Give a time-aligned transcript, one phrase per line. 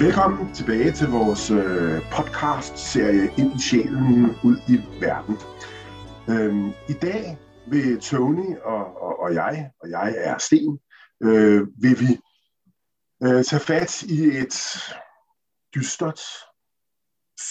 [0.00, 5.36] Velkommen tilbage til vores øh, podcast-serie Ind i sjælen, ud i verden.
[6.30, 7.38] Øhm, I dag
[7.70, 10.78] vil Tony og, og, og jeg, og jeg er Sten,
[11.22, 12.12] øh, vil vi
[13.24, 14.56] øh, tage fat i et
[15.74, 16.20] dystert,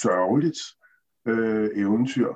[0.01, 0.59] sørgeligt
[1.27, 2.29] øh, eventyr.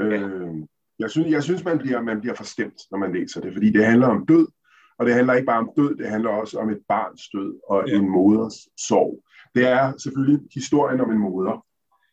[0.00, 0.54] Øh,
[0.98, 3.86] jeg, synes, jeg synes, man bliver, man bliver forstemt, når man læser det, fordi det
[3.86, 4.46] handler om død,
[4.98, 7.88] og det handler ikke bare om død, det handler også om et barns død og
[7.88, 7.94] ja.
[7.94, 8.54] en moders
[8.88, 9.24] sorg.
[9.54, 11.64] Det er selvfølgelig historien om en moder,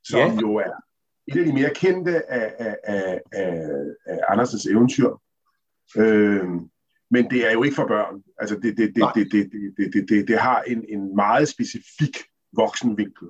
[0.03, 0.39] som ja.
[0.41, 0.73] jo er
[1.27, 3.69] et af de mere kendte af, af, af, af,
[4.05, 5.09] af Andersens eventyr.
[5.97, 6.43] Øh,
[7.11, 8.23] men det er jo ikke for børn.
[8.37, 12.17] Altså det, det, det, det, det, det, det, det, det har en, en meget specifik
[12.55, 13.27] voksenvinkel.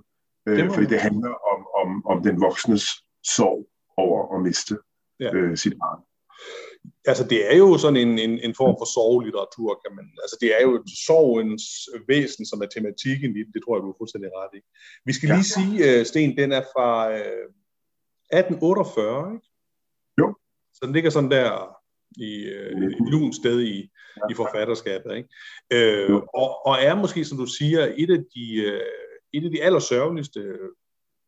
[0.48, 2.86] Øh, det fordi det handler om, om, om den voksnes
[3.24, 3.68] sorg
[3.98, 4.78] over at miste
[5.20, 5.34] ja.
[5.34, 6.04] øh, sit barn.
[7.06, 10.06] Altså det er jo sådan en, en, en form for sorglitteratur, kan man.
[10.24, 11.66] Altså det er jo sorgens
[12.08, 14.62] væsen, som er tematikken i det, det tror jeg, du er fuldstændig ret i.
[15.06, 15.36] Vi skal ja.
[15.36, 17.46] lige sige, uh, Sten, den er fra uh,
[18.40, 19.48] 1848, ikke?
[20.22, 20.28] Jo.
[20.76, 21.50] Så den ligger sådan der
[22.28, 23.78] i uh, et lunt sted i,
[24.18, 24.32] ja.
[24.32, 25.30] i forfatterskabet, ikke?
[26.10, 28.90] Uh, og, og er måske, som du siger, et af de, uh,
[29.34, 30.42] et af de allersørgeligste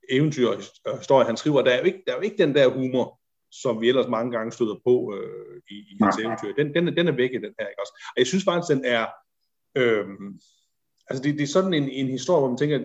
[0.09, 0.47] eventyr
[0.85, 1.61] og historier, han skriver.
[1.61, 3.19] Der er, jo ikke, der er jo ikke den der humor,
[3.61, 6.53] som vi ellers mange gange støder på øh, i, i hans eventyr.
[6.57, 7.93] Den, den, den er væk i den her, ikke også?
[8.07, 9.05] Og jeg synes faktisk, den er...
[9.77, 10.05] Øh,
[11.09, 12.77] altså, det, det er sådan en, en historie, hvor man tænker,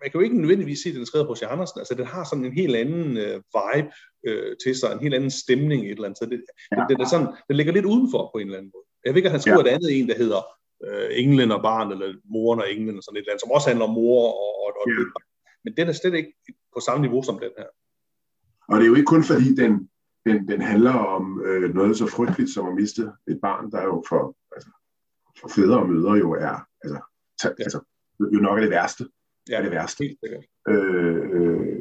[0.00, 1.42] man kan jo ikke nødvendigvis sige, at den er skrevet på H.C.
[1.42, 1.78] Andersen.
[1.80, 3.90] Altså, den har sådan en helt anden øh, vibe
[4.28, 6.28] øh, til sig, en helt anden stemning et eller andet sted.
[6.30, 6.40] Det,
[6.72, 6.76] ja.
[6.76, 8.86] den, den, er sådan, den ligger lidt udenfor på en eller anden måde.
[9.04, 9.70] Jeg ved ikke, at han skriver ja.
[9.70, 10.40] et andet en, der hedder
[10.86, 13.68] øh, Englen og barn, eller moren og englen, og sådan et eller andet, som også
[13.68, 15.04] handler om mor og, og, og ja.
[15.64, 16.32] Men den er slet ikke
[16.74, 17.68] på samme niveau som den her.
[18.68, 19.72] Og det er jo ikke kun fordi, den,
[20.26, 24.04] den, den handler om øh, noget så frygteligt som at miste et barn, der jo
[24.08, 24.70] for, altså,
[25.40, 27.00] for fædre og mødre jo er altså,
[27.42, 27.62] ta, ja.
[27.62, 27.80] altså,
[28.20, 29.08] jo nok er det værste.
[29.48, 30.16] Ja, er det værste.
[30.68, 31.80] Øh, øh,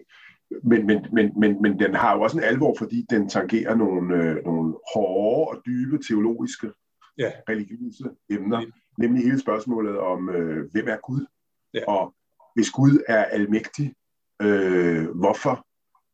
[0.63, 4.15] men, men, men, men, men den har jo også en alvor, fordi den tangerer nogle,
[4.15, 6.71] øh, nogle hårde og dybe teologiske,
[7.17, 7.31] ja.
[7.49, 8.65] religiøse emner, ja.
[8.97, 11.25] nemlig hele spørgsmålet om, øh, hvem er Gud?
[11.73, 11.85] Ja.
[11.87, 12.15] Og
[12.55, 13.93] hvis Gud er almægtig,
[14.41, 15.65] øh, hvorfor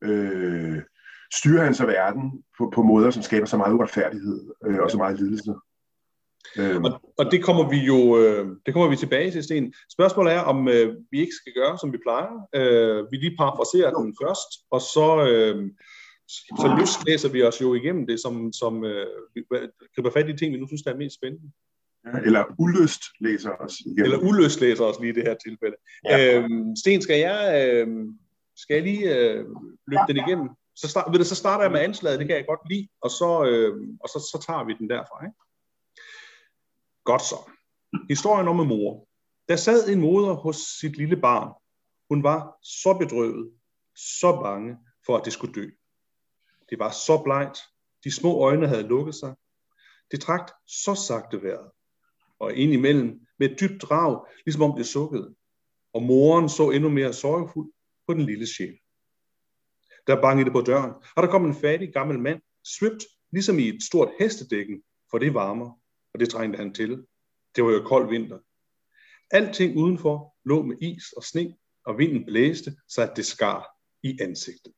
[0.02, 0.82] øh,
[1.34, 4.98] styrer han så verden på, på måder, som skaber så meget uretfærdighed øh, og så
[4.98, 5.54] meget lidelse.
[6.58, 6.84] Øhm.
[6.86, 9.74] Og, og det kommer vi jo øh, det kommer vi tilbage til, Sten.
[9.92, 12.34] Spørgsmålet er, om øh, vi ikke skal gøre, som vi plejer.
[12.56, 15.72] Øh, vi lige parafraserer den først, og så, øh,
[16.62, 19.08] så lyst læser vi os jo igennem det, som, som øh,
[19.96, 21.52] griber fat i de ting, vi nu synes, der er mest spændende.
[22.06, 24.04] Ja, eller ulyst læser os igennem.
[24.04, 25.76] Eller ulyst læser os lige i det her tilfælde.
[26.06, 26.36] Ja.
[26.36, 27.88] Øhm, Sten, skal jeg, øh,
[28.56, 29.46] skal jeg lige øh,
[29.88, 30.50] løbe den igennem?
[30.82, 33.10] Så, start, ved det, så starter jeg med anslaget, det kan jeg godt lide, og
[33.10, 33.72] så, øh,
[34.04, 35.26] og så, så tager vi den derfra.
[35.26, 35.38] Ikke?
[37.04, 37.40] Godt så.
[38.10, 39.08] Historien om en mor.
[39.50, 41.54] Der sad en moder hos sit lille barn.
[42.10, 43.52] Hun var så bedrøvet,
[43.96, 45.70] så bange for, at det skulle dø.
[46.70, 47.60] Det var så blegt.
[48.04, 49.36] De små øjne havde lukket sig.
[50.12, 51.72] Det trakt så sagte vejret.
[52.40, 55.36] Og indimellem med et dybt drag, ligesom om det sukkede.
[55.94, 57.72] Og moren så endnu mere sorgfuld
[58.08, 58.80] på den lille sjæl.
[60.10, 63.84] Der bangede på døren, og der kom en fattig gammel mand, svøbt ligesom i et
[63.84, 65.80] stort hestedækken, for det varmer,
[66.14, 67.06] og det trængte han til.
[67.56, 68.40] Det var jo kold vinter.
[69.32, 71.56] Alting udenfor lå med is og sne,
[71.86, 73.68] og vinden blæste, så at det skar
[74.04, 74.74] i ansigtet.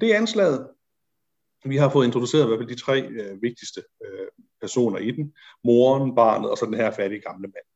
[0.00, 0.70] Det er anslaget.
[1.64, 4.26] Vi har fået introduceret i hvert fald de tre øh, vigtigste øh,
[4.60, 5.34] personer i den.
[5.64, 7.66] Moren, barnet og så den her fattige gamle mand.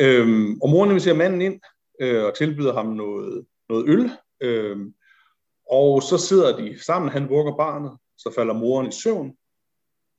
[0.00, 1.60] Øhm, og moren inviterer manden ind
[2.00, 4.10] øh, og tilbyder ham noget, noget øl.
[4.40, 4.94] Øhm,
[5.70, 9.36] og så sidder de sammen, han vugger barnet, så falder moren i søvn,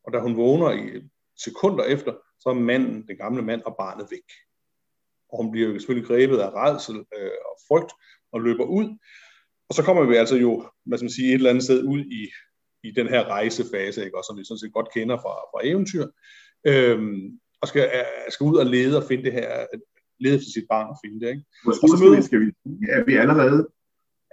[0.05, 1.01] og da hun vågner i
[1.37, 4.29] sekunder efter, så er manden, den gamle mand og barnet væk.
[5.29, 7.91] Og hun bliver jo selvfølgelig grebet af redsel øh, og frygt
[8.31, 8.97] og løber ud.
[9.69, 11.99] Og så kommer vi altså jo, hvad skal man sige, et eller andet sted ud
[11.99, 12.31] i,
[12.83, 14.17] i den her rejsefase, ikke?
[14.17, 16.05] Og som vi sådan set godt kender fra, fra eventyr.
[16.67, 19.65] Øhm, og skal, skal ud og lede og finde det her,
[20.19, 21.29] lede efter sit barn og finde det.
[21.33, 21.43] Ikke?
[21.67, 22.21] og så møder...
[22.21, 22.47] skal vi,
[22.95, 23.67] er vi allerede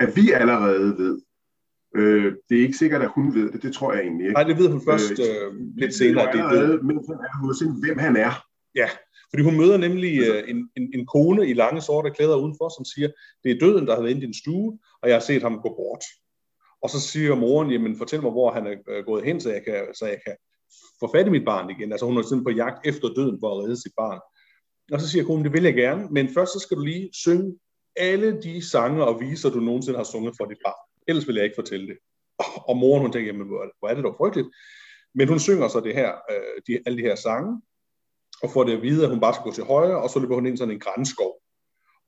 [0.01, 1.21] at vi allerede ved.
[1.97, 3.63] Øh, det er ikke sikkert, at hun ved det.
[3.63, 4.35] Det tror jeg egentlig ikke.
[4.35, 6.33] Nej, det ved hun først øh, øh lidt senere.
[6.33, 6.97] Det allerede, men
[7.41, 8.33] hun er hvem han er.
[8.75, 8.89] Ja,
[9.31, 12.85] fordi hun møder nemlig øh, en, en, en kone i lange sorte klæder udenfor, som
[12.85, 13.09] siger,
[13.45, 15.61] det er døden, der har været inde i din stue, og jeg har set ham
[15.63, 16.05] gå bort.
[16.83, 19.63] Og så siger moren, jamen fortæl mig, hvor han er øh, gået hen, så jeg
[19.65, 20.37] kan, så jeg kan
[21.01, 21.93] få fat i mit barn igen.
[21.93, 24.21] Altså hun er sådan på jagt efter døden for at redde sit barn.
[24.93, 27.59] Og så siger konen, det vil jeg gerne, men først så skal du lige synge
[27.97, 30.89] alle de sange og viser, du nogensinde har sunget for dit barn.
[31.09, 31.99] Ellers vil jeg ikke fortælle det.
[32.69, 34.49] Og moren, hun tænker, jamen, hvor er det dog frygteligt.
[35.15, 37.63] Men hun synger så det her, øh, de, alle de her sange,
[38.43, 40.35] og får det at vide, at hun bare skal gå til højre, og så løber
[40.35, 41.43] hun ind i sådan en grænskov.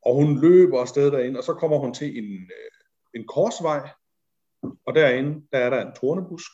[0.02, 3.90] Og hun løber afsted derind, og så kommer hun til en, øh, en korsvej,
[4.86, 6.50] og derinde, der er der en tornebusk,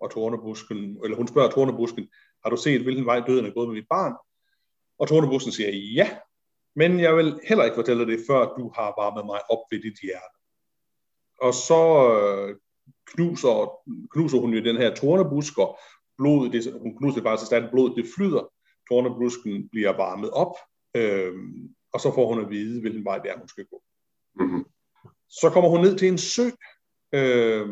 [0.00, 2.08] og tornebusken, eller hun spørger tornebusken,
[2.44, 4.14] har du set, hvilken vej døden er gået med mit barn?
[4.98, 6.18] Og tornebusken siger, ja,
[6.76, 9.98] men jeg vil heller ikke fortælle det, før du har varmet mig op ved dit
[10.02, 10.36] hjerte.
[11.40, 11.82] Og så
[12.18, 12.56] øh,
[13.06, 13.54] knuser,
[14.10, 15.78] knuser hun jo den her tornebusk, og
[16.18, 18.52] blodet, det, hun knuser det faktisk stand, blodet det flyder,
[18.88, 20.54] tornebusken bliver varmet op,
[20.96, 21.32] øh,
[21.92, 23.82] og så får hun at vide, hvilken vej det er, hun skal gå.
[24.40, 24.64] Mm-hmm.
[25.28, 26.46] Så kommer hun ned til en sø,
[27.12, 27.68] øh,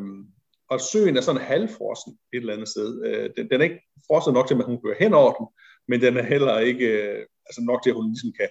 [0.69, 3.05] og søen er sådan halvfrossen et eller andet sted.
[3.07, 5.47] Øh, den, den er ikke frosset nok til, at hun kører hen over den,
[5.89, 8.49] men den er heller ikke øh, altså nok til, at hun ligesom kan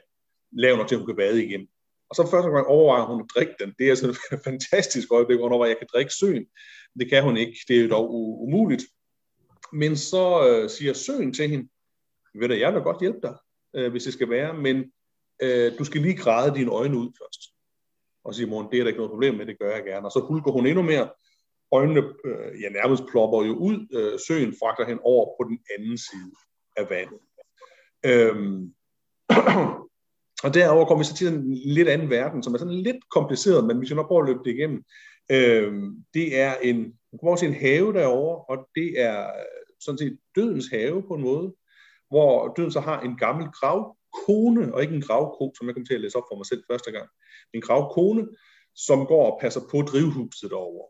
[0.52, 1.68] lav nok til, at hun kan bade igen.
[2.10, 3.74] Og så første gang overvejer hun at drikke den.
[3.80, 4.18] Det er altså et
[4.50, 6.46] fantastisk øjeblik, hvornår jeg kan drikke søen.
[7.00, 7.60] Det kan hun ikke.
[7.68, 8.84] Det er jo dog umuligt.
[9.74, 11.70] Men så øh, siger søen til hende,
[12.36, 13.36] ved du, jeg vil godt hjælpe dig,
[13.76, 14.92] øh, hvis det skal være, men
[15.42, 17.42] øh, du skal lige græde dine øjne ud først.
[18.24, 20.08] Og siger moren, det er der ikke noget problem med, det gør jeg gerne.
[20.08, 21.10] Og så hulker hun endnu mere.
[21.72, 23.88] Øjnene øh, ja, nærmest plopper jo ud.
[23.94, 26.32] Øh, søen fragter hen over på den anden side
[26.78, 27.20] af vandet.
[28.06, 28.74] Øhm,
[29.32, 29.89] øhm
[30.44, 33.66] og derover kommer vi så til en lidt anden verden, som er sådan lidt kompliceret,
[33.66, 34.84] men vi skal nok prøve at løbe det igennem.
[35.32, 36.78] Øhm, det er en,
[37.12, 39.26] man kommer til en have derovre, og det er
[39.80, 41.54] sådan set dødens have på en måde,
[42.10, 45.94] hvor døden så har en gammel gravkone, og ikke en gravko, som jeg kom til
[45.94, 47.08] at læse op for mig selv første gang.
[47.54, 48.28] En gravkone,
[48.76, 50.88] som går og passer på drivhuset derovre.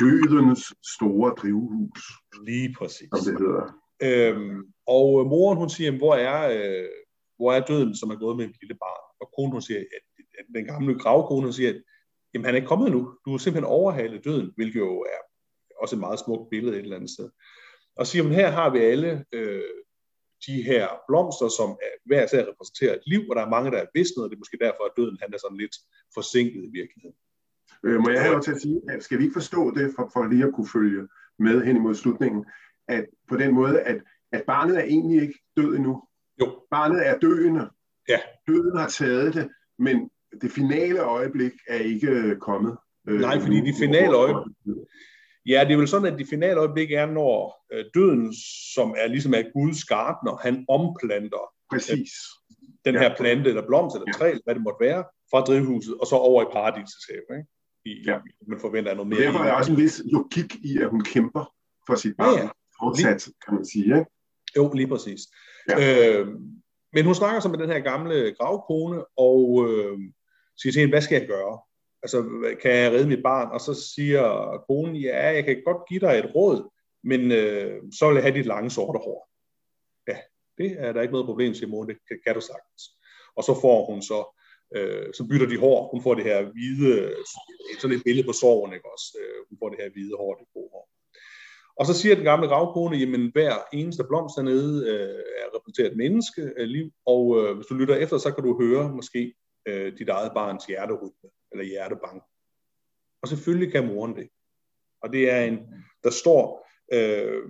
[0.00, 2.02] Dødens store drivhus.
[2.46, 3.08] Lige præcis.
[3.16, 3.66] Som det hedder.
[4.02, 6.88] Øhm, og moren, hun siger, hvor er, øh,
[7.36, 9.04] hvor er døden, som er gået med en lille barn?
[9.20, 11.82] Og konen, siger, at, at den gamle gravkone, siger, at
[12.34, 13.00] jamen, han er ikke kommet nu.
[13.24, 15.20] Du har simpelthen overhalet døden, hvilket jo er
[15.82, 17.30] også et meget smukt billede et eller andet sted.
[17.96, 19.62] Og siger, at her har vi alle øh,
[20.46, 23.78] de her blomster, som er, hver især repræsenterer et liv, og der er mange, der
[23.78, 25.76] er visnet, og det er måske derfor, at døden han er sådan lidt
[26.14, 27.16] forsinket i virkeligheden.
[27.84, 30.10] Øh, må jeg have lov til at sige, at skal vi ikke forstå det, for,
[30.12, 31.08] for lige at kunne følge
[31.38, 32.44] med hen imod slutningen,
[32.88, 33.98] at på den måde, at,
[34.32, 36.02] at barnet er egentlig ikke død endnu.
[36.40, 36.60] Jo.
[36.70, 37.70] Barnet er døende.
[38.08, 38.18] Ja.
[38.48, 39.48] Døden har taget det,
[39.78, 40.10] men
[40.42, 42.76] det finale øjeblik er ikke kommet.
[43.08, 44.56] Øh, Nej, fordi de finale øjeblik...
[45.46, 48.34] Ja, det er vel sådan, at de finale øjeblik er, når øh, døden,
[48.74, 52.12] som er ligesom er Guds gartner, han omplanter Præcis.
[52.50, 56.06] Øh, den her plante, eller blomst, eller træ, hvad det måtte være, fra drivhuset, og
[56.06, 57.38] så over i paradisets have.
[57.38, 57.48] Ikke?
[57.84, 58.18] I, ja.
[58.48, 59.20] Man forventer noget mere.
[59.20, 61.44] Derfor er der også en vis logik i, at hun kæmper
[61.86, 62.38] for sit barn.
[62.38, 62.50] Ja, ja.
[62.80, 63.84] Fortsat, kan man sige.
[63.84, 64.06] Ikke?
[64.56, 65.20] Jo, lige præcis.
[65.68, 65.76] Ja.
[65.78, 66.26] Øh,
[66.92, 69.98] men hun snakker så med den her gamle gravkone, og øh,
[70.56, 71.58] siger til hende, hvad skal jeg gøre?
[72.02, 72.18] Altså,
[72.62, 73.48] kan jeg redde mit barn?
[73.52, 74.24] Og så siger
[74.68, 76.70] konen, ja, jeg kan godt give dig et råd,
[77.04, 79.28] men øh, så vil jeg have dit lange sorte hår.
[80.08, 80.16] Ja,
[80.58, 82.82] det er der ikke noget problem, siger mor, det kan, kan du sagtens.
[83.36, 84.20] Og så får hun så,
[84.76, 85.88] øh, så bytter de hår.
[85.92, 87.14] Hun får det her hvide,
[87.80, 89.06] sådan et billede på sorgen, ikke også?
[89.20, 90.88] Øh, hun får det her hvide hår, det gode hår.
[91.76, 95.96] Og så siger den gamle gravkone, jamen hver eneste blomst dernede øh, er repræsenteret et
[95.96, 99.34] menneskeliv, øh, og øh, hvis du lytter efter, så kan du høre måske
[99.66, 102.22] øh, dit eget barns hjerterytme, eller hjertebank.
[103.22, 104.28] Og selvfølgelig kan moren det.
[105.02, 105.58] Og det er en,
[106.04, 107.42] der står, øh,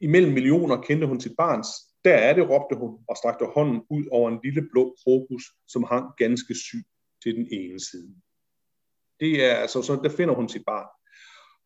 [0.00, 1.68] imellem millioner kendte hun sit barns,
[2.04, 5.84] der er det, råbte hun, og strakte hånden ud over en lille blå krokus, som
[5.84, 6.84] hang ganske syg
[7.22, 8.14] til den ene side.
[9.20, 10.88] Det er altså, så der finder hun sit barn.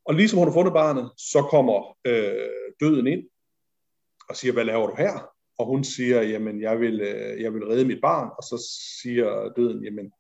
[0.08, 3.22] Og ligesom hun har fundet barnet, så kommer øh, døden ind
[4.28, 5.32] og siger, hvad laver du her?
[5.58, 8.30] Og hun siger, jamen jeg vil, øh, jeg vil redde mit barn.
[8.38, 8.56] Og så
[9.02, 10.12] siger døden, jamen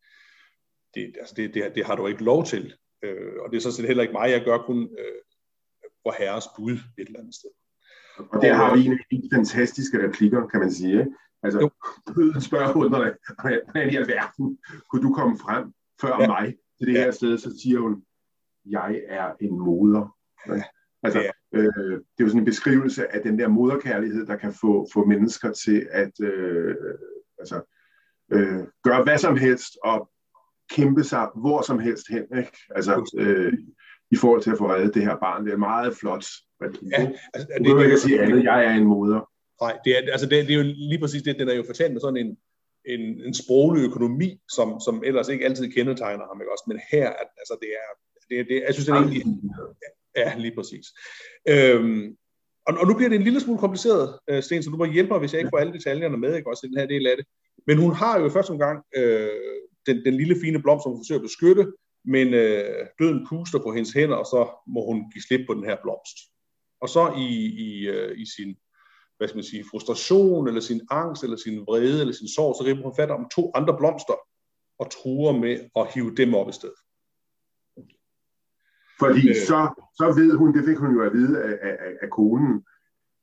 [0.94, 2.74] det, altså, det, det, det har du ikke lov til.
[3.02, 5.20] Øh, og det er så set heller ikke mig, jeg gør kun øh,
[6.02, 7.50] for herres bud et eller andet sted.
[8.18, 11.06] Og der har vi en af de fantastiske replikker, kan man sige.
[11.42, 11.70] Altså,
[12.16, 13.14] døden spørger hun hvordan
[13.92, 14.58] i alverden
[14.90, 16.26] kunne du komme frem før ja.
[16.26, 17.00] mig til det ja.
[17.00, 17.38] her sted?
[17.38, 18.02] Så siger hun,
[18.70, 20.16] jeg er en moder.
[20.48, 20.62] Ja.
[21.02, 21.58] Altså, ja.
[21.58, 25.04] øh, det er jo sådan en beskrivelse af den der moderkærlighed, der kan få, få
[25.04, 26.74] mennesker til at øh,
[27.38, 27.60] altså,
[28.32, 30.10] øh, gøre hvad som helst og
[30.70, 32.24] kæmpe sig hvor som helst hen.
[32.38, 32.56] Ikke?
[32.70, 33.52] Altså, øh,
[34.10, 35.44] i forhold til at få reddet det her barn.
[35.44, 36.24] Det er meget flot.
[36.62, 38.44] Ja, altså, det, det, det, sige andet.
[38.44, 39.30] Jeg er en moder.
[39.62, 41.38] Nej, det er, altså det, det er jo lige præcis det.
[41.38, 42.36] Den er jo fortalt med sådan en,
[42.84, 46.40] en, en sproglig økonomi, som, som ellers ikke altid kendetegner ham.
[46.40, 46.52] Ikke?
[46.52, 47.08] Også, men her,
[47.40, 47.90] altså det er
[48.30, 49.24] det, det, jeg synes, det er egentlig...
[50.16, 50.86] Ja, lige præcis.
[51.48, 52.16] Øhm,
[52.66, 55.10] og, og nu bliver det en lille smule kompliceret, øh, Sten, så du må hjælpe
[55.10, 57.16] mig, hvis jeg ikke får alle detaljerne med, ikke også i den her del af
[57.16, 57.26] det.
[57.66, 59.28] Men hun har jo først gang øh,
[59.86, 61.66] den, den lille fine blomst, som hun forsøger at beskytte,
[62.04, 65.64] men øh, døden puster på hendes hænder, og så må hun give slip på den
[65.64, 66.16] her blomst.
[66.80, 67.28] Og så i,
[67.66, 68.56] i, øh, i sin
[69.16, 72.64] hvad skal man sige, frustration, eller sin angst, eller sin vrede, eller sin sorg, så
[72.64, 74.16] griber hun fat om to andre blomster,
[74.78, 76.80] og truer med at hive dem op i stedet.
[78.98, 79.60] Fordi øh, så,
[79.94, 82.64] så ved hun, det fik hun jo at vide af, af, af konen,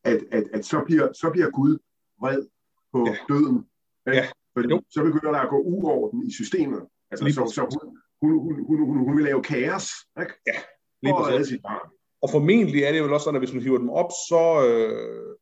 [0.04, 1.78] at, at, at så, bliver, så bliver Gud
[2.22, 2.42] vred
[2.92, 3.18] på ja.
[3.30, 3.58] døden.
[4.08, 4.18] Ikke?
[4.18, 4.28] Ja.
[4.54, 4.82] Fordi jo.
[4.90, 6.82] så begynder der at gå uorden i systemet.
[7.12, 9.88] Altså, så, så hun, hun, hun, hun, hun, hun vil lave kaos.
[10.22, 10.34] Ikke?
[10.48, 10.58] Ja,
[11.02, 11.48] lige præcis.
[11.48, 11.90] Sit barn.
[12.22, 15.36] Og formentlig er det jo også sådan, at hvis hun hiver dem op, så, øh,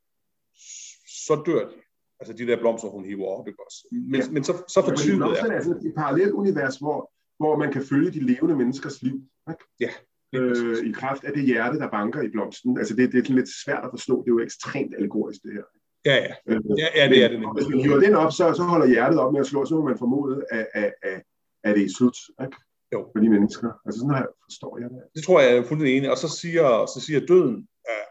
[1.27, 1.75] så dør de.
[2.19, 3.87] Altså de der blomster, hun hiver op, ikke også?
[3.91, 4.31] Men, ja.
[4.31, 5.55] men så, så fortvivlet er det.
[5.55, 9.15] er sådan et parallelt univers, hvor, hvor man kan følge de levende menneskers liv.
[9.49, 9.63] Ikke?
[9.79, 9.91] Ja.
[10.35, 12.77] Øh, I kraft af det hjerte, der banker i blomsten.
[12.77, 14.23] Altså det, det er lidt svært at forstå.
[14.23, 15.63] Det er jo ekstremt allegorisk, det her.
[16.05, 16.33] Ja, ja.
[16.47, 17.39] Øh, ja, ja det er det.
[17.55, 19.81] Hvis man hiver den op, så, så holder hjertet op med at slå, så må
[19.81, 21.21] man formode, at, at, at,
[21.63, 22.17] at det er slut.
[22.41, 22.57] Ikke?
[22.93, 23.09] Jo.
[23.11, 23.69] For de mennesker.
[23.85, 25.01] Altså sådan her forstår jeg det.
[25.15, 26.11] Det tror jeg, jeg er fuldstændig enig.
[26.11, 28.03] Og så siger, så siger døden, at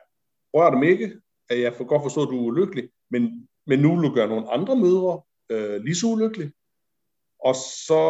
[0.54, 3.96] rør dem ikke, at jeg får godt forstå, at du er ulykkelig, men, men nu
[3.96, 6.52] vil du gøre nogle andre mødre øh, lige så ulykkelige.
[7.44, 8.02] Og så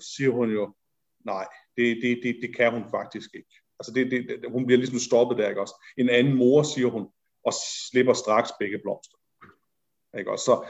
[0.00, 0.74] siger hun jo,
[1.24, 3.54] nej, det, det, det, det kan hun faktisk ikke.
[3.78, 5.84] Altså det, det, det, hun bliver ligesom stoppet der, ikke også?
[5.96, 7.06] En anden mor, siger hun,
[7.46, 7.52] og
[7.90, 9.16] slipper straks begge blomster.
[10.18, 10.44] Ikke også?
[10.44, 10.68] Så,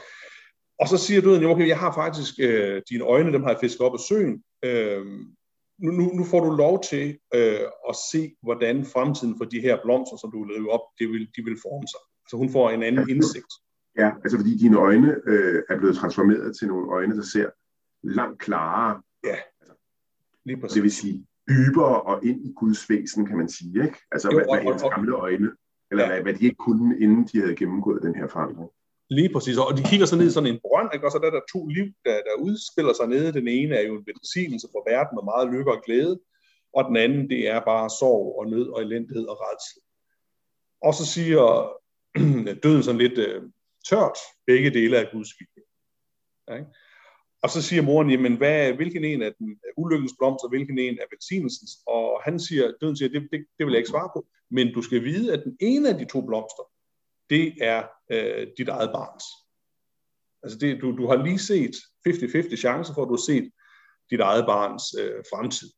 [0.79, 3.81] og så siger døden, okay, jeg har faktisk øh, dine øjne, dem har jeg fisket
[3.81, 4.43] op af søen.
[4.65, 5.05] Øh,
[5.83, 9.77] nu, nu, nu får du lov til øh, at se, hvordan fremtiden for de her
[9.83, 11.99] blomster, som du vil rive op, det vil, de vil forme sig.
[12.29, 13.53] Så hun får en anden indsigt.
[13.97, 17.49] Ja, altså fordi dine øjne øh, er blevet transformeret til nogle øjne, der ser
[18.03, 19.01] langt klarere.
[19.23, 19.37] Ja,
[20.45, 20.73] lige præcis.
[20.73, 23.83] Det vil sige dybere og ind i Guds væsen, kan man sige.
[23.85, 23.97] Ikke?
[24.11, 25.49] Altså jo, hvad, hvad hendes gamle øjne,
[25.91, 26.09] eller ja.
[26.11, 28.69] hvad, hvad de ikke kunne, inden de havde gennemgået den her forandring.
[29.09, 31.05] Lige præcis, og de kigger så ned i sådan en brønd, ikke?
[31.07, 33.33] og så der er der to liv, der, der udspiller sig nede.
[33.33, 36.19] Den ene er jo en velsignelse for verden med meget lykke og glæde,
[36.73, 39.81] og den anden, det er bare sorg og nød og elendighed og redsel.
[40.87, 41.43] Og så siger
[42.63, 43.41] døden sådan lidt øh,
[43.89, 45.63] tørt, begge dele af Guds vilje.
[46.47, 46.69] Ja, ikke?
[47.43, 51.05] Og så siger moren, jamen, hvad, hvilken en af den ulykkens blomster, hvilken en af
[51.11, 51.71] velsignelsens?
[51.87, 54.81] Og han siger, døden siger, det, det, det vil jeg ikke svare på, men du
[54.81, 56.63] skal vide, at den ene af de to blomster,
[57.29, 59.23] det er øh, dit eget barns.
[60.43, 61.75] Altså det, du, du har lige set
[62.07, 63.51] 50-50 chancer for, at du har set
[64.11, 65.69] dit eget barns øh, fremtid.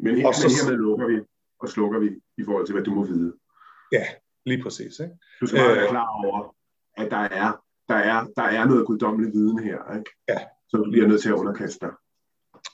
[0.00, 1.16] Men, her, og så, men hermed lukker vi
[1.60, 2.08] og slukker vi
[2.38, 3.32] i forhold til, hvad du må vide.
[3.92, 4.04] Ja,
[4.46, 5.00] lige præcis.
[5.00, 5.14] Ikke?
[5.40, 6.56] Du skal bare være øh, klar over,
[6.96, 10.10] at der er, der er, der er noget guddommelig viden her, ikke?
[10.28, 10.38] Ja.
[10.68, 11.92] Så du bliver nødt til at underkaste dig.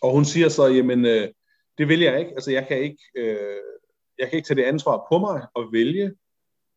[0.02, 1.28] Og hun siger så, jamen, øh,
[1.78, 2.30] det vil jeg ikke.
[2.30, 3.60] Altså, jeg kan ikke, øh,
[4.18, 6.14] jeg kan ikke tage det ansvar på mig og vælge,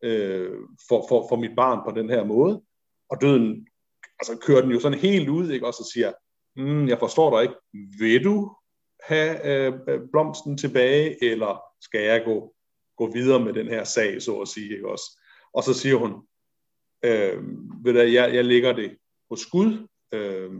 [0.02, 0.54] øh,
[0.88, 2.62] for, for, for mit barn på den her måde.
[3.10, 3.68] Og døden
[4.20, 5.66] altså, kører den jo sådan helt ud, ikke?
[5.66, 6.12] og så siger,
[6.56, 7.54] mm, jeg forstår dig ikke,
[7.98, 8.56] vil du
[9.02, 12.54] have øh, blomsten tilbage, eller skal jeg gå,
[12.96, 15.20] gå videre med den her sag, så at sige, ikke også?
[15.52, 16.12] Og så siger hun,
[17.04, 17.42] øh,
[17.84, 18.96] ved du, jeg, jeg lægger det
[19.30, 20.50] på skud, øh,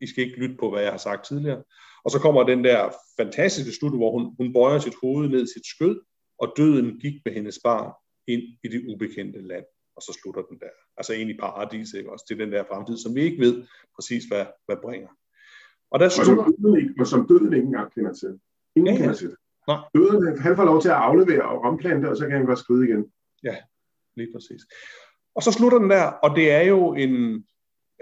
[0.00, 1.62] I skal ikke lytte på, hvad jeg har sagt tidligere.
[2.04, 5.52] Og så kommer den der fantastiske slut, hvor hun, hun bøjer sit hoved ned i
[5.54, 6.00] sit skød,
[6.38, 7.92] og døden gik med hendes barn
[8.26, 9.64] ind i det ubekendte land,
[9.96, 10.72] og så slutter den der.
[10.96, 12.12] Altså ind i paradis, ikke?
[12.12, 13.64] også til den der fremtid, som vi ikke ved
[13.96, 15.08] præcis, hvad, hvad bringer.
[15.90, 16.44] Og, der slutter...
[16.44, 18.40] og, som døden ikke, og som døden ikke engang kender til.
[18.76, 19.36] Ingen ja, kender til det.
[19.68, 19.80] Nej.
[19.94, 22.88] Døden, han får lov til at aflevere og omplante, og så kan han godt skride
[22.88, 23.12] igen.
[23.42, 23.56] Ja,
[24.16, 24.62] lige præcis.
[25.34, 27.44] Og så slutter den der, og det er jo en,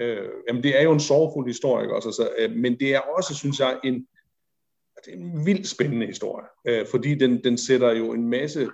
[0.01, 3.35] øh, jamen det er jo en sorgfuld historie, også, altså, øh, men det er også,
[3.35, 3.95] synes jeg, en,
[5.05, 8.71] det er en vildt spændende historie, øh, fordi den, den sætter jo en masse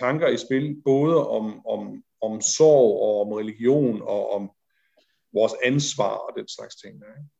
[0.00, 4.50] tanker i spil, både om, om, om sorg og om religion og om
[5.32, 6.94] vores ansvar og den slags ting.
[6.94, 7.30] Ikke?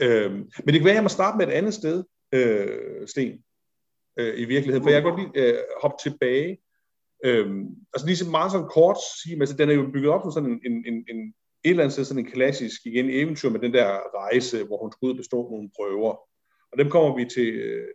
[0.00, 3.44] Øhm, men det kan være, at jeg må starte med et andet sted, øh, Sten,
[4.18, 6.58] øh, i virkeligheden, for jeg kan godt lige øh, hoppe tilbage.
[7.24, 10.22] Øhm, altså lige så meget sådan kort sige, men altså, den er jo bygget op
[10.22, 11.34] som sådan en, en, en, en
[11.64, 14.92] et eller andet sted sådan en klassisk igen eventyr med den der rejse, hvor hun
[14.92, 16.12] skulle ud bestå nogle prøver.
[16.72, 17.88] Og dem kommer vi til, øh,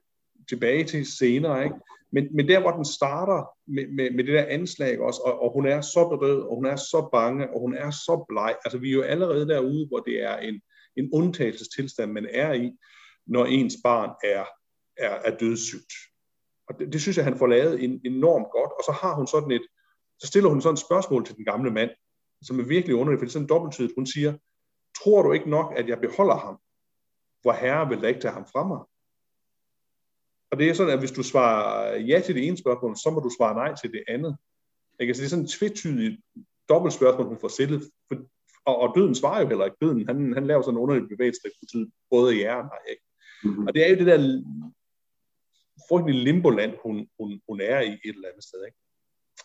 [0.49, 1.75] tilbage til senere, ikke?
[2.11, 5.53] Men, men der, hvor den starter med, med, med det der anslag også, og, og
[5.53, 8.55] hun er så berød, og hun er så bange, og hun er så bleg.
[8.65, 10.61] Altså, vi er jo allerede derude, hvor det er en,
[10.97, 12.71] en undtagelsestilstand, man er i,
[13.27, 14.45] når ens barn er,
[14.97, 15.93] er, er dødssygt.
[16.67, 18.71] Og det, det synes jeg, han får lavet en, enormt godt.
[18.71, 19.65] Og så har hun sådan et,
[20.19, 21.89] så stiller hun sådan et spørgsmål til den gamle mand,
[22.41, 23.97] som er virkelig underligt, for det er sådan dobbelttydigt.
[23.97, 24.33] Hun siger,
[25.03, 26.57] tror du ikke nok, at jeg beholder ham?
[27.41, 28.79] Hvor herre vil da ikke tage ham fra mig?
[30.51, 33.19] Og det er sådan, at hvis du svarer ja til det ene spørgsmål, så må
[33.19, 34.37] du svare nej til det andet.
[34.99, 35.09] Ikke?
[35.09, 36.21] Altså det er sådan et tvetydigt
[36.69, 37.81] dobbelt spørgsmål, hun får stillet.
[38.07, 38.15] For,
[38.65, 39.77] og, og døden svarer jo heller ikke.
[39.81, 42.83] Døden, han, han laver sådan en underlig bevægelse, der betyder både ja og nej.
[42.89, 43.03] Ikke?
[43.43, 43.67] Mm-hmm.
[43.67, 44.19] Og det er jo det der
[45.89, 48.65] frygtelig limboland, hun, hun, hun er i et eller andet sted.
[48.65, 48.77] Ikke?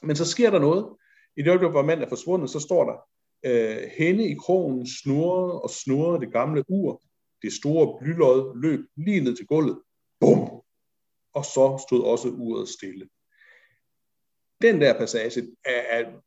[0.03, 0.97] Men så sker der noget
[1.37, 2.97] I det øjeblik, hvor manden er forsvundet, så står der,
[3.45, 7.03] øh, hende i krogen snurrede og snurrede det gamle ur.
[7.43, 9.83] Det store blylod løb lige ned til gulvet.
[10.21, 10.39] Bum!
[11.35, 13.09] Og så stod også uret stille.
[14.63, 16.21] Den der passage er, er,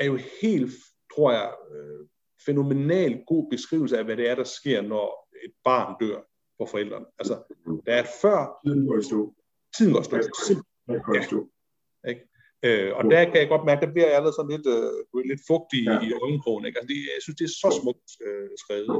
[0.00, 0.72] er jo helt,
[1.14, 2.08] tror jeg, øh,
[2.46, 6.20] fænomenal god beskrivelse af, hvad det er, der sker, når et barn dør
[6.56, 7.06] for forældrene.
[7.18, 7.34] Altså,
[7.86, 8.60] der er et før...
[8.66, 9.34] Tiden går i stå.
[9.76, 11.48] Tiden går stå.
[12.04, 12.08] Ja.
[12.10, 12.22] Ikke?
[12.62, 15.42] Øh, og der kan jeg godt mærke, der bliver jeg allerede sådan lidt, øh, lidt
[15.50, 16.00] fugtig ja.
[16.06, 16.64] i øjenkrogen.
[16.66, 16.78] Ikke?
[16.78, 18.88] Altså, det, jeg synes, det er så smukt øh, skrevet.
[18.88, 18.98] Jo.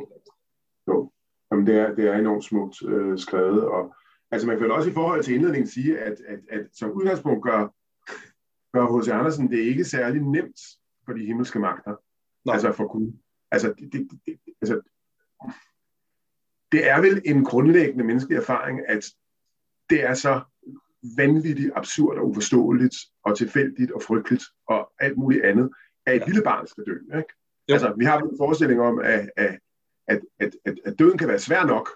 [0.90, 1.12] jo.
[1.50, 3.64] Jamen, det er, det er enormt smukt øh, skrevet.
[3.75, 3.95] Og,
[4.30, 7.61] altså, man kan også i forhold til indledningen sige, at, at, at som udgangspunkt gør,
[8.75, 9.09] gør H.C.
[9.09, 10.61] Andersen det ikke særlig nemt
[11.04, 11.95] for de himmelske magter.
[12.45, 12.54] Nej.
[12.54, 13.12] Altså for Gud.
[13.50, 14.80] Altså, det, det, det, altså,
[16.73, 19.04] det er vel en grundlæggende menneskelig erfaring, at
[19.90, 20.40] det er så
[21.17, 25.71] vanvittigt absurd og uforståeligt og tilfældigt og frygteligt og alt muligt andet,
[26.07, 26.27] at et ja.
[26.27, 27.19] lille barn skal dø.
[27.19, 27.33] Ikke?
[27.69, 29.59] Altså, vi har en forestilling om, at, at,
[30.09, 31.91] at, at, at, at døden kan være svær nok,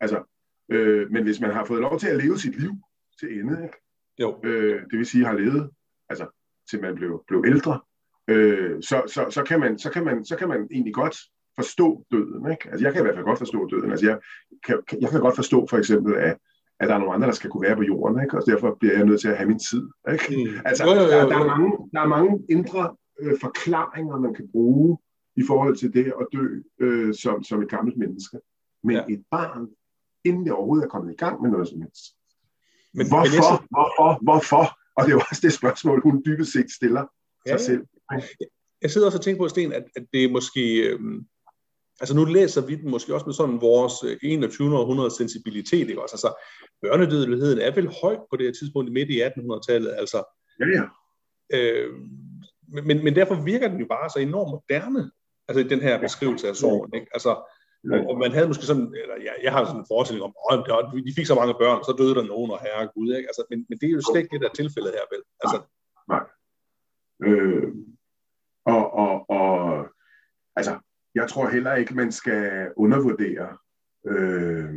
[0.00, 0.22] altså,
[0.68, 2.72] øh, men hvis man har fået lov til at leve sit liv
[3.20, 3.76] til ende, ikke?
[4.20, 4.40] Jo.
[4.44, 5.70] Øh, det vil sige har levet,
[6.08, 6.26] altså
[6.70, 7.80] til man blev, blev ældre,
[8.28, 11.16] øh, så, så, så, kan man, så, kan man, så kan man egentlig godt
[11.56, 12.50] forstå døden.
[12.50, 12.70] Ikke?
[12.70, 13.90] Altså, jeg kan i hvert fald godt forstå døden.
[13.90, 14.18] Altså, jeg,
[14.66, 16.38] kan, jeg kan godt forstå for eksempel, at,
[16.80, 18.36] at der er nogle andre, der skal kunne være på jorden, ikke?
[18.38, 19.84] og derfor bliver jeg nødt til at have min tid.
[20.12, 20.24] Ikke?
[20.36, 20.60] Mm.
[20.64, 21.10] Altså, jo, jo, jo, jo.
[21.10, 24.98] Der, der, er mange, der er mange indre øh, forklaringer, man kan bruge
[25.36, 28.38] i forhold til det at dø øh, som, som et gammelt menneske.
[28.84, 29.04] Men ja.
[29.08, 29.68] et barn,
[30.24, 32.04] inden det overhovedet er kommet i gang med noget som helst.
[32.94, 33.58] Men, hvorfor, men jeg...
[33.74, 34.64] hvorfor, hvorfor?
[34.96, 37.04] Og det er jo også det spørgsmål, hun dybest set stiller
[37.46, 37.82] ja, sig selv.
[38.82, 40.62] Jeg sidder også og tænker på, Sten, at, at det er måske...
[40.88, 41.00] Øh,
[42.00, 44.68] altså nu læser vi den måske også med sådan vores 21.
[44.68, 46.14] Øh, århundrede sensibilitet, ikke også?
[46.14, 46.30] Altså,
[46.82, 50.18] børnedødeligheden er vel høj på det her tidspunkt midt i 1800-tallet, altså.
[50.60, 50.84] Ja, ja.
[51.54, 51.92] Øh,
[52.68, 55.10] men, men derfor virker den jo bare så enormt moderne,
[55.48, 57.06] altså den her beskrivelse af sorgen, ikke?
[57.12, 57.30] Altså,
[57.92, 61.06] og, og man havde måske sådan, eller ja, jeg har sådan en forestilling om, at
[61.06, 63.28] de fik så mange børn, så døde der nogen, og herre Gud, ikke?
[63.30, 65.22] Altså, men, men det er jo slet ikke det, der er tilfældet her, vel?
[65.42, 65.58] Altså,
[66.12, 66.24] nej.
[67.20, 67.30] nej.
[67.30, 67.68] Øh,
[68.74, 69.48] og, og, og
[70.56, 70.72] altså,
[71.14, 73.56] jeg tror heller ikke, man skal undervurdere
[74.06, 74.74] øh,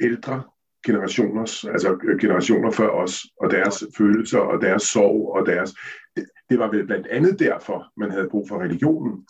[0.00, 0.42] ældre
[0.86, 5.74] generationers, altså generationer før os, og deres følelser, og deres sorg, og deres...
[6.16, 9.26] Det, det var vel blandt andet derfor, man havde brug for religionen,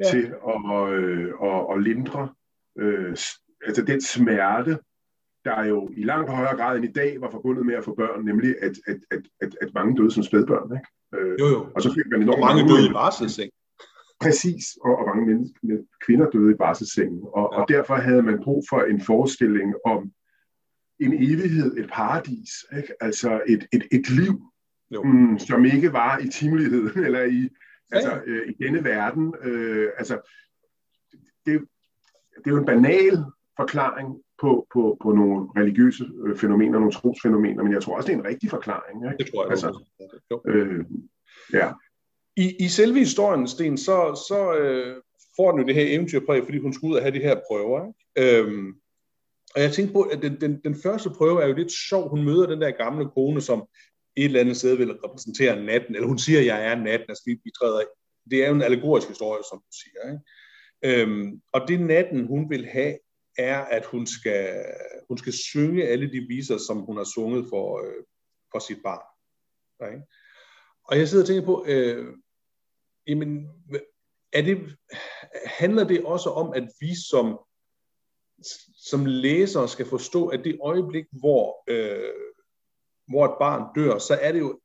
[0.00, 0.10] ja.
[0.10, 2.34] til at, øh, at, at lindre
[2.78, 3.16] øh,
[3.66, 4.78] altså den smerte,
[5.44, 8.24] der jo i langt højere grad end i dag var forbundet med at få børn,
[8.24, 10.72] nemlig at, at, at, at, at mange døde som spædbørn.
[10.72, 10.88] Ikke?
[11.24, 11.68] Øh, jo, jo.
[11.74, 13.50] Og så fik man enormt og mange døde i barselsseng.
[14.20, 15.58] Præcis, og, og mange mennesker,
[16.06, 17.20] kvinder døde i barselssengen.
[17.22, 17.60] Og, ja.
[17.60, 20.12] og derfor havde man brug for en forestilling om
[21.00, 22.92] en evighed, et paradis, ikke?
[23.00, 24.42] altså et, et, et liv,
[25.04, 27.96] mm, som ikke var i timeligheden, eller i, ja.
[27.96, 29.34] altså, øh, i denne verden.
[29.42, 30.20] Øh, altså,
[31.46, 31.60] det,
[32.36, 33.24] det er jo en banal
[33.56, 38.14] forklaring på, på, på nogle religiøse øh, fænomener, nogle trosfænomener, men jeg tror også, det
[38.14, 39.04] er en rigtig forklaring.
[39.04, 39.24] Ikke?
[39.24, 39.84] Det tror jeg altså,
[40.46, 40.84] øh,
[41.52, 41.72] ja.
[42.36, 45.02] I, I selve historien, Sten, så, så øh,
[45.36, 47.86] får den jo det her eventyrpræg, fordi hun skulle ud og have de her prøver.
[47.86, 48.38] Ikke?
[48.38, 48.74] Øhm,
[49.54, 52.08] og jeg tænkte på, at den, den, den første prøve er jo lidt sjov.
[52.08, 53.68] Hun møder den der gamle kone, som
[54.16, 57.22] et eller andet sted vil repræsentere natten, eller hun siger, at jeg er natten, altså
[57.26, 57.82] vi, vi træder
[58.30, 60.12] Det er jo en allegorisk historie, som du siger.
[60.12, 61.02] Ikke?
[61.02, 62.98] Øhm, og det natten, hun vil have,
[63.38, 64.64] er, at hun skal,
[65.08, 68.02] hun skal synge alle de viser, som hun har sunget for, øh,
[68.52, 69.06] for sit barn.
[69.92, 70.02] Ikke?
[70.84, 72.14] Og jeg sidder og tænker på, øh,
[73.06, 73.48] jamen,
[74.32, 74.76] er det,
[75.46, 77.38] handler det også om, at vi som,
[78.76, 82.12] som læsere skal forstå, at det øjeblik, hvor, øh,
[83.08, 84.60] hvor et barn dør, så er det jo,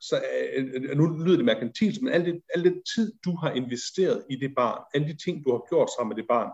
[0.00, 0.22] så,
[0.54, 4.36] øh, nu lyder det merkantilt, men al, det, al den tid, du har investeret i
[4.36, 6.50] det barn, alle de ting, du har gjort sammen med det barn,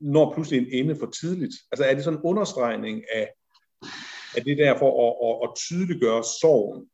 [0.00, 1.54] når pludselig en ende for tidligt.
[1.72, 3.32] Altså er det sådan en understregning af,
[4.36, 6.90] af det der for at, at, at tydeliggøre sorgen.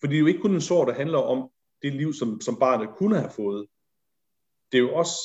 [0.00, 1.50] For det er jo ikke kun en sorg, der handler om
[1.84, 3.66] det liv, som, som barnet kunne have fået.
[4.72, 5.16] Det er jo også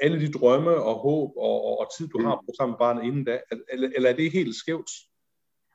[0.00, 3.02] alle de drømme og håb og, og, og tid, du har på sammen med barnet
[3.04, 3.40] inden da.
[3.72, 4.90] Eller, eller er det helt skævt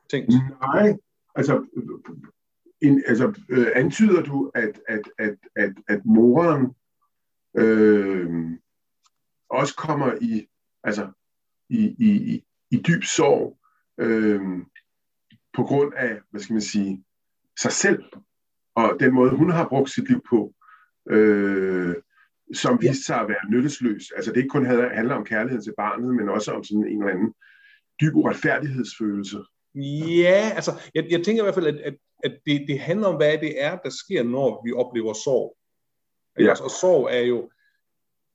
[0.10, 0.30] tænkt?
[0.62, 0.97] Nej,
[1.36, 1.67] altså,
[2.82, 6.76] en, altså øh, antyder du, at, at, at, at, at moren
[7.58, 8.52] øh,
[9.50, 10.47] også kommer i,
[10.84, 11.12] altså,
[11.69, 13.60] i, i, i, i dyb sorg
[13.97, 14.41] øh,
[15.54, 17.06] på grund af, hvad skal man sige,
[17.62, 18.04] sig selv
[18.75, 20.53] og den måde, hun har brugt sit liv på,
[21.10, 21.95] øh,
[22.53, 24.12] som viste sig at være nyttesløs.
[24.15, 27.13] Altså det ikke kun handler om kærlighed til barnet, men også om sådan en eller
[27.13, 27.34] anden
[28.01, 29.38] dyb uretfærdighedsfølelse
[30.23, 33.15] Ja, altså, jeg, jeg tænker i hvert fald, at, at, at det, det handler om,
[33.15, 35.57] hvad det er, der sker, når vi oplever sorg.
[36.39, 36.49] Ja.
[36.49, 37.49] Altså, og sorg er jo,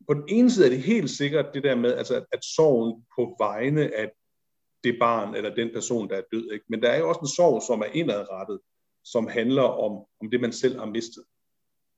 [0.09, 3.05] på den ene side er det helt sikkert det der med, altså, at, at sorgen
[3.17, 4.11] på vegne af
[4.85, 6.53] det barn eller den person, der er død.
[6.53, 6.65] Ikke?
[6.69, 8.61] Men der er jo også en sorg, som er indadrettet,
[9.13, 11.25] som handler om, om det, man selv har mistet.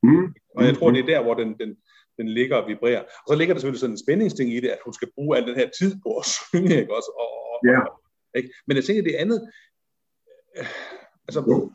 [0.03, 0.27] Mm.
[0.57, 1.77] Og jeg tror, det er der, hvor den, den,
[2.19, 3.03] den ligger og vibrerer.
[3.03, 5.47] Og så ligger der selvfølgelig sådan en spændingsting i det, at hun skal bruge al
[5.47, 7.11] den her tid på at synge, ikke også?
[7.23, 7.87] Og, og, yeah.
[8.37, 8.51] ikke?
[8.67, 9.51] Men jeg tænker, det andet,
[10.59, 10.67] øh,
[11.29, 11.73] altså, jo.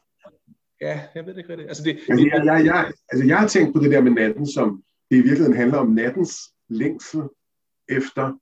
[0.82, 1.70] ja, jeg ved det ikke rigtigt.
[1.70, 4.48] Altså, det, altså, jeg, jeg, jeg, altså, jeg har tænkt på det der med natten,
[4.48, 6.34] som det i virkeligheden handler om nattens
[6.70, 7.22] længsel
[7.90, 8.40] efter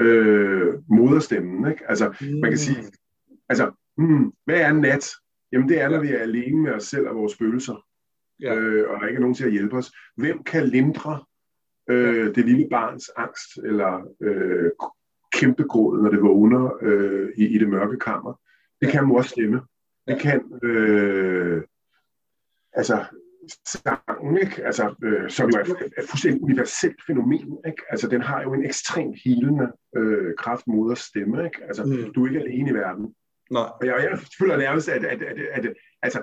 [0.00, 1.70] øh, moderstemmen.
[1.72, 1.90] Ikke?
[1.90, 2.40] Altså, mm.
[2.40, 2.76] man kan sige,
[3.48, 5.04] altså, hmm, hvad er nat?
[5.54, 7.86] Jamen, det er, når vi er alene med os selv og vores følelser,
[8.40, 8.54] ja.
[8.54, 9.92] øh, og der ikke er nogen til at hjælpe os.
[10.16, 11.24] Hvem kan lindre
[11.90, 14.70] øh, det lille barns angst, eller øh,
[15.32, 18.40] kæmpe gråd, når det vågner øh, i, i det mørke kammer?
[18.80, 19.60] Det kan mors stemme.
[20.08, 21.62] Det kan, øh,
[22.72, 23.04] altså,
[23.66, 24.64] sangen, ikke?
[24.64, 25.62] Altså, øh, som jo er
[25.98, 27.58] et fuldstændig universelt fænomen.
[27.66, 27.82] Ikke?
[27.90, 31.44] Altså, den har jo en ekstremt helende øh, kraft, moders stemme.
[31.44, 31.64] Ikke?
[31.64, 32.12] Altså, mm.
[32.12, 33.14] du er ikke alene i verden.
[33.50, 33.62] Nej.
[33.80, 36.22] Og jeg, jeg føler nærmest, at, at, at, at, at, altså,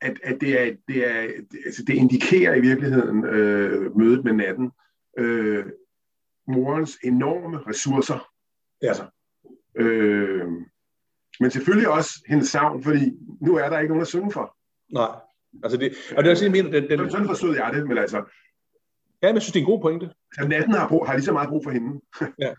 [0.00, 1.20] at, at det, er, det, er,
[1.66, 4.70] altså, det indikerer i virkeligheden øh, mødet med natten
[5.18, 5.66] øh,
[6.48, 8.28] morens enorme ressourcer.
[8.82, 8.88] Ja.
[8.88, 9.06] Altså,
[9.76, 10.46] øh,
[11.40, 14.56] men selvfølgelig også hendes savn, fordi nu er der ikke nogen at synge for.
[14.92, 15.20] Nej.
[15.62, 17.10] Altså det, og det er også, jeg mener, den, den...
[17.10, 18.16] Sådan forstod jeg det, men altså...
[19.22, 20.10] Ja, men jeg synes, det er en god pointe.
[20.38, 22.00] Altså, natten har, brug, har lige så meget brug for hende.
[22.44, 22.54] ja.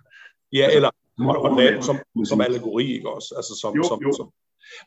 [0.52, 0.90] ja, eller
[1.20, 3.34] og, og natten som, som allegori, ikke også?
[3.36, 4.14] Altså som, jo, som, jo.
[4.14, 4.32] Som,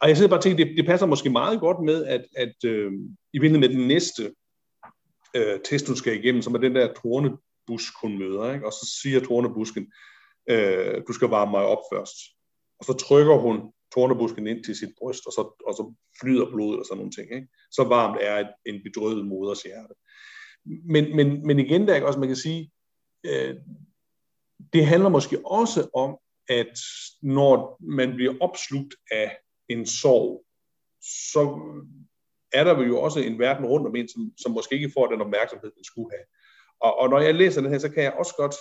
[0.01, 2.65] og jeg sidder bare og tænker, det, det passer måske meget godt med, at, at
[2.65, 2.93] øh,
[3.33, 4.35] i vindet med den næste
[5.37, 8.67] øh, test, du skal igennem, som er den der tornebusk, hun møder, ikke?
[8.67, 9.93] og så siger tornebusken,
[10.51, 12.17] øh, du skal varme mig op først.
[12.79, 16.79] Og så trykker hun tornebusken ind til sit bryst, og så, og så flyder blodet
[16.79, 17.35] og sådan nogle ting.
[17.35, 17.49] Ikke?
[17.71, 19.95] Så varmt er et, en bedrøvet moders hjerte.
[20.65, 22.71] Men, men, men igen, der er også, man kan sige,
[23.27, 23.55] øh,
[24.73, 26.79] det handler måske også om, at
[27.23, 29.39] når man bliver opslugt af
[29.69, 30.45] en sorg,
[31.33, 31.61] så
[32.53, 35.21] er der jo også en verden rundt om en, som, som måske ikke får den
[35.21, 36.27] opmærksomhed, den skulle have.
[36.81, 38.55] Og, og når jeg læser den her, så kan jeg også godt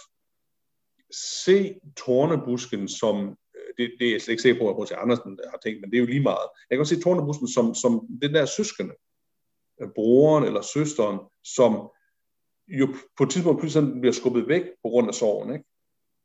[1.12, 4.92] se tornebusken som øh, det, det er jeg slet ikke sikker på, at H.C.
[4.92, 6.48] Andersen har tænkt, men det er jo lige meget.
[6.70, 8.94] Jeg kan også se tornebusken som, som den der søskende,
[9.82, 11.90] øh, broren eller søsteren, som
[12.68, 15.66] jo på et tidspunkt pludselig bliver skubbet væk på grund af sorgen, ikke?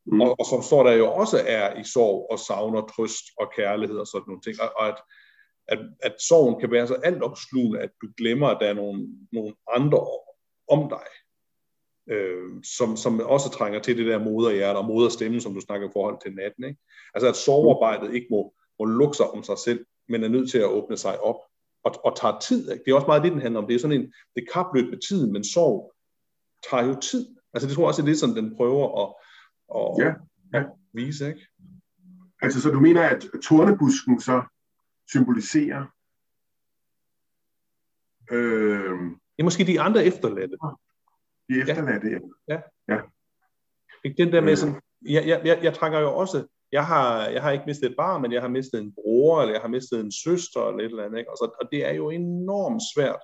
[0.07, 0.21] Mm.
[0.21, 3.99] Og, og som står der jo også er i sorg og savner trøst og kærlighed
[3.99, 4.99] og sådan nogle ting, og, og at,
[5.69, 9.09] at, at sorgen kan være så alt opslugende, at du glemmer, at der er nogle,
[9.33, 10.07] nogle andre
[10.69, 11.09] om dig,
[12.15, 15.93] øh, som, som også trænger til det der moderhjerte og moderstemme, som du snakker i
[15.93, 16.65] forhold til natten.
[16.65, 16.81] Ikke?
[17.15, 20.59] Altså at sorgarbejdet ikke må, må lukke sig om sig selv, men er nødt til
[20.59, 21.37] at åbne sig op
[21.85, 22.71] og, og tager tid.
[22.73, 22.85] Ikke?
[22.85, 23.67] Det er også meget det, den handler om.
[23.67, 25.93] Det er sådan en det kapløb med tiden, men sorg
[26.71, 27.37] tager jo tid.
[27.55, 29.15] Altså det tror jeg også er lidt som den prøver at,
[29.75, 30.15] at ja.
[30.55, 31.29] Ja, vise.
[31.29, 31.47] Ikke?
[32.43, 34.43] Altså så du mener, at tornebusken så
[35.09, 35.87] symboliserer
[38.31, 38.91] øh...
[39.39, 40.57] Er måske de andre efterladte.
[41.49, 42.19] De efterladte, ja.
[42.55, 42.61] ja.
[42.95, 43.01] ja.
[44.05, 47.43] Ikke den der med sådan, jeg, jeg, jeg, jeg trækker jo også, jeg har, jeg
[47.43, 50.01] har ikke mistet et barn, men jeg har mistet en bror, eller jeg har mistet
[50.01, 51.31] en søster, eller et eller andet, ikke?
[51.31, 53.21] Og, så, og det er jo enormt svært,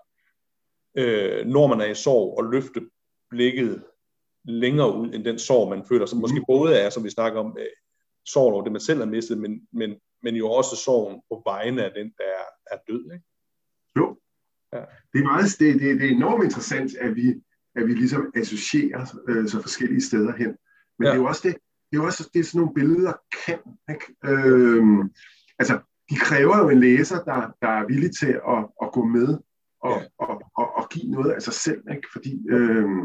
[0.99, 2.91] øh, når man er i sorg, at løfte
[3.31, 3.85] blikket
[4.47, 6.45] længere ud, end den sorg, man føler, som måske mm.
[6.49, 7.67] både er, som vi snakker om, øh,
[8.27, 11.85] sorg over det, man selv har mistet, men, men, men jo også sorgen på vegne
[11.85, 13.25] af den, der er, er død, ikke?
[13.99, 14.19] Jo.
[14.73, 14.81] Ja.
[15.13, 17.35] Det er meget, det, det, det er enormt interessant, at vi,
[17.77, 20.57] at vi ligesom associerer øh, så forskellige steder hen.
[20.99, 21.11] Men ja.
[21.11, 21.55] det er jo også det,
[21.91, 23.13] det er jo også det, sådan nogle billeder
[23.47, 23.59] kan.
[23.91, 24.07] Ikke?
[24.25, 25.01] Øhm,
[25.59, 25.81] altså,
[26.11, 29.39] de kræver jo en læser, der, der er villig til at, at gå med
[29.81, 30.07] og, ja.
[30.19, 32.09] og, og, og give noget af sig selv, ikke?
[32.13, 33.01] fordi øhm,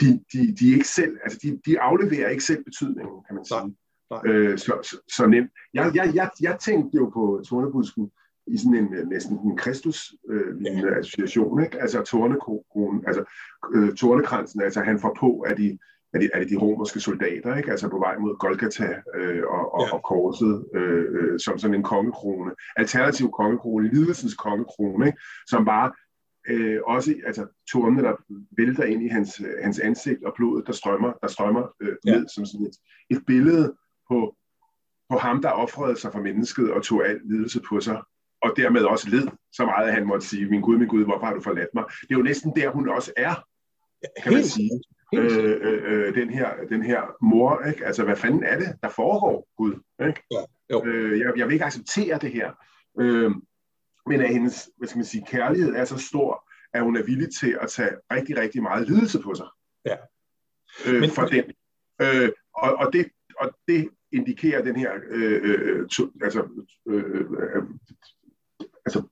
[0.00, 3.60] de, de, de, ikke selv, altså de, de afleverer ikke selv betydningen, kan man sige.
[3.60, 3.70] Nej.
[4.10, 4.20] Nej.
[4.26, 5.50] Øh, så, så, så nemt.
[5.74, 8.10] Jeg, jeg, jeg, jeg tænkte jo på Tornebusken
[8.46, 10.98] i sådan en øh, næsten en kristus øh, lignende ja.
[10.98, 11.80] association, ikke?
[11.80, 13.24] Altså tornekronen, altså
[13.74, 15.78] øh, tornekransen, altså han får på af de,
[16.14, 17.70] af de, af de romerske soldater, ikke?
[17.70, 19.94] Altså på vej mod Golgata øh, og, og, ja.
[19.94, 25.18] og korset øh, øh, som sådan en kongekrone, alternativ kongekrone, lidelsens kongekrone, ikke?
[25.46, 25.92] Som bare
[26.48, 28.14] øh, også, altså tornene, der
[28.56, 32.16] vælter ind i hans, hans ansigt og blodet, der strømmer, der strømmer øh, ja.
[32.16, 32.76] ned som sådan et,
[33.10, 33.74] et billede
[34.08, 34.36] på,
[35.10, 38.02] på ham, der offrede sig for mennesket og tog al lidelse på sig
[38.44, 41.26] og dermed også led så meget, at han måtte sige, min Gud, min Gud, hvorfor
[41.26, 41.84] har du forladt mig?
[42.00, 43.34] Det er jo næsten der, hun også er,
[44.22, 44.70] kan man sige.
[45.14, 47.86] Øh, øh, øh, den, her, den her mor, ikke?
[47.86, 49.74] altså hvad fanden er det, der foregår, Gud?
[50.06, 50.22] Ikke?
[50.30, 50.42] Ja.
[50.70, 50.84] Jo.
[50.84, 52.52] Øh, jeg, jeg vil ikke acceptere det her.
[53.00, 53.30] Øh,
[54.06, 57.28] men at hendes hvad skal man sige, kærlighed er så stor, at hun er villig
[57.40, 59.46] til at tage rigtig, rigtig meget lidelse på sig.
[59.84, 59.96] Ja.
[60.86, 61.44] Øh, men, for den.
[62.02, 63.06] Øh, og, og, det,
[63.40, 66.48] og det indikerer den her, øh, øh, to, altså,
[66.88, 67.62] øh, øh,
[68.86, 69.02] altså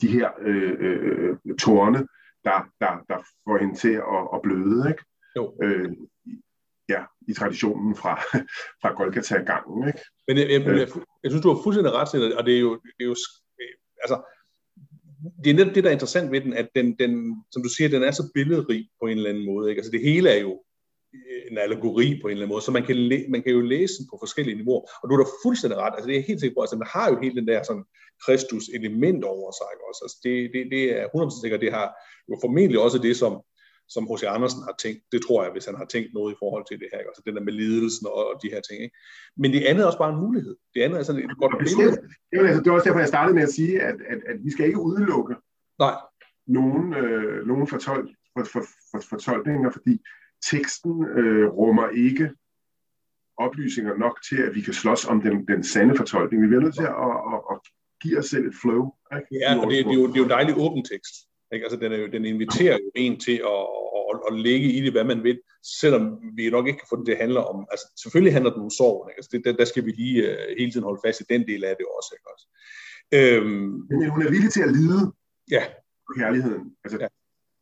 [0.00, 1.98] de her øh, øh, tårne,
[2.44, 5.04] der, der, der får hende til at, at bløde, ikke?
[5.36, 5.56] Jo.
[5.62, 5.92] Øh,
[6.88, 8.14] ja, i traditionen fra,
[8.82, 10.00] fra Golgata-gangen, ikke?
[10.28, 10.88] Men jeg, jeg, jeg,
[11.22, 13.16] jeg synes, du har fuldstændig ret, og det er jo, det er jo
[14.02, 14.16] altså,
[15.44, 17.12] det er netop det, der er interessant ved den, at den, den,
[17.52, 19.70] som du siger, den er så billedrig på en eller anden måde.
[19.70, 19.80] Ikke?
[19.80, 20.62] Altså det hele er jo
[21.50, 23.94] en allegori på en eller anden måde, så man kan, læ- man kan jo læse
[23.98, 26.56] den på forskellige niveauer, og du er da fuldstændig ret, altså det er helt sikkert
[26.56, 27.84] på, altså man har jo hele den der sådan
[28.24, 30.00] Kristus element over sig, også?
[30.04, 31.88] Altså det, det, det er 100% sikkert, det har
[32.30, 33.32] jo formentlig også det, som,
[33.94, 34.22] som H.C.
[34.36, 36.88] Andersen har tænkt, det tror jeg, hvis han har tænkt noget i forhold til det
[36.92, 38.96] her, altså den der med lidelsen og, og de her ting, ikke?
[39.36, 40.56] Men det andet er også bare en mulighed.
[40.74, 41.96] Det andet er sådan et godt billede.
[42.30, 44.50] Det er, det er også derfor, jeg startede med at sige, at, at, at vi
[44.50, 45.34] skal ikke udelukke
[45.78, 45.96] Nej.
[46.46, 48.02] nogen, øh, nogen fortol,
[48.34, 49.94] for, for, for, fortolkninger, fordi
[50.50, 52.30] teksten øh, rummer ikke
[53.36, 56.42] oplysninger nok til, at vi kan slås om den, den sande fortolkning.
[56.42, 57.58] Vi bliver nødt til at, at, at, at
[58.02, 58.82] give os selv et flow.
[59.16, 59.28] Ikke?
[59.42, 61.14] Ja, og det, det, er jo, det er jo en dejlig åben tekst.
[61.52, 61.64] Ikke?
[61.64, 63.62] Altså, den, er jo, den inviterer jo en til at,
[64.10, 65.40] at, at lægge i det, hvad man vil,
[65.80, 68.62] selvom vi nok ikke kan få det til at handle om, altså selvfølgelig handler det
[68.62, 69.18] om sorg, ikke?
[69.18, 71.64] Altså, det, der, der skal vi lige uh, hele tiden holde fast i den del
[71.64, 72.10] af det også.
[72.16, 72.28] Ikke?
[72.32, 72.46] også.
[73.14, 75.12] Øhm, Men hun er villig til at lide
[75.50, 75.64] ja.
[76.06, 76.76] på kærligheden.
[76.84, 77.08] Altså, ja.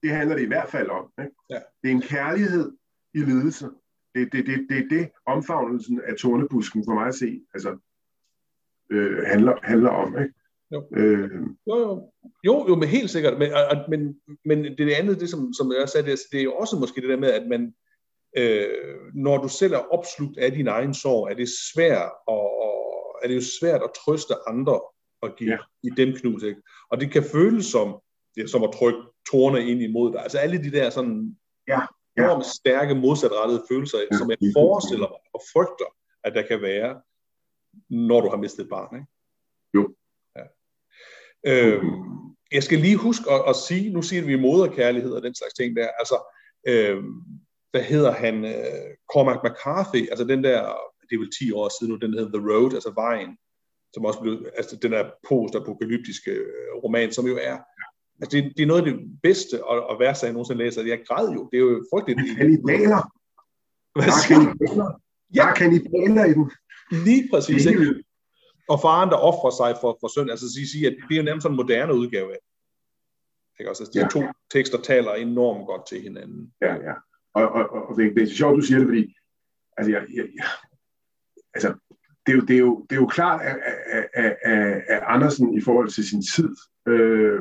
[0.02, 1.04] Det handler det i hvert fald om.
[1.22, 1.34] Ikke?
[1.50, 1.60] Ja.
[1.82, 2.72] Det er en kærlighed
[3.14, 3.66] i lidelse.
[4.14, 7.78] Det er det, det, det, det omfavnelsen af tornebusken for mig at se altså,
[8.90, 10.18] øh, handler, handler om.
[10.22, 10.34] Ikke?
[10.72, 10.84] Jo.
[10.96, 11.30] Øh,
[11.66, 12.12] jo, jo.
[12.46, 13.38] Jo, jo, men helt sikkert.
[13.38, 13.50] Men,
[13.88, 17.00] men, men det andet, det som, som jeg sagde, det, det er jo også måske
[17.00, 17.74] det der med, at man,
[18.36, 18.68] øh,
[19.14, 23.28] når du selv er opslugt af din egen sorg, er det svært og, og er
[23.28, 24.80] det jo svært at trøste andre
[25.22, 25.58] og give, Ja.
[25.82, 26.42] give dem knus.
[26.42, 26.62] Ikke?
[26.90, 28.00] Og det kan føles som,
[28.34, 30.22] det er som at trykke tårne ind imod dig.
[30.22, 31.36] Altså alle de der sådan
[31.68, 31.80] Ja,
[32.16, 32.22] ja.
[32.24, 35.84] enormt stærke modsatrettede følelser, Ja, som jeg er forestiller mig og frygter,
[36.24, 37.00] at der kan være,
[37.90, 38.96] når du har mistet et barn.
[38.96, 39.06] Ikke?
[41.46, 41.90] Øhm,
[42.52, 45.76] jeg skal lige huske at, at sige, nu siger vi moderkærlighed og den slags ting
[45.76, 46.16] der, altså,
[46.68, 47.12] øhm,
[47.70, 50.60] hvad hedder han, øh, Cormac McCarthy, altså den der,
[51.10, 53.36] det er vel 10 år siden nu, den hedder The Road, altså Vejen,
[53.94, 57.58] som også blev, altså den der post-apokalyptiske øh, roman, som jo er,
[58.20, 60.82] altså det, det er noget af det bedste og, og værste, jeg nogensinde læser.
[60.82, 62.36] Jeg græd jo, det er jo frygteligt.
[62.38, 63.00] Kannibaler.
[63.94, 64.46] Hvad er siger du?
[65.34, 66.50] Der er kannibaler i den.
[67.04, 67.66] Lige præcis.
[67.66, 68.02] Ikke?
[68.68, 71.24] Og faren, der offrer sig for, for søn, altså sige, sige, at det er jo
[71.24, 72.38] nærmest sådan en moderne udgave af.
[73.58, 73.68] Ikke?
[73.68, 74.08] Altså, de Ja.
[74.08, 76.52] to tekster taler enormt godt til hinanden.
[76.60, 76.94] Ja, ja.
[77.34, 79.14] Og, og, og, det, det er så sjovt, du siger det, fordi
[79.76, 80.44] altså, jeg, jeg, jeg,
[81.54, 81.74] altså,
[82.26, 83.56] det, er jo, det, er jo, det er jo klart, at,
[84.14, 86.50] at, at, at, Andersen i forhold til sin tid
[86.88, 87.40] øh,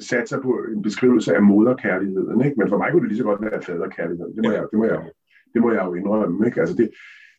[0.00, 2.44] satte sig på en beskrivelse af moderkærligheden.
[2.44, 2.56] Ikke?
[2.58, 4.36] Men for mig kunne det lige så godt være faderkærligheden.
[4.36, 5.10] Det må, jeg, det må, jeg,
[5.54, 6.46] det må jeg jo indrømme.
[6.46, 6.60] Ikke?
[6.60, 6.90] Altså, det,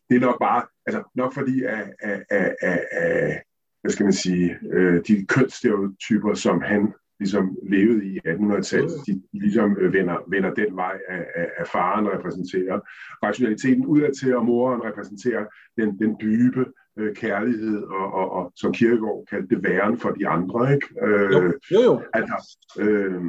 [0.09, 3.41] det er nok bare, altså nok fordi at, at, at, at, at
[3.81, 9.77] hvad skal man sige, øh, de kønsstereotyper, som han ligesom levede i 1800-tallet, de ligesom
[9.79, 12.79] øh, vender, vender den vej af, af, af faren repræsenterer.
[13.23, 15.45] Rationaliteten udadtil, og moren repræsenterer
[15.77, 16.65] den, den dybe
[16.99, 20.73] øh, kærlighed, og, og, og som Kierkegaard kaldte det væren for de andre.
[20.73, 20.87] Ikke?
[21.03, 22.01] Øh, Jo, jo, jo.
[22.13, 23.21] Altså, øh,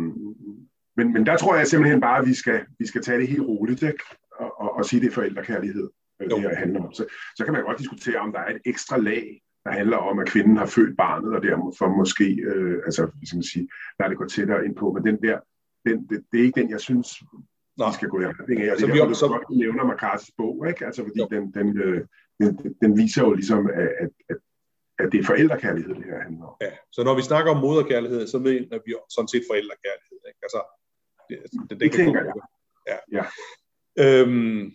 [0.97, 3.43] men, men der tror jeg simpelthen bare, at vi skal, vi skal tage det helt
[3.43, 4.05] roligt, ikke?
[4.39, 5.89] Og, og, og sige, det er forældrekærlighed,
[6.21, 6.37] Jo.
[6.37, 6.93] det her handler om.
[6.93, 7.05] Så,
[7.37, 10.29] så kan man godt diskutere, om der er et ekstra lag, der handler om, at
[10.29, 14.19] kvinden har født barnet, og derfor måske, øh, altså, som man sige, der er det
[14.19, 15.39] gået tættere ind på, men den der,
[15.87, 17.09] den, det, det er ikke den, jeg synes,
[17.79, 17.87] Nå.
[17.89, 18.67] vi skal gå i retning af.
[18.67, 20.87] Så Altså, vi vi også- også godt, nævner McCarthy's bog, ikke?
[20.87, 21.29] Altså, fordi Jo.
[21.31, 22.01] den, den, øh,
[22.41, 24.11] den, den viser jo ligesom, at, at,
[24.99, 26.57] at, det er forældrekærlighed, det her handler om.
[26.61, 26.71] Ja.
[26.93, 30.19] Så når vi snakker om moderkærlighed, så mener vi sådan set forældrekærlighed.
[30.31, 30.41] Ikke?
[30.47, 30.61] Altså,
[31.29, 31.37] det,
[31.71, 32.35] det, Det tænker jeg.
[32.91, 32.99] Ja.
[33.19, 33.25] Ja.
[34.05, 34.73] Øhm,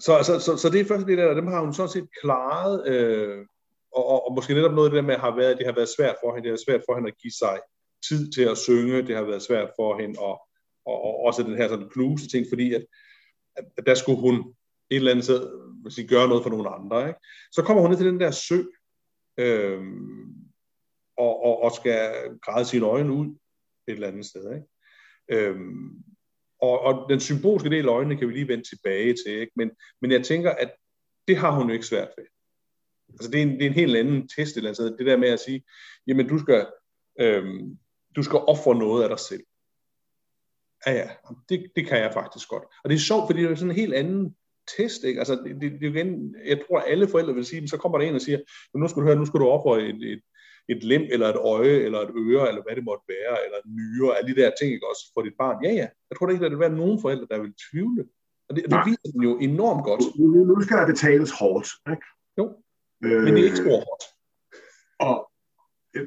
[0.00, 2.08] så, så, så, så det er første del af det, dem har hun sådan set
[2.20, 3.46] klaret, øh,
[3.92, 5.94] og, og, og måske netop noget af det der med, har været, det har været
[5.96, 7.60] svært for hende, det har været svært for hende at give sig
[8.08, 10.40] tid til at synge, det har været svært for hende, og,
[10.86, 12.84] og, og også den her sådan knuse ting, fordi at,
[13.56, 14.54] at der skulle hun
[14.90, 17.08] et eller andet sted hvis I, gøre noget for nogle andre.
[17.08, 17.20] Ikke?
[17.52, 18.62] Så kommer hun ned til den der sø,
[19.38, 19.80] øh,
[21.18, 23.26] og, og, og skal græde sine øjne ud
[23.88, 24.54] et eller andet sted.
[24.54, 24.66] Ikke?
[25.48, 26.04] Øhm,
[26.60, 29.52] og, og den symbolske del af øjnene kan vi lige vende tilbage til, ikke?
[29.56, 29.70] Men,
[30.00, 30.72] men jeg tænker, at
[31.28, 32.24] det har hun jo ikke svært ved.
[33.08, 34.98] Altså det er en, det er en helt anden test eller andet.
[34.98, 35.64] Det der med at sige,
[36.06, 36.66] jamen du skal,
[37.20, 37.78] øhm,
[38.16, 39.42] du skal ofre noget af dig selv.
[40.86, 41.08] Ja, ja,
[41.48, 42.64] det, det kan jeg faktisk godt.
[42.84, 44.36] Og det er sjovt, fordi det er sådan en helt anden
[44.76, 45.18] test, ikke?
[45.18, 47.76] Altså, det, det, det er igen, jeg tror, at alle forældre vil sige, men så
[47.76, 48.38] kommer der en og siger,
[48.74, 50.20] nu skal du høre, nu skal du ofre et, et,
[50.72, 53.72] et lem, eller et øje, eller et øre, eller hvad det måtte være, eller en
[53.80, 55.64] nyre, alle de der ting, ikke også, for dit barn.
[55.64, 55.88] Ja, ja.
[56.08, 58.02] Jeg tror da ikke, der vil være nogen forældre, der vil tvivle.
[58.48, 60.02] Og det, det viser den jo enormt godt.
[60.18, 62.06] Nu, nu skal der betales hårdt, ikke?
[62.38, 62.44] Jo,
[63.04, 64.02] øh, men det er ikke så hårdt.
[65.08, 65.16] Og,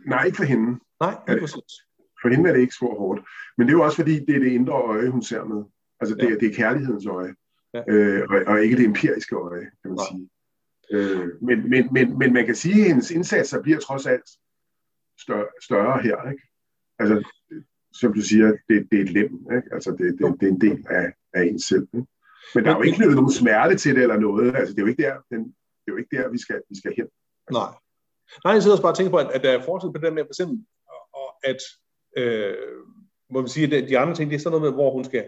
[0.07, 0.79] nej, ikke for hende.
[0.99, 1.73] Nej, det er præcis.
[2.21, 3.21] For hende er det ikke så hårdt.
[3.57, 5.63] Men det er jo også fordi, det er det indre øje, hun ser med.
[5.99, 6.35] Altså, det, ja.
[6.35, 7.33] det er kærlighedens øje.
[7.73, 7.81] Ja.
[7.87, 10.05] Øh, og, og ikke det empiriske øje, kan man Nej.
[10.11, 10.29] sige.
[10.91, 14.29] Øh, men, men, men, men man kan sige, at hendes indsatser bliver trods alt
[15.23, 16.17] større, større her.
[16.31, 16.43] Ikke?
[16.99, 17.15] Altså,
[17.99, 19.33] som du siger, det, det er et lem.
[19.57, 19.67] Ikke?
[19.75, 21.87] Altså, det, det, det er en del af, af en selv.
[21.97, 22.07] Ikke?
[22.55, 24.55] Men der er jo ikke knyttet nogen smerte til det eller noget.
[24.55, 25.41] Altså, det er jo ikke der, den,
[25.81, 27.07] det er jo ikke der vi, skal, vi skal hen.
[27.47, 27.59] Altså.
[27.59, 27.71] Nej.
[28.43, 30.13] Nej, jeg sidder også bare og tænker på, at, at der er forskel på det
[30.13, 30.57] med, for eksempel,
[31.19, 31.61] og at
[32.17, 32.77] øh,
[33.33, 35.25] må man sige, at de andre ting, det er sådan noget med, hvor hun skal,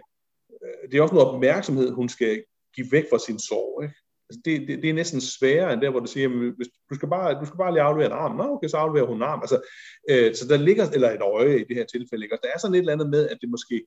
[0.64, 2.44] øh, det er også noget opmærksomhed, hun skal
[2.76, 3.84] give væk fra sin sorg.
[3.84, 3.96] Ikke?
[4.30, 7.10] Altså det, det, det, er næsten sværere end der, hvor du siger, hvis, du, skal
[7.10, 8.36] bare, du skal bare lige aflevere en arm.
[8.36, 9.40] Nå, okay, så afleverer hun en arm.
[9.42, 9.58] Altså,
[10.10, 12.36] øh, så der ligger, eller et øje i det her tilfælde, ikke?
[12.36, 13.86] Og der er sådan et eller andet med, at det måske,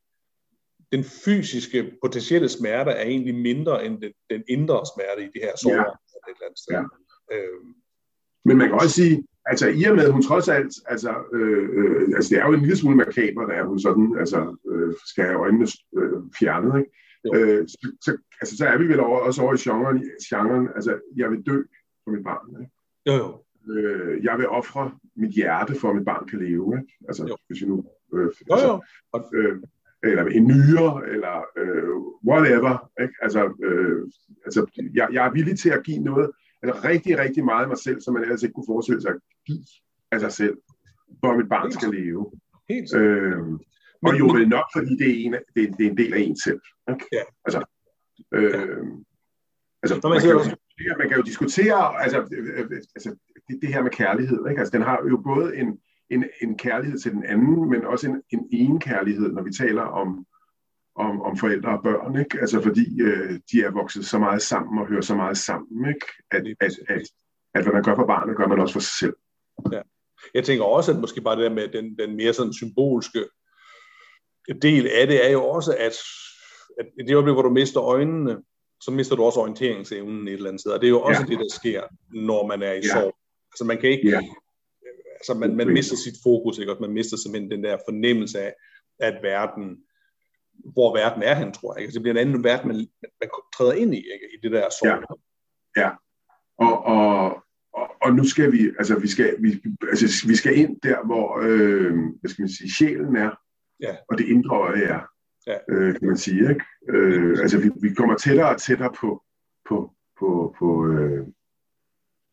[0.92, 5.56] den fysiske potentielle smerte er egentlig mindre end den, den indre smerte i det her
[5.62, 5.72] sorg.
[5.72, 5.80] Ja.
[6.30, 6.74] Et eller andet sted.
[6.74, 6.82] Ja.
[7.32, 7.60] Øh,
[8.44, 11.68] Men man kan også sige, altså i og med, at hun trods alt, altså, øh,
[11.78, 15.24] øh, altså det er jo en lille smule makaber, da hun sådan, altså, øh, skal
[15.24, 15.66] have øjnene
[15.98, 16.90] øh, fjernet, ikke?
[17.34, 21.00] Øh, så, så, altså, så er vi vel over, også over i genren, genren, altså,
[21.16, 21.62] jeg vil dø
[22.04, 22.72] for mit barn, ikke?
[23.06, 23.44] Jo, jo.
[23.72, 26.92] Øh, jeg vil ofre mit hjerte, for at mit barn kan leve, ikke?
[27.08, 27.36] Altså, jo.
[27.46, 27.84] hvis vi nu...
[28.14, 28.80] Øh, jo, altså,
[29.14, 29.24] jo.
[29.34, 29.62] Øh,
[30.02, 31.96] eller en nyre, eller øh,
[32.28, 32.90] whatever.
[33.00, 33.14] Ikke?
[33.22, 34.06] Altså, øh,
[34.44, 36.30] altså jeg, jeg er villig til at give noget,
[36.62, 39.20] altså rigtig, rigtig meget af mig selv, som man ellers ikke kunne forestille sig at
[39.46, 39.64] give
[40.12, 40.56] af sig selv,
[41.20, 42.30] for at mit barn skal leve.
[42.68, 43.38] Helt øh,
[44.02, 46.20] og jo vel nok, fordi det er en, det er, det er en del af
[46.20, 46.60] en selv.
[46.90, 47.04] Ikke?
[47.12, 47.22] Ja.
[47.44, 47.64] Altså,
[48.34, 48.60] øh, ja.
[49.82, 50.40] altså man, kan jo,
[50.98, 53.16] man kan jo diskutere altså, øh, øh, altså,
[53.48, 54.48] det, det her med kærlighed.
[54.48, 54.60] Ikke?
[54.60, 55.78] Altså, den har jo både en,
[56.10, 59.82] en, en kærlighed til den anden, men også en, en egen kærlighed, når vi taler
[59.82, 60.26] om,
[60.96, 62.40] om, om forældre og børn, ikke?
[62.40, 66.06] Altså fordi øh, de er vokset så meget sammen og hører så meget sammen, ikke?
[66.30, 67.02] At, at, at,
[67.54, 69.16] at hvad man gør for barnet, gør man også for sig selv.
[69.72, 69.82] Ja.
[70.34, 73.24] Jeg tænker også, at måske bare det der med den, den mere sådan symbolske
[74.62, 75.96] del af det, er jo også, at,
[76.80, 78.36] at i det øjeblik, hvor du mister øjnene,
[78.80, 80.72] så mister du også orienteringsevnen et eller andet sted.
[80.72, 81.26] Og det er jo også ja.
[81.26, 82.82] det, der sker, når man er i ja.
[82.82, 83.16] sorg.
[83.52, 84.08] Altså man kan ikke...
[84.08, 84.20] Ja.
[85.14, 86.72] Altså man, man mister sit fokus, ikke?
[86.72, 88.54] Og man mister simpelthen den der fornemmelse af,
[89.00, 89.76] at verden
[90.64, 91.80] hvor verden er hen, tror jeg.
[91.80, 91.86] Ikke?
[91.86, 92.76] Altså, det bliver en anden verden, man,
[93.20, 94.26] man træder ind i, ikke?
[94.34, 95.18] i det der sorg.
[95.76, 95.90] Ja, ja.
[96.58, 100.80] Og, og, og, og nu skal vi, altså vi skal, vi, altså, vi skal ind
[100.80, 103.30] der, hvor, øh, hvad skal man sige, sjælen er,
[103.80, 103.96] ja.
[104.08, 105.00] og det indre øje er,
[105.46, 105.58] ja.
[105.68, 106.48] øh, kan man sige.
[106.48, 106.64] Ikke?
[106.88, 109.22] Øh, altså vi, vi kommer tættere og tættere på,
[109.68, 111.26] på, på, på, øh,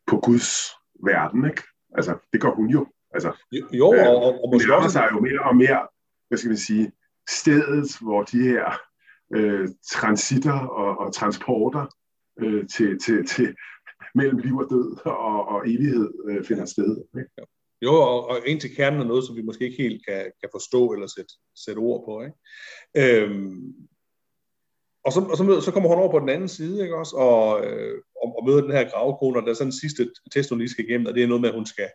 [0.07, 0.49] på Guds
[1.03, 1.63] verden, ikke?
[1.95, 2.87] Altså, det gør hun jo.
[3.11, 4.89] Altså, jo, og, og, og, og måske også...
[4.89, 5.87] sig jo mere og mere,
[6.27, 6.91] hvad skal man sige,
[7.29, 8.79] stedet, hvor de her
[9.35, 11.85] øh, transitter og, og transporter
[12.39, 13.55] øh, til, til, til
[14.15, 17.03] mellem liv og død og, og evighed øh, finder sted.
[17.17, 17.29] Ikke?
[17.81, 20.49] Jo, og, og ind til kernen er noget, som vi måske ikke helt kan, kan
[20.51, 21.33] forstå eller sætte,
[21.65, 22.23] sætte ord på.
[22.23, 23.23] Ikke?
[23.23, 23.73] Øhm,
[25.05, 27.65] og så, og så, så kommer hun over på den anden side, ikke også, og,
[27.65, 30.59] øh, og, og møder den her gravkone, og der er sådan en sidste test, hun
[30.59, 31.89] lige skal igennem, og det er noget med, at hun skal,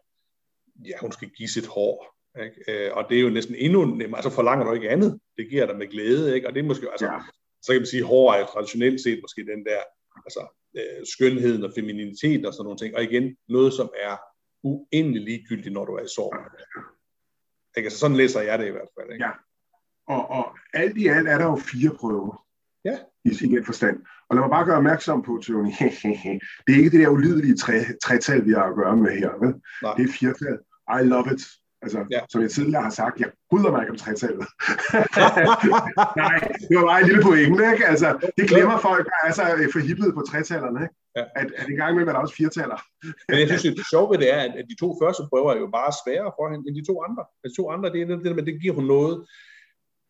[0.87, 2.87] ja, hun skal give sit hår ikke?
[2.87, 5.67] Øh, og det er jo næsten endnu nemmere, altså forlanger du ikke andet, det giver
[5.67, 6.49] dig med glæde, ikke?
[6.49, 7.19] og det er måske, altså, ja.
[7.63, 9.81] så kan man sige, hår er traditionelt set måske den der,
[10.27, 10.43] altså
[10.77, 14.17] øh, skønheden og femininitet og sådan nogle ting, og igen, noget som er
[14.63, 16.35] uendelig ligegyldigt, når du er i sorg.
[17.77, 17.87] Ikke?
[17.87, 19.13] Altså sådan læser jeg det i hvert fald.
[19.13, 19.25] Ikke?
[19.25, 19.31] Ja,
[20.15, 22.47] og, og alt i alt er der jo fire prøver.
[22.85, 22.99] Ja.
[23.25, 23.97] I sin forstand.
[24.29, 25.71] Og lad mig bare gøre opmærksom på, Tony,
[26.67, 27.57] det er ikke det der ulydelige
[28.05, 29.31] tretal, vi har at gøre med her.
[29.43, 29.55] Vel?
[29.97, 30.59] Det er firetal.
[31.01, 31.43] I love it.
[31.83, 32.21] Altså, ja.
[32.29, 34.47] som jeg tidligere har sagt, jeg bryder mig ikke om tretallet.
[36.23, 37.87] Nej, det var bare en lille pointe, ikke?
[37.87, 40.95] Altså, det glemmer folk, der er så forhippet på tretallerne, ikke?
[41.17, 41.25] Ja.
[41.41, 42.79] At, at i gang med, at der også firetaller.
[43.29, 45.71] Men jeg synes, det sjove ved det er, at de to første prøver er jo
[45.79, 47.25] bare sværere for hende end de to andre.
[47.45, 49.27] De to andre, det er det, men det giver hun noget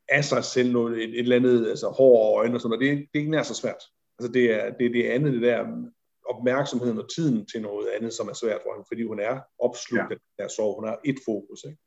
[0.09, 2.85] af sig selv, noget, et, et eller andet, altså hår og øjne og sådan noget.
[2.85, 3.83] Det, det er ikke nær så svært.
[4.19, 5.59] Altså det er det, det andet, det der
[6.33, 10.11] opmærksomheden og tiden til noget andet, som er svært for hende, fordi hun er opslugt
[10.11, 10.15] ja.
[10.15, 10.75] af der sorg.
[10.79, 11.61] Hun har et fokus.
[11.69, 11.79] Ikke?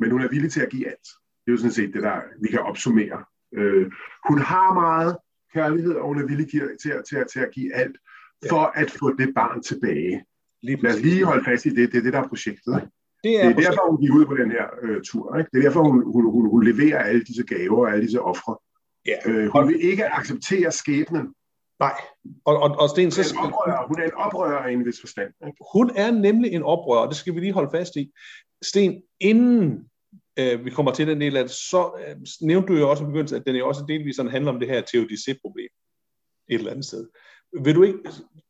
[0.00, 1.08] Men hun er villig til at give alt.
[1.42, 3.24] Det er jo sådan set det, der vi kan opsummere.
[3.58, 3.86] Øh,
[4.28, 5.16] hun har meget
[5.54, 7.96] kærlighed, og hun er villig til, til, til, til at give alt,
[8.48, 10.24] for at få det barn tilbage.
[10.62, 11.92] Lige Lad os lige holde fast i det.
[11.92, 12.72] Det er det, der er projektet.
[12.76, 12.92] Ikke?
[13.24, 15.36] Det er, det er derfor, hun gik ud på den her øh, tur.
[15.38, 15.48] Ikke?
[15.52, 18.56] Det er derfor, hun, hun, hun, hun leverer alle disse gaver og alle disse ofre.
[19.06, 19.18] Ja.
[19.30, 21.34] Øh, hun vil ikke acceptere skæbnen
[21.84, 22.00] Nej.
[22.44, 23.34] Og, og, og Sten, så...
[23.34, 25.32] Hun er en oprører, hun er en oprører i en vis forstand.
[25.46, 25.58] Ikke?
[25.72, 28.12] Hun er nemlig en oprører, og det skal vi lige holde fast i.
[28.62, 29.90] Sten, inden
[30.38, 33.06] øh, vi kommer til den del af det, så øh, nævnte du jo også i
[33.06, 35.68] begyndelsen, at den jo også delvis sådan handler om det her teodicé-problem
[36.48, 37.08] et eller andet sted.
[37.64, 37.98] Vil du ikke,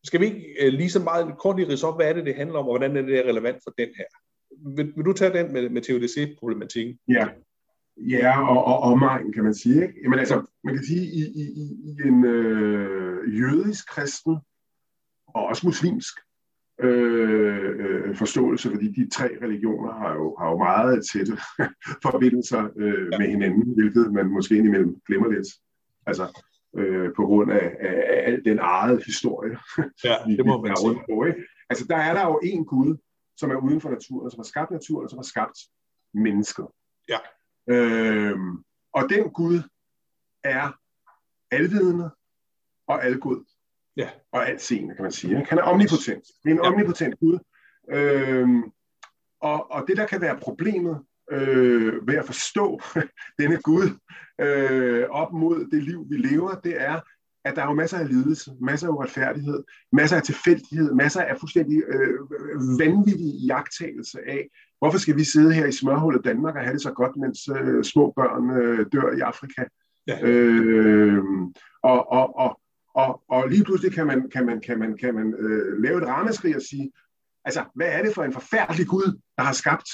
[0.05, 2.35] skal vi ikke øh, lige så meget kort lige rise op, hvad er det, det
[2.35, 4.05] handler om, og hvordan er det relevant for den her?
[4.77, 6.99] Vil, vil du tage den med, med teodicé-problematikken?
[7.09, 7.29] Ja,
[7.97, 9.83] Ja, og, og omegn, kan man sige.
[9.83, 9.95] Ikke?
[10.03, 11.45] Jamen altså, man kan sige, i, i,
[11.85, 14.37] i en øh, jødisk kristen,
[15.27, 16.15] og også muslimsk
[16.81, 21.33] øh, øh, forståelse, fordi de tre religioner har jo, har jo meget tætte
[22.07, 25.49] forbindelser øh, med hinanden, hvilket man måske indimellem glemmer lidt.
[26.07, 26.43] Altså,
[26.77, 29.59] øh, på grund af, af, af al den eget historie,
[30.05, 31.03] ja, det må man sige.
[31.11, 31.43] På, ikke?
[31.71, 32.97] Altså, der er der jo en Gud,
[33.37, 35.59] som er uden for naturen, som har skabt naturen, som har skabt
[36.15, 36.75] mennesker.
[37.09, 37.19] Ja.
[37.69, 39.63] Øhm, og den Gud
[40.45, 40.73] er
[41.51, 42.11] alvidende
[42.87, 43.45] og algod.
[43.97, 44.11] Ja.
[44.33, 45.39] Og altseende, kan man sige.
[45.39, 45.51] Ikke?
[45.51, 46.25] Han er omnipotent.
[46.43, 46.71] Det er en ja.
[46.71, 47.39] omnipotent Gud.
[47.91, 48.63] Øhm,
[49.41, 52.81] og, og det, der kan være problemet øh, ved at forstå
[53.41, 53.89] denne Gud
[54.41, 57.01] øh, op mod det liv, vi lever, det er,
[57.45, 61.39] at der er jo masser af lidelse, masser af uretfærdighed, masser af tilfældighed, masser af
[61.41, 62.19] fuldstændig øh,
[62.79, 64.49] vanvittig jagttagelse af,
[64.79, 67.85] hvorfor skal vi sidde her i smørhullet Danmark og have det så godt, mens øh,
[67.85, 69.65] små børn øh, dør i Afrika?
[70.07, 70.23] Ja.
[70.23, 71.23] Øh,
[71.83, 72.61] og, og, og,
[72.95, 76.09] og, og lige pludselig kan man, kan man, kan man, kan man øh, lave et
[76.09, 76.93] ramaskrig og sige,
[77.45, 79.89] altså, hvad er det for en forfærdelig Gud, der har skabt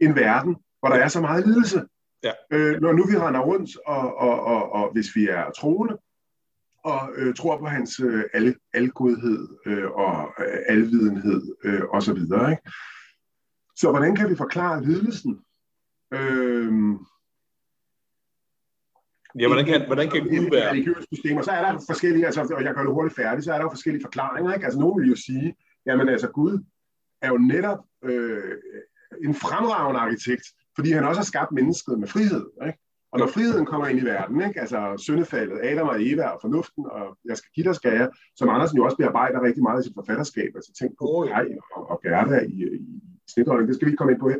[0.00, 1.82] en verden, hvor der er så meget lidelse?
[2.22, 2.32] Ja.
[2.50, 5.98] Øh, når nu vi render rundt, og, og, og, og hvis vi er troende,
[6.84, 12.12] og øh, tror på hans øh, al, algodhed øh, og øh, alvidenhed øh, og så
[12.14, 12.50] videre.
[12.50, 12.62] Ikke?
[13.76, 15.40] Så hvordan kan vi forklare lidelsen?
[16.12, 16.72] Øh,
[19.38, 20.70] ja, hvordan kan, hvordan kan Gud være?
[20.70, 23.56] Religiøse systemer, så er der forskellige, altså, og jeg gør det hurtigt færdigt, så er
[23.56, 24.54] der jo forskellige forklaringer.
[24.54, 24.64] Ikke?
[24.64, 25.54] Altså, nogen vil jo sige,
[25.86, 26.64] jamen altså Gud
[27.22, 28.54] er jo netop øh,
[29.24, 30.46] en fremragende arkitekt,
[30.76, 32.46] fordi han også har skabt mennesket med frihed.
[32.66, 32.78] Ikke?
[33.12, 34.60] Og når friheden kommer ind i verden, ikke?
[34.60, 38.48] altså syndefaldet, Adam og Eva og fornuften, og jeg skal give dig skal jeg, som
[38.48, 41.38] Andersen jo også bearbejder rigtig meget i sit forfatterskab, altså tænk på ja.
[41.76, 43.02] og, og Gerda i, i
[43.32, 44.38] snitdronning, det skal vi ikke komme ind på her.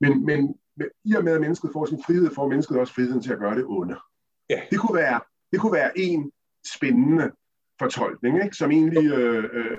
[0.00, 3.22] Men, men, men i og med, at mennesket får sin frihed, får mennesket også friheden
[3.22, 3.96] til at gøre det onde.
[4.50, 4.60] Ja.
[4.70, 5.20] Det, kunne være,
[5.52, 6.32] det kunne være en
[6.74, 7.30] spændende
[7.78, 8.56] fortolkning, ikke?
[8.56, 9.76] som egentlig øh, øh,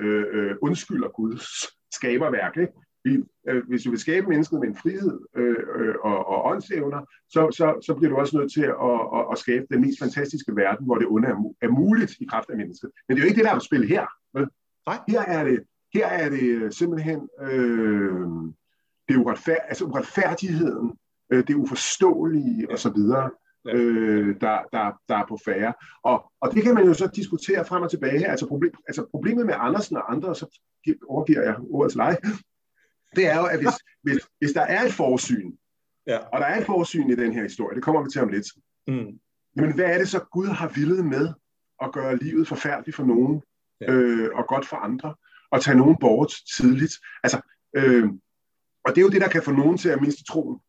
[0.00, 1.46] øh, øh, undskylder Guds
[1.94, 2.56] skaberværk.
[2.56, 2.72] Ikke?
[3.04, 7.00] Vi, øh, hvis du vil skabe mennesket med en frihed øh, øh, og, og åndsevner,
[7.30, 10.56] så, så, så bliver du også nødt til at, at, at skabe den mest fantastiske
[10.56, 12.90] verden, hvor det onde er, er muligt i kraft af mennesket.
[13.08, 14.06] Men det er jo ikke det, der er på spil her.
[14.34, 14.46] Vel?
[14.86, 14.98] Nej.
[15.08, 15.60] Her er det,
[15.94, 18.26] her er det simpelthen øh,
[19.08, 20.92] det uretfærd, altså uretfærdigheden,
[21.32, 22.74] øh, det uforståelige ja.
[22.74, 23.28] osv., ja.
[23.74, 25.72] øh, der, der, der er på færre.
[26.02, 28.26] Og, og det kan man jo så diskutere frem og tilbage.
[28.26, 30.60] Altså, problem, altså problemet med Andersen og andre, så
[31.08, 32.16] overgiver jeg ordet til dig,
[33.16, 35.52] det er jo, at hvis, hvis, hvis der er et forsyn,
[36.06, 36.18] ja.
[36.18, 38.46] og der er et forsyn i den her historie, det kommer vi til om lidt,
[38.86, 39.18] mm.
[39.56, 41.32] jamen hvad er det så Gud har villet med
[41.82, 43.42] at gøre livet forfærdeligt for nogen,
[43.80, 43.92] ja.
[43.92, 45.14] øh, og godt for andre,
[45.50, 46.92] og tage nogen bort tidligt?
[47.22, 47.40] Altså,
[47.76, 48.08] øh,
[48.84, 50.60] og det er jo det, der kan få nogen til at miste troen.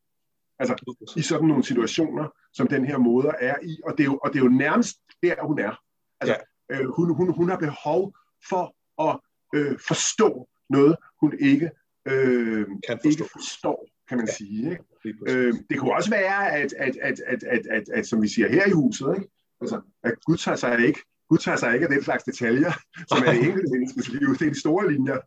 [0.59, 4.19] Altså, i sådan nogle situationer, som den her moder er i, og det er jo,
[4.23, 5.81] og det er jo nærmest der, hun er.
[6.21, 6.37] Altså,
[6.69, 6.79] ja.
[6.79, 8.13] øh, hun, hun, hun har behov
[8.49, 8.75] for
[9.09, 9.19] at
[9.55, 11.71] øh, forstå noget, hun ikke
[12.07, 13.09] øh, kan forstå.
[13.09, 14.33] ikke forstår, kan man ja.
[14.33, 14.77] sige.
[15.05, 15.19] Ikke?
[15.27, 18.49] Øh, det kunne også være, at, at, at, at, at, at, at, som vi siger
[18.49, 19.29] her i huset, ikke?
[19.61, 22.71] Altså, at Gud tager sig ikke Gud tager sig ikke af den slags detaljer,
[23.09, 24.27] som er det enkelte menneskes liv.
[24.39, 25.19] Det er de store linjer.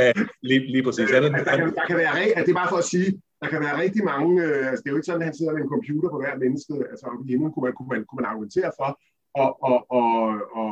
[0.00, 0.12] Ja,
[0.48, 1.10] lige, lige præcis.
[1.10, 3.08] Øh, der, kan, der kan være, at det er bare for at sige,
[3.42, 5.52] der kan være rigtig mange, øh, altså det er jo ikke sådan, at han sidder
[5.52, 8.70] med en computer på hver menneske, altså hjemme kunne man, kunne man, kunne man argumentere
[8.80, 8.90] for,
[9.42, 10.10] og, og, og,
[10.60, 10.70] og,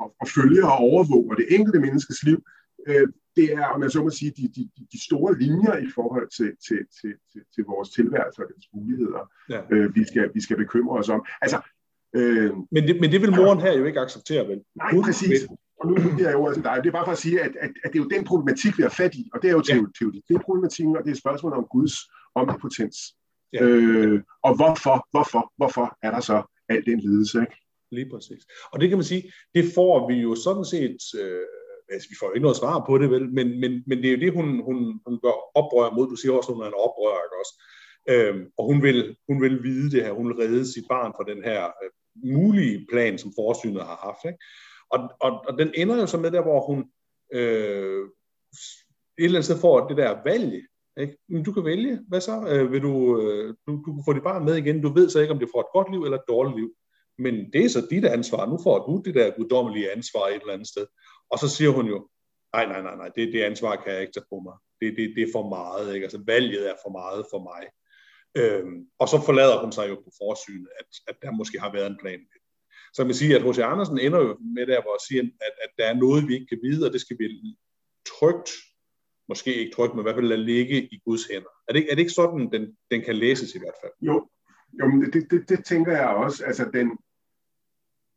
[0.00, 2.38] og, og følge og overvåge det enkelte menneskes liv.
[2.88, 3.06] Øh,
[3.36, 6.50] det er, om jeg så må sige, de, de, de store linjer i forhold til,
[6.66, 9.60] til, til, til, til vores tilværelse og dens muligheder, ja.
[9.70, 11.26] øh, vi, skal, vi skal bekymre os om.
[11.42, 11.58] Altså,
[12.16, 14.60] øh, men, det, men det vil moren her jo ikke acceptere, vel?
[14.76, 15.30] Nej, Hun præcis.
[15.30, 15.56] Vil.
[15.80, 16.76] Og nu bliver jeg ordet til dig.
[16.82, 18.82] Det er bare for at sige, at, at, at det er jo den problematik, vi
[18.82, 19.90] har fat i, og det er jo teori.
[20.00, 20.20] Ja.
[20.28, 21.94] Det er problematikken, og det er spørgsmålet om Guds
[22.34, 22.98] omnipotens.
[23.52, 23.64] Ja.
[23.64, 26.36] Øh, og hvorfor, hvorfor, hvorfor er der så
[26.68, 27.56] al den lidelse, ikke?
[27.92, 28.42] Lige præcis.
[28.72, 31.20] Og det kan man sige, det får vi jo sådan set...
[31.20, 31.46] Øh,
[31.92, 34.16] altså, vi får jo ikke noget svar på det, vel, men, men, men det er
[34.16, 36.08] jo det, hun, hun, hun gør oprør mod.
[36.08, 37.54] Du siger også, at hun er en oprører, ikke også?
[38.12, 41.24] Øhm, og hun vil, hun vil vide det her, hun vil redde sit barn fra
[41.32, 41.90] den her øh,
[42.32, 44.24] mulige plan, som forsynet har haft.
[44.24, 44.44] Ikke?
[44.90, 46.78] Og, og, og den ender jo så med der, hvor hun
[47.32, 48.04] øh,
[49.18, 50.66] et eller andet sted får det der valg.
[51.00, 51.16] Ikke?
[51.28, 52.00] Men du kan vælge.
[52.08, 52.48] Hvad så?
[52.48, 54.82] Øh, vil du, øh, du, du kan få dit barn med igen.
[54.82, 56.70] Du ved så ikke, om det får et godt liv eller et dårligt liv.
[57.18, 58.46] men det er så dit ansvar.
[58.46, 60.86] Nu får du det der guddommelige ansvar et eller andet sted.
[61.30, 62.08] Og så siger hun jo,
[62.54, 64.56] nej, nej, nej, nej, det, det ansvar kan jeg ikke tage på mig.
[64.80, 66.04] Det, det, det er for meget, ikke?
[66.04, 67.62] Altså valget er for meget for mig.
[68.40, 71.90] Øhm, og så forlader hun sig jo på forsynet, at, at der måske har været
[71.90, 72.20] en plan.
[72.96, 73.58] Så man siger, at H.C.
[73.58, 76.46] Andersen ender jo med der, hvor at sige, at, at der er noget, vi ikke
[76.46, 77.26] kan vide, og det skal vi
[78.12, 78.50] trygt,
[79.28, 81.52] måske ikke trygt, men i hvert fald lade ligge i Guds hænder.
[81.68, 83.92] Er det, er det ikke sådan, den, den kan læses i hvert fald?
[84.00, 84.28] Jo,
[84.80, 86.44] jo men det, det, det tænker jeg også.
[86.44, 86.98] Altså, den,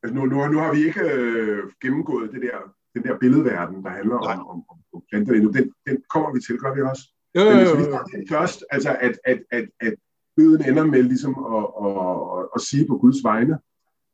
[0.04, 3.90] altså nu, nu, nu har vi ikke øh, gennemgået det der, den der billedverden, der
[3.90, 5.52] handler om, om, om, om planter endnu.
[5.52, 7.04] Den, den kommer vi til, gør vi også.
[7.36, 7.76] Jo, jo, jo, jo.
[7.76, 9.96] Men hvis vi først, altså at, at, at, at
[10.36, 11.92] bøden ender med ligesom at, at,
[12.40, 13.60] at, at sige på Guds vegne,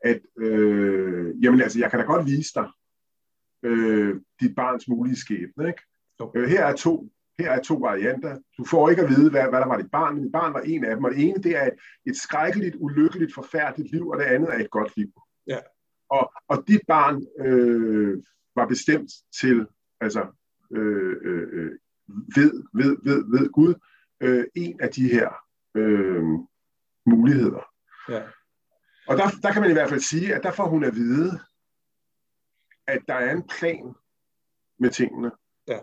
[0.01, 2.67] at øh, jamen altså, jeg kan da godt vise dig
[3.63, 5.67] øh, dit barns mulige skæbne.
[5.67, 5.82] Ikke?
[6.36, 7.09] Øh, her er to
[7.39, 8.38] her er to varianter.
[8.57, 10.61] Du får ikke at vide, hvad, hvad der var dit barn, men dit barn var
[10.61, 11.73] en af dem, og det ene det er et,
[12.05, 15.11] et skrækkeligt, ulykkeligt, forfærdeligt liv, og det andet er et godt liv.
[15.47, 15.59] Ja.
[16.09, 18.23] Og, og dit barn øh,
[18.55, 19.67] var bestemt til,
[20.01, 20.25] altså
[20.71, 21.71] øh, øh, øh
[22.07, 23.73] ved, ved, ved, ved Gud,
[24.21, 25.29] øh, en af de her
[25.75, 26.23] øh,
[27.05, 27.65] muligheder.
[28.09, 28.23] Ja.
[29.07, 31.39] Og der, der kan man i hvert fald sige, at der får hun at vide,
[32.87, 33.95] at der er en plan
[34.79, 35.31] med tingene,
[35.67, 35.79] ja.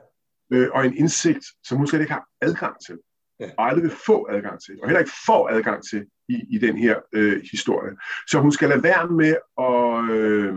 [0.50, 2.98] øh, og en indsigt, som hun slet ikke har adgang til,
[3.40, 3.50] ja.
[3.58, 6.76] og aldrig vil få adgang til, og heller ikke får adgang til i, i den
[6.76, 7.96] her øh, historie.
[8.26, 10.54] Så hun skal lade være med at øh,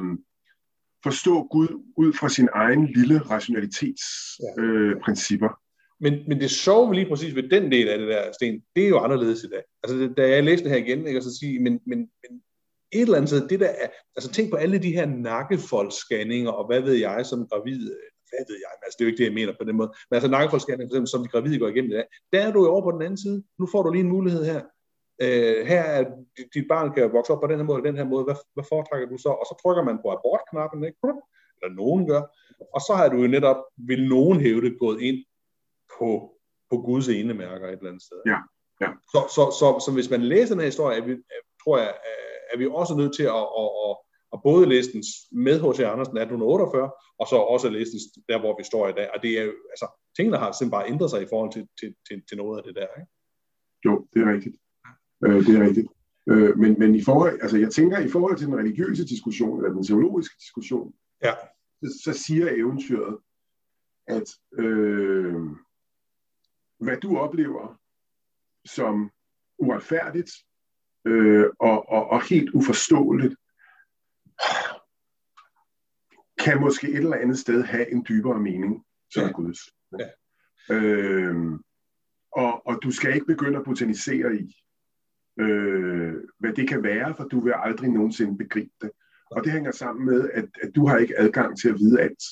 [1.07, 5.47] forstå Gud ud fra sin egen lille rationalitetsprincipper.
[5.47, 5.51] Ja.
[5.51, 5.55] Øh,
[6.03, 8.89] men, men det sjove lige præcis ved den del af det der, Sten, det er
[8.89, 9.63] jo anderledes i dag.
[9.83, 12.41] Altså, da jeg læste det her igen, ikke, og så sige, men, men, men
[12.91, 16.67] et eller andet sted, det der er, altså tænk på alle de her nakkefoldsscanninger, og
[16.67, 17.81] hvad ved jeg som gravid,
[18.29, 20.15] hvad ved jeg, altså det er jo ikke det, jeg mener på den måde, men
[20.15, 22.91] altså nakkefoldsscanninger, som de gravide går igennem i dag, der er du jo over på
[22.91, 23.43] den anden side.
[23.59, 24.61] Nu får du lige en mulighed her.
[25.23, 26.03] Uh, her er,
[26.53, 29.07] dit barn kan vokse op på den her måde, den her måde, hvad, hvad foretrækker
[29.07, 29.29] du så?
[29.29, 30.97] Og så trykker man på abortknappen, ikke?
[31.57, 32.21] eller nogen gør,
[32.75, 35.25] og så har du jo netop, vil nogen hæve det, gået ind
[35.97, 36.09] på,
[36.69, 38.17] på Guds ene mærker et eller andet sted.
[38.25, 38.39] Ja,
[38.81, 38.89] ja.
[39.13, 41.15] Så, så, så, så, hvis man læser den her historie, er vi,
[41.63, 41.93] tror jeg,
[42.53, 43.93] er vi også nødt til at, at, at,
[44.33, 45.03] at både læse den
[45.45, 45.79] med H.C.
[45.79, 49.07] Andersen 1848, og så også læse den der, hvor vi står i dag.
[49.15, 49.87] Og det er jo, altså,
[50.17, 52.75] tingene har simpelthen bare ændret sig i forhold til, til, til, til noget af det
[52.75, 53.11] der, ikke?
[53.85, 54.55] Jo, det er rigtigt.
[55.23, 55.87] Øh, det er rigtigt.
[56.29, 59.73] Øh, men, men i forhold, altså jeg tænker, i forhold til den religiøse diskussion, eller
[59.73, 60.93] den teologiske diskussion,
[61.23, 61.33] ja.
[61.83, 63.17] så, så siger eventyret,
[64.07, 64.27] at
[64.59, 65.35] øh,
[66.79, 67.79] hvad du oplever
[68.65, 69.11] som
[69.57, 70.31] uretfærdigt
[71.05, 73.35] øh, og, og, og helt uforståeligt,
[76.39, 79.29] kan måske et eller andet sted have en dybere mening, som ja.
[79.29, 79.59] er Guds.
[79.99, 80.09] Ja.
[80.75, 81.59] Øh,
[82.31, 84.55] og, og du skal ikke begynde at botanisere i,
[85.39, 88.91] øh, hvad det kan være, for du vil aldrig nogensinde begribe det.
[89.31, 92.23] Og det hænger sammen med, at, at du har ikke adgang til at vide alt.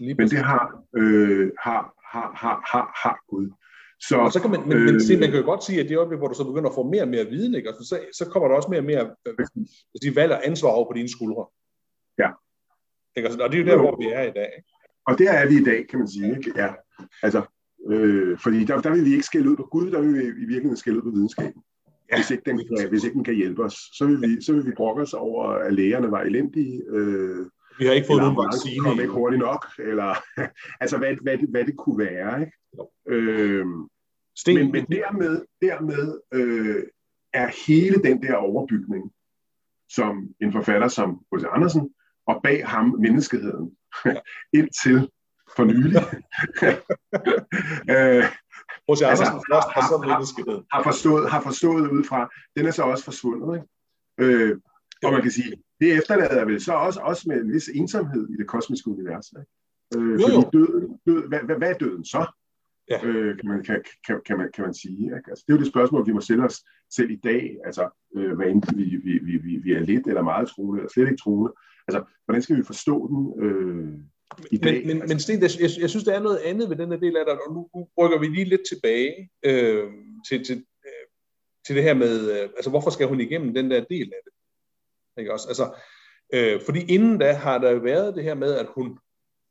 [0.00, 3.50] Men det har, øh, har, har, har, har, har Gud.
[4.08, 5.88] Så, og så kan man, men, øh, men se, man kan jo godt sige, at
[5.88, 7.68] det øjeblik, hvor du så begynder at få mere og mere viden, ikke?
[7.68, 9.34] Altså, så, så kommer der også mere og mere øh,
[10.02, 11.46] de valg og ansvar over på dine skuldre.
[12.18, 12.30] Ja.
[13.16, 13.44] Ikke?
[13.44, 14.50] Og det er jo der, hvor vi er i dag.
[14.56, 14.68] Ikke?
[15.06, 16.36] Og der er vi i dag, kan man sige.
[16.36, 16.52] Ikke?
[16.56, 16.74] Ja.
[17.22, 17.42] Altså,
[17.90, 20.48] øh, fordi der, der vil vi ikke skælde ud på Gud, der vil vi i
[20.52, 21.62] virkeligheden skælde ud på videnskaben.
[22.10, 22.16] Ja.
[22.16, 24.66] Hvis, ikke den kan, hvis ikke den kan hjælpe os, så vil vi, så vil
[24.66, 26.82] vi brokke os over, at lægerne var elendige.
[26.88, 27.46] Øh,
[27.78, 28.84] vi har ikke fået nogen vaccine.
[28.84, 30.14] Kom ikke hurtigt nok, eller
[30.82, 32.40] altså hvad, hvad, det, hvad det kunne være.
[32.40, 32.52] Ikke?
[33.08, 33.66] Øh,
[34.36, 34.54] Sten.
[34.54, 36.82] Men, men dermed, dermed øh,
[37.32, 39.12] er hele den der overbygning,
[39.88, 41.44] som en forfatter som H.C.
[41.52, 41.90] Andersen,
[42.26, 43.76] og bag ham menneskeheden,
[44.58, 45.08] indtil
[45.56, 46.02] for nylig.
[47.96, 48.24] øh,
[48.88, 49.02] H.C.
[49.02, 50.64] Andersen altså, først, og så menneskeheden.
[50.70, 52.20] Har, har, forstået, har forstået ud fra,
[52.56, 53.50] den er så også forsvundet.
[53.56, 54.34] Ikke?
[54.34, 54.56] Øh,
[55.04, 58.36] og man kan sige, det efterlader vel så også, også med en vis ensomhed i
[58.36, 59.32] det kosmiske univers.
[59.32, 59.50] Ikke?
[59.96, 60.40] Øh, jo, jo.
[60.40, 60.70] Fordi død,
[61.06, 62.26] død, hvad, hvad, hvad er døden så?
[62.90, 63.06] ja.
[63.06, 65.04] øh, kan, man, kan, kan, kan, man, kan man sige.
[65.04, 65.30] Ikke?
[65.30, 68.36] Altså, det er jo det spørgsmål, vi må stille os selv i dag, altså øh,
[68.36, 71.22] hvad enten vi, vi, vi, vi, vi er lidt eller meget troende, eller slet ikke
[71.22, 71.52] troende.
[71.88, 73.98] Altså, hvordan skal vi forstå den øh,
[74.50, 74.72] i dag?
[74.72, 76.90] Men, men, altså, men Sten, jeg, jeg, jeg synes, der er noget andet ved den
[76.90, 79.90] her del af det, og nu, nu rykker vi lige lidt tilbage øh,
[80.28, 80.56] til, til,
[80.86, 81.06] øh,
[81.66, 84.32] til det her med, øh, altså hvorfor skal hun igennem den der del af det?
[85.20, 85.48] Ikke også?
[85.48, 85.74] Altså,
[86.34, 88.98] øh, fordi inden da har der været det her med, at hun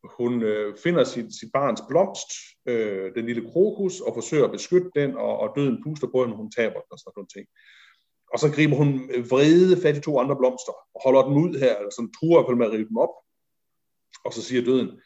[0.04, 2.30] hun øh, finder sit, sit barns blomst,
[2.66, 6.36] øh, den lille krokus, og forsøger at beskytte den, og, og døden puster på hende,
[6.36, 7.48] hun taber den og sådan nogle ting.
[8.34, 8.90] Og så griber hun
[9.32, 12.66] vrede fat i to andre blomster, og holder dem ud her, eller sådan truer med
[12.66, 13.14] at rive dem op.
[14.24, 15.02] Og så siger døden,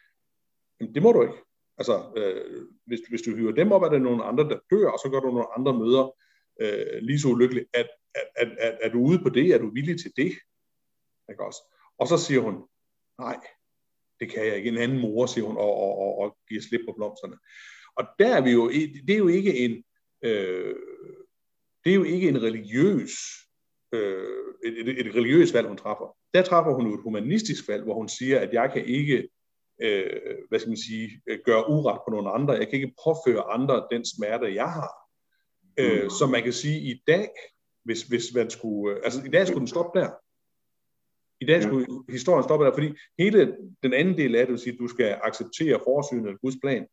[0.94, 1.38] det må du ikke.
[1.78, 4.98] Altså, øh, hvis, hvis du hyrer dem op, er der nogle andre, der dør, og
[4.98, 6.16] så gør du nogle andre møder
[6.60, 7.68] øh, lige så ulykkeligt.
[7.74, 9.54] Er, er, er, er du ude på det?
[9.54, 10.32] Er du villig til det?
[11.30, 11.62] Ikke også?
[11.98, 12.54] Og så siger hun,
[13.18, 13.40] nej,
[14.20, 14.68] det kan jeg ikke.
[14.68, 17.36] En anden mor, siger hun, og, og, og, og giver slip på blomsterne.
[17.96, 18.70] Og der er vi jo,
[19.06, 19.84] det er jo ikke en,
[20.22, 20.76] øh,
[21.84, 23.12] det er jo ikke en religiøs,
[23.92, 26.17] øh, et, et, et religiøst valg, hun træffer.
[26.34, 29.28] Der træffer hun et humanistisk valg, hvor hun siger, at jeg kan ikke,
[29.82, 32.54] øh, hvad skal man sige, gøre uret på nogle andre.
[32.54, 34.90] Jeg kan ikke påføre andre den smerte, jeg har.
[35.78, 36.10] Øh, mm.
[36.10, 37.28] så man kan sige, i dag,
[37.84, 40.10] hvis, hvis man skulle, øh, altså i dag skulle den stoppe der.
[41.40, 42.12] I dag skulle ja.
[42.12, 45.18] historien stoppe der, fordi hele den anden del af det vil sige, at du skal
[45.22, 46.86] acceptere forsynet af Guds plan.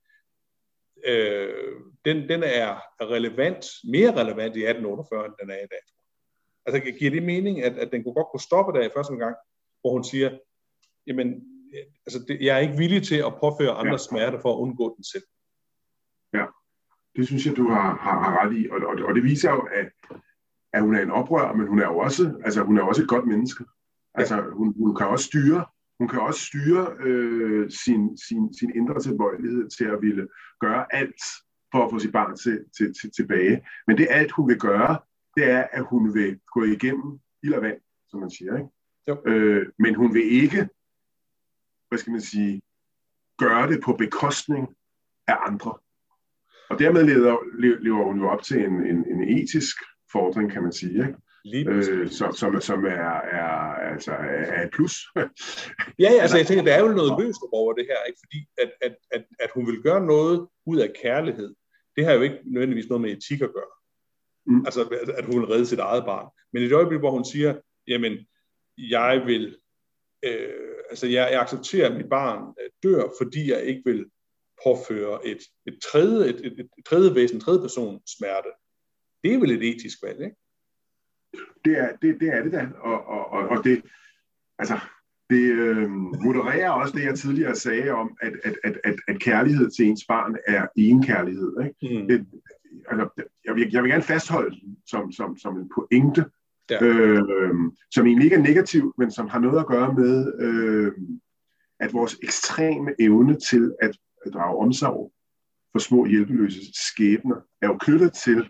[1.05, 1.75] Øh,
[2.05, 2.69] den, den er
[3.01, 5.85] relevant, mere relevant i 1848, end den er i dag.
[6.65, 9.35] Altså giver det mening, at, at den kunne godt kunne stoppe der i første gang,
[9.81, 10.37] hvor hun siger,
[11.07, 11.27] jamen,
[12.05, 14.07] altså, det, jeg er ikke villig til at påføre andre ja.
[14.09, 15.23] smerte for at undgå den selv.
[16.33, 16.45] Ja,
[17.15, 19.61] det synes jeg, du har, har, har ret i, og, og, og det viser jo,
[19.61, 20.17] at,
[20.73, 23.09] at hun er en oprør, men hun er jo også, altså, hun er også et
[23.09, 23.63] godt menneske.
[24.13, 25.65] Altså, hun, hun kan også styre,
[25.99, 30.27] hun kan også styre øh, sin, sin, sin indre tilbøjelighed til at ville
[30.59, 31.21] gøre alt
[31.71, 33.61] for at få sit barn til, til, til, tilbage.
[33.87, 34.97] Men det alt, hun vil gøre,
[35.35, 37.77] det er, at hun vil gå igennem ild og vand,
[38.09, 38.57] som man siger.
[38.57, 38.69] Ikke?
[39.07, 39.21] Jo.
[39.25, 40.69] Øh, men hun vil ikke,
[41.87, 42.61] hvad skal man sige,
[43.37, 44.75] gøre det på bekostning
[45.27, 45.77] af andre.
[46.69, 47.37] Og dermed lever,
[47.83, 49.77] lever hun jo op til en, en, en etisk
[50.11, 51.07] fordring, kan man sige.
[51.07, 51.15] Ikke?
[51.69, 53.49] øh, som, som, som er, er,
[53.91, 54.95] altså, er et plus.
[56.03, 58.19] ja, ja, altså jeg tænker, der er jo noget løst over det her, ikke?
[58.23, 61.55] fordi at, at, at, at hun vil gøre noget ud af kærlighed,
[61.95, 63.73] det har jo ikke nødvendigvis noget med etik at gøre.
[64.47, 64.65] Mm.
[64.65, 64.81] Altså,
[65.17, 66.29] at hun vil redde sit eget barn.
[66.53, 67.55] Men i det øjeblik, hvor hun siger,
[67.87, 68.17] jamen,
[68.77, 69.57] jeg vil,
[70.25, 70.49] øh,
[70.89, 74.05] altså, jeg, jeg accepterer, at mit barn øh, dør, fordi jeg ikke vil
[74.63, 78.49] påføre et, et, tredje, et, et, et tredje væsen, en tredje person smerte.
[79.23, 80.35] Det er vel et etisk valg, ikke?
[81.65, 83.81] Det er det, det, er det da, og, og, og, og det,
[84.59, 84.79] altså,
[85.29, 85.89] det øh,
[86.25, 90.05] modererer også det, jeg tidligere sagde om, at, at, at, at, at kærlighed til ens
[90.07, 91.53] barn er egenkærlighed.
[91.65, 92.01] Ikke?
[92.01, 92.07] Mm.
[92.07, 92.27] Det,
[92.89, 94.55] altså, jeg, vil, jeg vil gerne fastholde
[94.87, 96.25] som, som, som en pointe,
[96.69, 96.83] ja.
[96.83, 97.23] øh,
[97.91, 100.91] som egentlig ikke er negativ, men som har noget at gøre med, øh,
[101.79, 105.11] at vores ekstreme evne til at, at drage omsorg
[105.71, 108.49] for små hjælpeløse skæbner, er jo knyttet til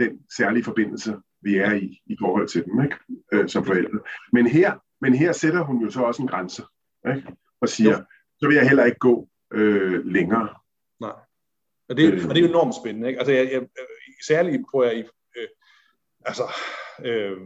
[0.00, 2.96] den særlige forbindelse, vi er i, i forhold til dem, ikke?
[3.32, 3.98] Øh, som forældre.
[4.32, 6.62] Men her, men her sætter hun jo så også en grænse,
[7.08, 7.36] ikke?
[7.60, 8.04] og siger, jo.
[8.38, 10.48] så vil jeg heller ikke gå øh, længere.
[11.00, 11.12] Nej.
[11.88, 12.28] Og det, øh.
[12.28, 13.08] og det er jo enormt spændende.
[13.08, 13.18] Ikke?
[13.18, 13.62] Altså, jeg, jeg,
[14.26, 15.04] særligt tror jeg,
[15.36, 15.48] øh,
[16.24, 16.42] altså,
[17.04, 17.36] øh,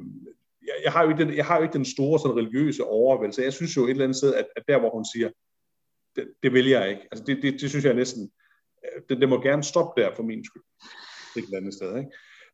[0.63, 3.43] jeg, jeg, har jo ikke den, jeg har jo ikke den store sådan, religiøse overvældelse.
[3.43, 5.31] Jeg synes jo et eller andet sted, at, at der hvor hun siger,
[6.17, 7.03] det, det vil jeg ikke.
[7.11, 8.31] Altså, det, det, det synes jeg næsten,
[8.85, 10.63] øh, det, det må gerne stoppe der for min skyld.
[11.37, 11.99] Et eller andet sted.
[11.99, 12.11] Ikke?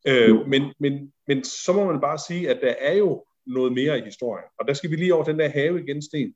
[0.06, 3.98] Øh, men, men, men så må man bare sige, at der er jo noget mere
[3.98, 4.48] i historien.
[4.58, 6.34] Og der skal vi lige over den der have igen, Sten.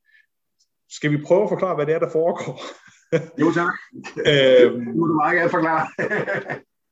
[0.90, 2.60] Skal vi prøve at forklare, hvad det er, der foregår?
[3.40, 3.74] Jo tak.
[4.30, 5.86] øhm, nu er du meget gerne forklare.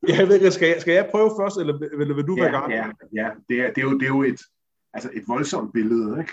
[0.08, 2.52] jeg ved ikke, skal jeg, skal jeg prøve først, eller, eller vil du ja, være
[2.52, 2.72] gang?
[2.72, 3.30] Ja, ja.
[3.48, 4.40] Det, er, det, er jo, det er jo et,
[4.94, 6.32] altså et voldsomt billede, ikke?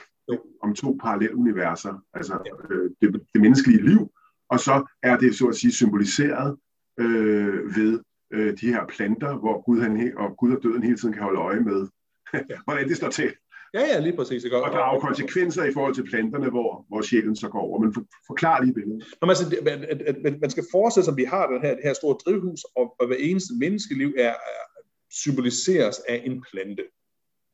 [0.61, 2.75] Om to parallelle universer, altså ja.
[2.75, 4.11] øh, det, det menneskelige liv,
[4.49, 6.57] og så er det så at sige symboliseret
[6.99, 7.99] øh, ved
[8.33, 11.39] øh, de her planter, hvor Gud, han, og Gud og døden hele tiden kan holde
[11.39, 11.87] øje med,
[12.65, 13.33] hvordan det står til.
[13.73, 14.43] Ja, ja, lige præcis.
[14.43, 14.63] Ikke?
[14.63, 17.79] Og der er jo konsekvenser i forhold til planterne, hvor, hvor sjælen så går over.
[17.79, 19.03] Men for, forklar lige billedet.
[19.21, 21.83] Nå, altså, at, at, at, man skal forestille sig, at vi har den her, det
[21.83, 24.63] her store drivhus, og, og hver eneste menneskeliv er, er
[25.11, 26.83] symboliseres af en plante.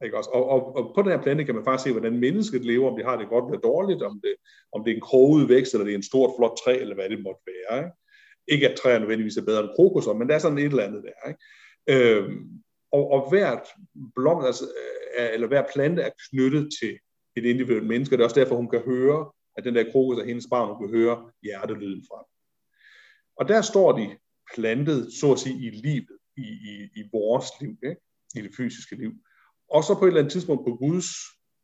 [0.04, 0.30] Ikke også?
[0.30, 2.98] Og, og, og på den her plante kan man faktisk se, hvordan mennesket lever, om
[2.98, 4.34] det har det godt eller dårligt, om det,
[4.74, 7.10] om det er en kroget vækst, eller det er en stort, flot træ, eller hvad
[7.10, 7.78] det måtte være.
[7.80, 7.92] Ikke?
[8.48, 11.04] Ikke at træer nødvendigvis er bedre end krokusser, men der er sådan et eller andet
[11.04, 11.30] der.
[11.30, 11.42] Ikke?
[11.94, 12.62] Øhm,
[12.92, 13.68] og, og hvert
[14.16, 14.66] blom, altså,
[15.20, 17.00] øh, eller hver plante er knyttet til
[17.36, 20.20] et individuelt menneske, og det er også derfor, hun kan høre, at den der krokus
[20.20, 22.28] af hendes barn, hun kan høre hjertelyden fra.
[23.36, 24.18] Og der står de
[24.54, 28.02] plantet, så at sige, i livet, i, i, i vores liv, ikke?
[28.36, 29.12] i det fysiske liv.
[29.70, 31.10] Og så på et eller andet tidspunkt på Guds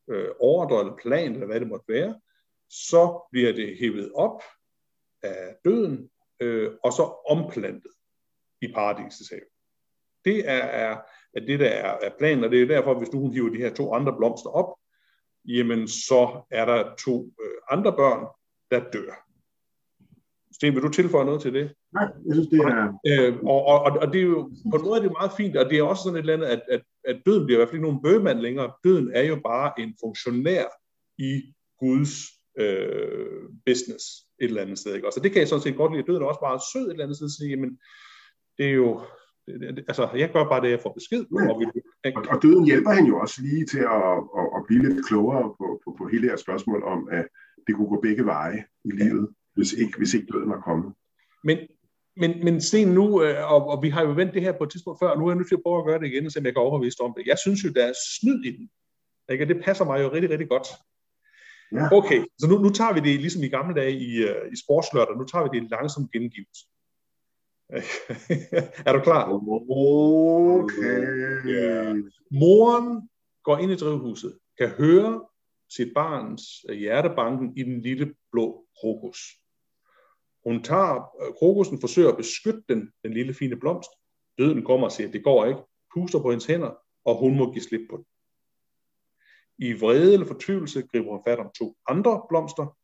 [0.09, 2.21] øh, ordre eller plan, eller hvad det måtte være,
[2.69, 4.41] så bliver det hævet op
[5.23, 6.09] af døden,
[6.39, 7.91] øh, og så omplantet
[8.61, 9.55] i paradisets have.
[10.26, 10.97] Det er, er,
[11.34, 13.57] er det, der er, er planen, og det er derfor, hvis du hun hiver de
[13.57, 14.76] her to andre blomster op,
[15.45, 18.26] jamen så er der to øh, andre børn,
[18.71, 19.26] der dør.
[20.55, 21.73] Sten, vil du tilføje noget til det?
[21.93, 22.99] Nej, jeg synes, det er...
[23.07, 25.69] Øh, og, og, og det er jo, på en måde er det meget fint, og
[25.69, 27.76] det er også sådan et eller andet, at, at, at døden bliver i hvert fald
[27.76, 28.71] ikke nogen bøgemand længere.
[28.84, 30.65] Døden er jo bare en funktionær
[31.17, 32.13] i Guds
[32.57, 34.05] øh, business
[34.41, 34.95] et eller andet sted.
[34.95, 35.07] Ikke?
[35.07, 36.07] Og så det kan jeg sådan set godt lide.
[36.07, 37.80] Døden er også bare sød et eller andet sted at sige, men
[38.57, 39.01] det er jo,
[39.88, 41.26] altså, jeg gør bare det, jeg får besked.
[41.32, 41.52] Ja.
[41.52, 41.66] Og, vi,
[42.16, 44.08] Og, og døden hjælper hende jo også lige til at,
[44.39, 47.26] at, at blive lidt klogere på, på, på hele det her spørgsmål om, at
[47.68, 50.93] det kunne gå begge veje i livet, hvis ikke, hvis ikke døden var kommet.
[51.43, 51.58] men,
[52.22, 54.70] men, men Sten, nu, øh, og, og vi har jo vendt det her på et
[54.70, 56.41] tidspunkt før, og nu er jeg nødt til at prøve at gøre det igen, så
[56.43, 57.28] jeg kan overbevise om det.
[57.28, 58.70] Jeg synes jo, der er snyd i den.
[59.32, 59.43] Ikke?
[59.43, 60.68] Og det passer mig jo rigtig, rigtig godt.
[61.72, 61.98] Ja.
[62.00, 65.18] Okay, så nu, nu tager vi det ligesom i gamle dage i, uh, i sportslørdag,
[65.18, 66.64] nu tager vi det langsomt gengivelse.
[68.86, 69.30] er du klar?
[69.30, 71.01] Okay.
[71.47, 71.93] Ja.
[72.32, 73.09] Moren
[73.43, 75.26] går ind i drivhuset, kan høre
[75.70, 79.20] sit barns hjertebanken i den lille blå krokus.
[80.45, 83.89] Hun tager øh, krokusen, forsøger at beskytte den, den lille fine blomst.
[84.38, 85.59] Døden kommer og siger, at det går ikke.
[85.93, 86.72] Puster på hendes hænder,
[87.05, 88.05] og hun må give slip på den.
[89.57, 92.78] I vrede eller fortvivlelse griber hun fat om to andre blomster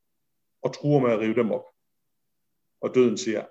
[0.61, 1.63] og truer med at rive dem op.
[2.81, 3.45] Og døden siger,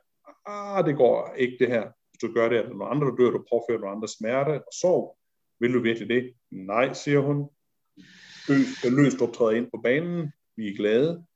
[0.47, 1.82] ah, det går ikke det her.
[2.11, 4.51] Hvis du gør det, er der nogle andre, der dør, du påfører nogle andre smerte
[4.66, 5.18] og sorg.
[5.61, 6.34] Vil du virkelig det?
[6.51, 7.49] Nej, siger hun.
[8.51, 10.32] Ø- Løstrup træder ind på banen.
[10.57, 11.26] Vi er glade.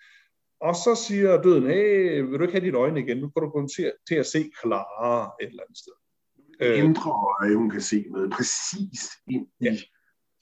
[0.61, 3.17] Og så siger døden, hey, vil du ikke have dine øjne igen?
[3.17, 5.93] Nu kan du komme til, til at se klarere et eller andet sted.
[6.61, 6.79] Øh.
[6.85, 9.77] Indre øje, hun kan se med præcis ind i Ja.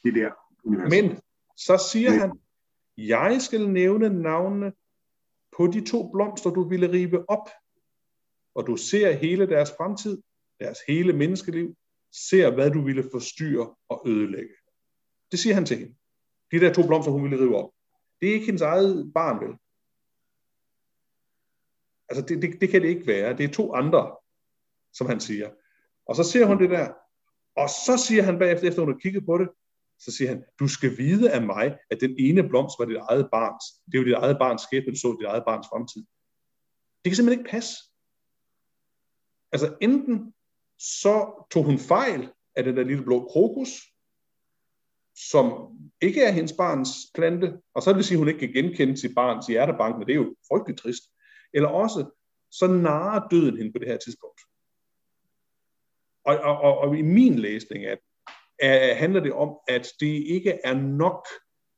[0.05, 0.31] det der
[0.65, 0.91] univers.
[0.91, 1.21] Men
[1.57, 2.33] så siger Men- han,
[2.97, 4.73] jeg skal nævne navnene
[5.57, 7.49] på de to blomster, du ville rive op.
[8.55, 10.23] Og du ser hele deres fremtid,
[10.61, 11.77] deres hele menneskeliv,
[12.13, 14.55] ser hvad du ville forstyrre og ødelægge.
[15.31, 15.95] Det siger han til hende.
[16.53, 17.71] De der to blomster, hun ville rive op.
[18.21, 19.57] Det er ikke hendes eget barn, vel?
[22.09, 23.37] Altså, det, det, det kan det ikke være.
[23.37, 24.17] Det er to andre,
[24.93, 25.51] som han siger.
[26.07, 26.93] Og så ser hun det der.
[27.57, 29.49] Og så siger han bagefter, efter hun har kigget på det,
[29.99, 33.29] så siger han, du skal vide af mig, at den ene blomst var dit eget
[33.33, 33.65] barns.
[33.87, 36.03] Det er jo dit eget barns skæbne, så dit eget barns fremtid.
[37.05, 37.92] Det kan simpelthen ikke passe.
[39.53, 40.35] Altså enten
[40.79, 43.83] så tog hun fejl af den der lille blå krokus,
[45.17, 45.69] som
[46.01, 48.97] ikke er hendes barns plante, og så vil det sige, at hun ikke kan genkende
[48.97, 51.03] sit barns hjertebank, men det er jo frygteligt trist.
[51.55, 52.11] Eller også,
[52.51, 54.41] så narer døden hende på det her tidspunkt.
[56.25, 57.99] Og, og, og, og i min læsning af
[58.59, 61.27] er, handler det om, at det ikke er nok,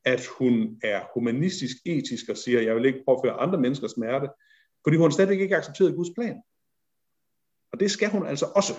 [0.05, 4.29] at hun er humanistisk, etisk og siger, jeg vil ikke påføre andre menneskers smerte,
[4.85, 6.43] fordi hun stadig ikke accepteret Guds plan.
[7.75, 8.73] Og det skal hun altså også.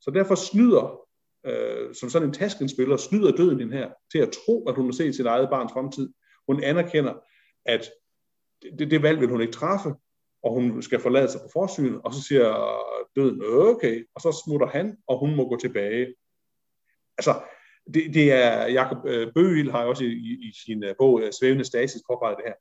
[0.00, 1.00] Så derfor snyder,
[1.46, 4.92] øh, som sådan en taskenspiller, snyder døden den her til at tro, at hun har
[4.92, 6.12] set sit eget barns fremtid.
[6.46, 7.14] Hun anerkender,
[7.66, 7.90] at
[8.78, 9.94] det, det valg vil hun ikke træffe,
[10.42, 12.44] og hun skal forlade sig på forsynet, og så siger
[13.16, 16.14] døden, okay, og så smutter han, og hun må gå tilbage.
[17.18, 17.34] Altså,
[17.94, 21.32] det, det er, Jacob øh, Bøgel har også i, i, i sin øh, bog øh,
[21.32, 22.54] Svævende Stasis påpeget det her.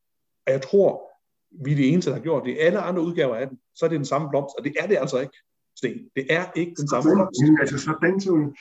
[0.46, 1.12] Og jeg tror,
[1.66, 2.58] vi er det eneste, der har gjort det.
[2.60, 4.98] Alle andre udgaver af den, så er det den samme blomst, og det er det
[4.98, 5.38] altså ikke,
[5.78, 6.10] Sten.
[6.16, 7.42] Det er ikke den samme blomst.
[7.42, 8.52] Men altså sådan, så,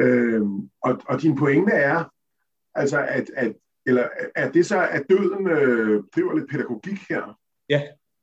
[0.00, 0.42] øh,
[0.82, 2.04] og, og din pointe er,
[2.74, 3.52] altså at, at
[3.86, 7.38] eller er det så, at døden øh, driver lidt pædagogik her?
[7.68, 7.82] Ja.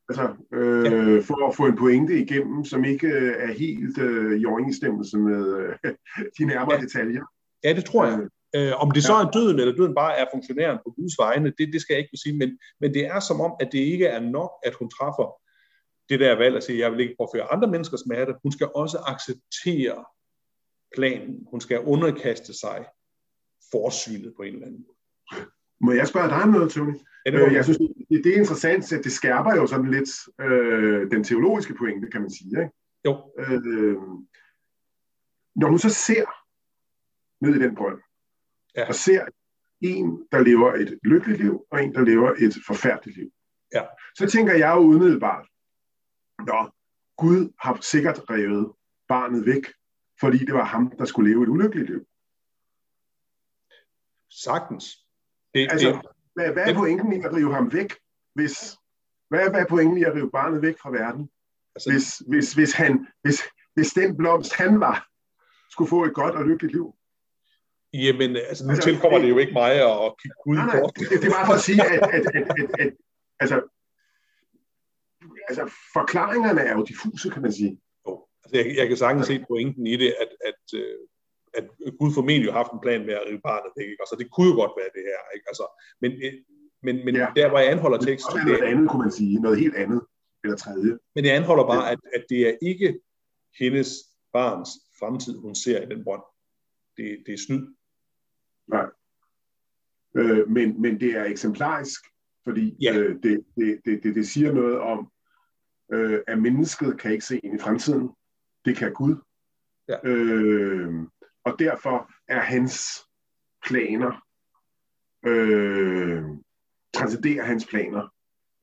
[0.10, 1.20] Altså, øh, ja.
[1.20, 5.58] for at få en pointe igennem, som ikke øh, er helt øh, i overensstemmelse med
[5.58, 5.94] øh,
[6.40, 6.80] de nærmere Ja.
[6.80, 6.86] ja.
[6.86, 7.24] detaljer.
[7.64, 8.20] Ja, det tror jeg.
[8.56, 11.74] Øh, om det så er døden, eller døden bare er funktionæren på Guds vegne, det,
[11.74, 14.06] det skal jeg ikke kunne sige, men, men det er som om, at det ikke
[14.06, 15.28] er nok, at hun træffer
[16.10, 18.34] det der valg at sige, jeg vil ikke påføre andre menneskers smerte.
[18.44, 20.06] Hun skal også acceptere
[20.96, 21.48] planen.
[21.52, 22.86] Hun skal underkaste sig
[23.72, 24.98] forsynet på en eller anden måde.
[25.82, 26.96] Må jeg spørge dig om noget, Tony?
[27.26, 30.10] Ja, det Øh, jeg synes, det, det er interessant, at det skærper jo sådan lidt
[30.42, 32.50] øh, den teologiske pointe, kan man sige.
[32.50, 32.72] Ikke?
[33.06, 33.14] Jo.
[33.40, 33.98] Øh,
[35.56, 36.26] når hun så ser
[37.46, 38.00] ned i den brønd,
[38.76, 38.88] Ja.
[38.88, 39.26] og ser
[39.82, 43.32] en, der lever et lykkeligt liv, og en, der lever et forfærdeligt liv,
[43.74, 43.86] Ja.
[44.18, 45.48] så tænker jeg jo umiddelbart,
[46.48, 46.70] Nå,
[47.18, 48.74] Gud har sikkert revet
[49.08, 49.66] barnet væk,
[50.20, 52.06] fordi det var ham, der skulle leve et ulykkeligt liv.
[54.30, 54.86] Sagtens.
[55.54, 56.02] Det, Altså, det,
[56.34, 57.94] hvad, hvad er det- pointen i at rive ham væk,
[58.36, 58.78] hvis...
[59.30, 61.30] Hvad er, hvad er pointen i at rive barnet væk fra verden,
[61.76, 63.42] altså, hvis, hvis, hvis, han, hvis,
[63.74, 65.08] hvis den blomst, han var,
[65.72, 66.96] skulle få et godt og lykkeligt liv?
[67.94, 70.66] Jamen, altså, nu Altså, tilkommer det- det jo ikke mig at, at kigge Gud Nej,
[70.66, 72.92] nej, det, det er bare for at sige, at, at, at, at, at
[73.44, 73.58] altså,
[75.50, 75.64] altså,
[75.98, 77.72] forklaringerne er jo diffuse, kan man sige.
[78.08, 78.12] Jo.
[78.44, 80.98] Altså, jeg, jeg kan sagtens se pointen i det, at, at, øh,
[81.58, 81.66] at
[82.00, 83.88] Gud formentlig har haft en plan med at rive barnet væk.
[83.92, 84.02] Ikke?
[84.04, 85.20] Altså, det kunne jo godt være det her.
[85.36, 85.46] Ikke?
[85.52, 85.66] Altså,
[86.02, 86.34] men øh,
[86.86, 87.28] men, men Ja.
[87.36, 89.42] der, hvor jeg anholder Det er teksten, det noget er, andet, kunne man sige.
[89.46, 90.02] Noget helt andet.
[90.44, 90.98] Eller tredje.
[91.16, 93.00] men jeg anholder bare, at, at det er ikke
[93.60, 93.90] hendes
[94.34, 94.70] barns
[95.00, 96.22] fremtid, hun ser i den brønd.
[96.98, 97.64] Det, det er snyd.
[98.70, 98.86] Nej.
[100.16, 102.02] Øh, men, men det er eksemplarisk,
[102.44, 102.98] fordi Ja.
[102.98, 105.12] øh, det, det, det, det, det siger noget om,
[105.94, 108.10] øh, at mennesket kan ikke se ind i fremtiden.
[108.66, 109.16] Det kan Gud.
[109.88, 109.96] Ja.
[110.04, 110.94] Øh,
[111.44, 113.06] og derfor er hans
[113.68, 114.26] planer,
[115.26, 116.24] øh,
[116.94, 118.14] transcenderer hans planer,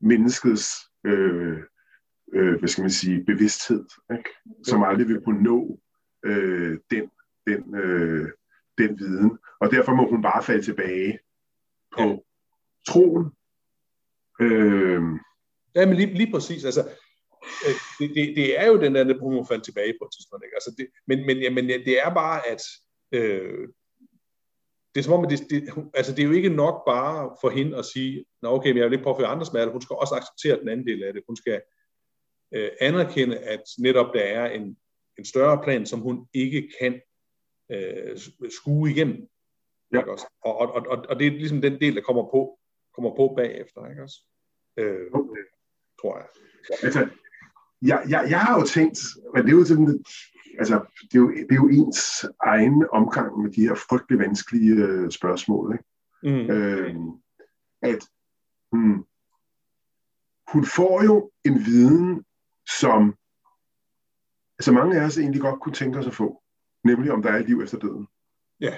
[0.00, 0.70] menneskets,
[1.06, 1.62] øh,
[2.32, 4.30] øh, hvad skal man sige, bevidsthed, ikke?
[4.64, 5.80] som aldrig vil kunne nå
[6.24, 7.10] øh, den,
[7.46, 8.28] den, øh,
[8.78, 9.38] den viden.
[9.60, 11.18] Og derfor må hun bare falde tilbage
[11.96, 12.16] på ja.
[12.88, 13.32] troen.
[14.40, 15.02] Øh,
[15.74, 16.64] ja, men lige, lige præcis.
[16.64, 16.80] Altså,
[17.66, 20.44] øh, det, det, det er jo den der, hun må falde tilbage på et tidspunkt.
[20.44, 20.56] Ikke?
[20.56, 22.62] Altså det, men, men, ja, men det er bare, at
[23.12, 23.68] øh,
[24.94, 27.50] det er som om, at det, det, altså det er jo ikke nok bare for
[27.50, 30.14] hende at sige, Nå okay, men jeg vil ikke påføre andre smerter, hun skal også
[30.14, 31.22] acceptere den anden del af det.
[31.28, 31.60] Hun skal
[32.54, 34.76] øh, anerkende, at netop der er en,
[35.18, 37.00] en større plan, som hun ikke kan
[37.70, 38.18] øh,
[38.50, 39.28] skue igennem.
[39.92, 39.98] Ja.
[39.98, 40.26] Ikke også?
[40.44, 42.58] Og, og, og, og det er ligesom den del, der kommer på,
[42.94, 44.20] kommer på bagefter, ikke også?
[44.76, 45.42] Øh, okay.
[46.00, 46.26] Tror jeg.
[46.82, 47.08] Altså,
[47.82, 48.98] jeg, jeg, jeg har jo tænkt,
[49.34, 50.04] men det er jo sådan,
[50.58, 54.74] altså, det er jo, det er jo ens egen omgang med de her frygtelig vanskelige
[54.74, 55.84] øh, spørgsmål, ikke?
[56.22, 56.50] Mm.
[56.50, 56.94] Øh,
[57.82, 58.08] at
[58.72, 59.04] hmm,
[60.52, 62.24] hun får jo en viden,
[62.78, 63.14] som
[64.58, 66.42] altså mange af os egentlig godt kunne tænke os at få
[66.86, 68.06] nemlig om der er liv efter døden.
[68.60, 68.74] Ja.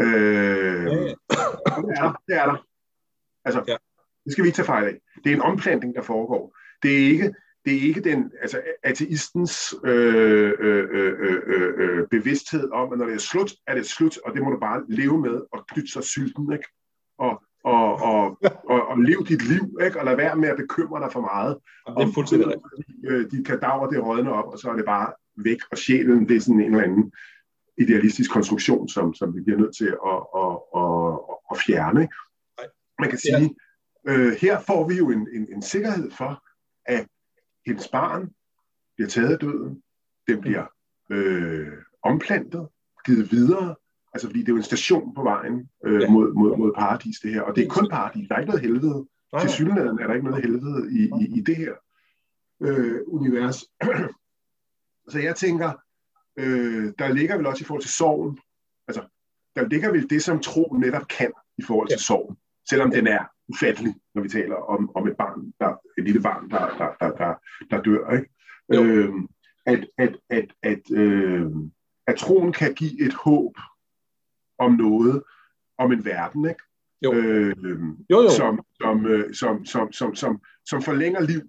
[0.00, 1.14] Øh, ja, ja.
[1.76, 2.22] det er der.
[2.28, 2.66] Det er der.
[3.44, 3.76] Altså, ja.
[4.24, 5.00] det skal vi ikke tage fejl af.
[5.24, 6.56] Det er en omplantning, der foregår.
[6.82, 7.34] Det er ikke,
[7.64, 11.14] det er ikke den altså, ateistens øh, øh, øh,
[11.46, 14.50] øh, øh, bevidsthed om, at når det er slut, er det slut, og det må
[14.50, 16.68] du bare leve med og knytte sig sylten, ikke?
[17.18, 18.38] Og, og, og,
[18.68, 19.98] og, og leve dit liv, ikke?
[19.98, 21.58] og lade være med at bekymre dig for meget.
[21.86, 22.88] Det er fuldstændig rigtigt.
[23.04, 26.36] Øh, de kadaver, det rådner op, og så er det bare væk, og sjælen, det
[26.36, 27.12] er sådan en eller anden
[27.80, 31.18] idealistisk konstruktion, som, som vi bliver nødt til at, at, at,
[31.50, 32.08] at fjerne.
[32.98, 33.54] Man kan sige,
[34.08, 36.44] øh, her får vi jo en, en, en sikkerhed for,
[36.86, 37.06] at
[37.66, 38.30] hendes barn
[38.96, 39.82] bliver taget af døden,
[40.26, 40.66] det bliver
[41.10, 41.72] øh,
[42.02, 42.68] omplantet,
[43.06, 43.74] givet videre,
[44.14, 46.10] altså fordi det er jo en station på vejen øh, ja.
[46.10, 47.42] mod, mod, mod paradis, det her.
[47.42, 49.06] Og det er kun paradis, der er ikke noget helvede.
[49.32, 49.42] Nej.
[49.42, 51.72] Til synligheden er der ikke noget helvede i, i, i det her
[52.60, 53.64] øh, univers.
[55.12, 55.72] Så jeg tænker,
[56.38, 58.38] øh, der ligger vel også i forhold til sorgen,
[58.88, 59.02] altså,
[59.56, 62.08] der ligger vel det, som tro netop kan i forhold til ja.
[62.10, 62.36] sorgen,
[62.70, 66.50] selvom den er ufattelig, når vi taler om, om et barn, der, et lille barn,
[66.50, 67.34] der, der, der, der,
[67.70, 68.10] der dør.
[68.10, 68.28] Ikke?
[68.72, 69.12] Øh,
[69.66, 71.46] at, at, at, at, øh,
[72.06, 73.56] at troen kan give et håb
[74.58, 75.22] om noget,
[75.78, 76.62] om en verden, ikke?
[77.04, 77.12] Jo.
[77.12, 77.56] Øh,
[78.10, 78.30] jo, jo.
[78.30, 81.40] Som, som, øh, som, som, som, som, som forlænger liv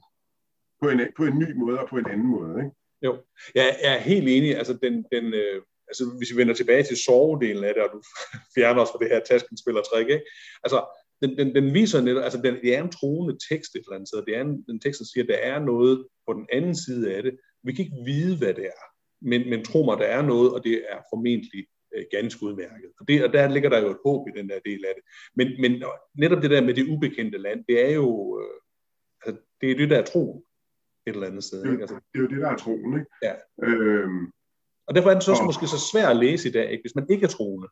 [0.81, 2.63] på en, på en ny måde og på en anden måde.
[2.63, 2.75] Ikke?
[3.01, 3.17] Jo,
[3.55, 4.57] jeg er helt enig.
[4.57, 8.01] Altså, den, den, øh, altså, hvis vi vender tilbage til sovedelen af det, og du
[8.55, 10.25] fjerner os fra det her taskenspillertrik, ikke?
[10.63, 10.79] Altså,
[11.21, 14.07] den, den, den viser netop, altså den, det er en troende tekst et eller andet
[14.07, 14.25] sted.
[14.25, 17.15] Det er en, den tekst, der siger, at der er noget på den anden side
[17.15, 17.37] af det.
[17.63, 18.83] Vi kan ikke vide, hvad det er,
[19.21, 22.91] men, men tro mig, der er noget, og det er formentlig øh, ganske udmærket.
[22.99, 25.03] Og, det, og der ligger der jo et håb i den der del af det.
[25.35, 25.83] Men, men
[26.17, 28.59] netop det der med det ubekendte land, det er jo, øh,
[29.25, 30.43] altså, det er det, der er troen
[31.07, 31.63] et eller andet sted.
[31.63, 31.81] Det, ikke?
[31.81, 32.93] Altså, det er jo det, der er troen.
[32.93, 33.05] Ikke?
[33.21, 33.33] Ja.
[33.63, 34.31] Øhm,
[34.87, 36.83] og derfor er den så også og, måske så svær at læse i dag, ikke?
[36.83, 37.67] hvis man ikke er troende.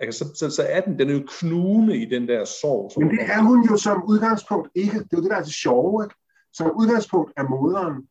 [0.00, 2.90] Altså, så, så, så er den, den er jo knugende i den der sorg.
[2.92, 4.98] Som Men det er hun jo som udgangspunkt ikke.
[4.98, 6.04] Det er jo det, der er det sjove.
[6.04, 6.14] Ikke?
[6.52, 8.08] Som udgangspunkt er moderen.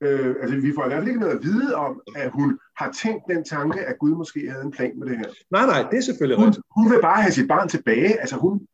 [0.00, 2.92] Øh, altså, vi får i hvert fald ikke noget at vide om, at hun har
[2.92, 5.30] tænkt den tanke, at Gud måske havde en plan med det her.
[5.50, 8.20] Nej, nej, det er selvfølgelig hun, Hun vil bare have sit barn tilbage.
[8.20, 8.66] Altså, hun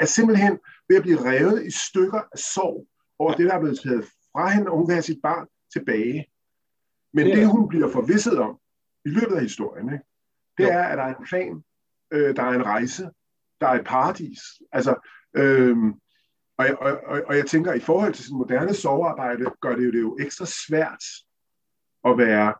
[0.00, 0.58] er simpelthen
[0.88, 2.86] ved at blive revet i stykker af sorg
[3.18, 3.36] over ja.
[3.36, 6.26] det, der er blevet taget fra hende, og hun vil have sit barn tilbage.
[7.12, 8.58] Men det, det hun bliver forvisset om
[9.04, 10.04] i løbet af historien, ikke?
[10.58, 10.68] det jo.
[10.68, 11.64] er, at der er en plan,
[12.10, 13.10] øh, der er en rejse,
[13.60, 14.40] der er et paradis.
[14.72, 15.76] Altså, øh,
[16.58, 19.76] og, jeg, og, og, og jeg tænker, at i forhold til sådan moderne sovearbejde, gør
[19.76, 21.04] det jo, det jo ekstra svært
[22.04, 22.54] at være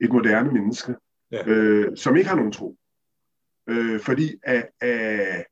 [0.00, 0.94] et moderne menneske,
[1.32, 1.46] ja.
[1.46, 2.76] øh, som ikke har nogen tro.
[3.66, 5.46] Øh, fordi af, af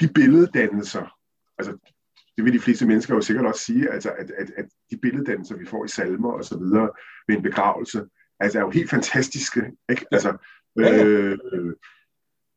[0.00, 1.18] de billeddannelser,
[1.58, 1.93] altså
[2.36, 5.56] det vil de fleste mennesker jo sikkert også sige, altså, at, at, at de billeddannelser,
[5.56, 6.90] vi får i salmer og så videre
[7.28, 8.04] ved en begravelse,
[8.40, 9.72] altså er jo helt fantastiske.
[9.90, 10.06] Ikke?
[10.12, 10.36] Altså,
[10.78, 11.38] øh,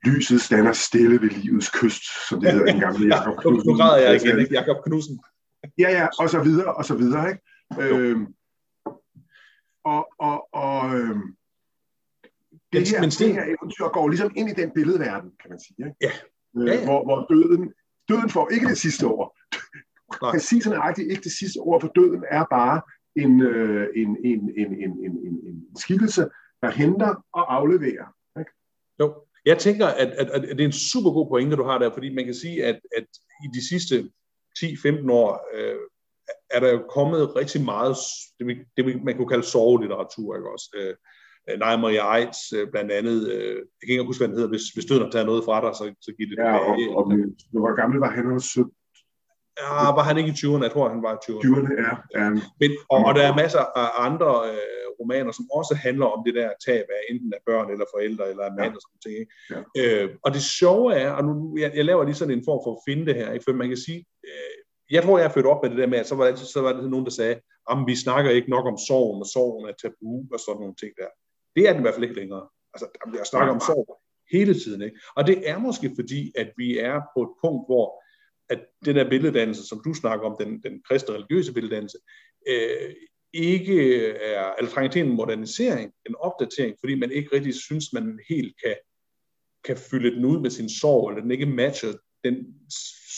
[0.06, 3.72] lyset stander stille ved livets kyst, som det hedder en gammel Jakob Knudsen.
[3.72, 4.54] Nu græder jeg igen, ikke?
[4.54, 5.20] Jakob Knudsen.
[5.78, 7.42] Ja, ja, og så videre, og så videre, ikke?
[7.82, 8.18] Øh,
[9.86, 11.16] og, og, og øh,
[12.74, 15.78] det, her, men det her eventyr går ligesom ind i den billedverden, kan man sige.
[15.80, 15.96] Ikke?
[16.02, 16.12] Ja.
[16.58, 16.86] Øh, ja, ja.
[16.86, 17.74] Hvor, hvor døden,
[18.10, 19.37] døden får ikke det sidste ord.
[20.12, 22.82] Præcis sådan nøjagtigt ikke det sidste ord, for døden er bare
[23.16, 26.28] en, øh, en, en, en, en, en, en, en skikkelse,
[26.62, 28.08] der henter og afleverer.
[28.40, 28.52] Ikke?
[29.00, 31.94] Jo, jeg tænker, at, at, at det er en super god pointe, du har der,
[31.94, 33.08] fordi man kan sige, at, at
[33.46, 34.10] i de sidste
[34.60, 35.76] 10-15 år øh,
[36.50, 37.96] er der jo kommet rigtig meget,
[38.40, 38.46] det,
[38.78, 40.70] det man kunne kalde sovelitteratur, ikke også?
[40.78, 40.96] Øh,
[41.50, 44.50] øh, Nej Maria Eids øh, blandt andet, øh, jeg kan ikke huske, hvad den hedder,
[44.50, 46.90] hvis, hvis døden tager noget fra dig, så, så giv det ja, tilbage.
[46.90, 47.04] Og, og,
[47.54, 48.26] og, hvor gammel var han?
[48.26, 48.72] Han var 17,
[49.62, 50.64] Ja, var han ikke i 20'erne?
[50.64, 51.42] Jeg tror, han var i 20'erne.
[51.46, 51.94] 20'erne, ja.
[52.18, 52.30] ja.
[52.62, 56.34] Men, og, og der er masser af andre øh, romaner, som også handler om det
[56.40, 58.76] der tab af enten af børn eller forældre eller af mand ja.
[58.78, 59.28] og sådan noget.
[59.54, 59.60] Ja.
[59.80, 62.72] Øh, og det sjove er, og nu, jeg, jeg laver lige sådan en form for
[62.76, 63.44] at finde det her, ikke?
[63.44, 64.58] for man kan sige, øh,
[64.96, 66.62] jeg tror, jeg er født op med det der med, at så var, det, så
[66.62, 67.36] var det nogen, der sagde,
[67.72, 70.92] at vi snakker ikke nok om sorgen, og sorgen er tabu og sådan nogle ting
[70.98, 71.10] der.
[71.56, 72.46] Det er den i hvert fald ikke længere.
[72.74, 72.86] Altså,
[73.18, 73.86] jeg snakker om sorg
[74.32, 74.82] hele tiden.
[74.82, 75.00] Ikke?
[75.18, 77.88] Og det er måske fordi, at vi er på et punkt, hvor
[78.50, 81.98] at den her billeddannelse, som du snakker om, den, den kristne religiøse billeddannelse,
[82.48, 82.96] øh,
[83.34, 88.20] ikke er, eller trænger til en modernisering, en opdatering, fordi man ikke rigtig synes, man
[88.30, 88.76] helt kan,
[89.64, 91.94] kan fylde den ud med sin sorg, eller den ikke matcher
[92.24, 92.36] den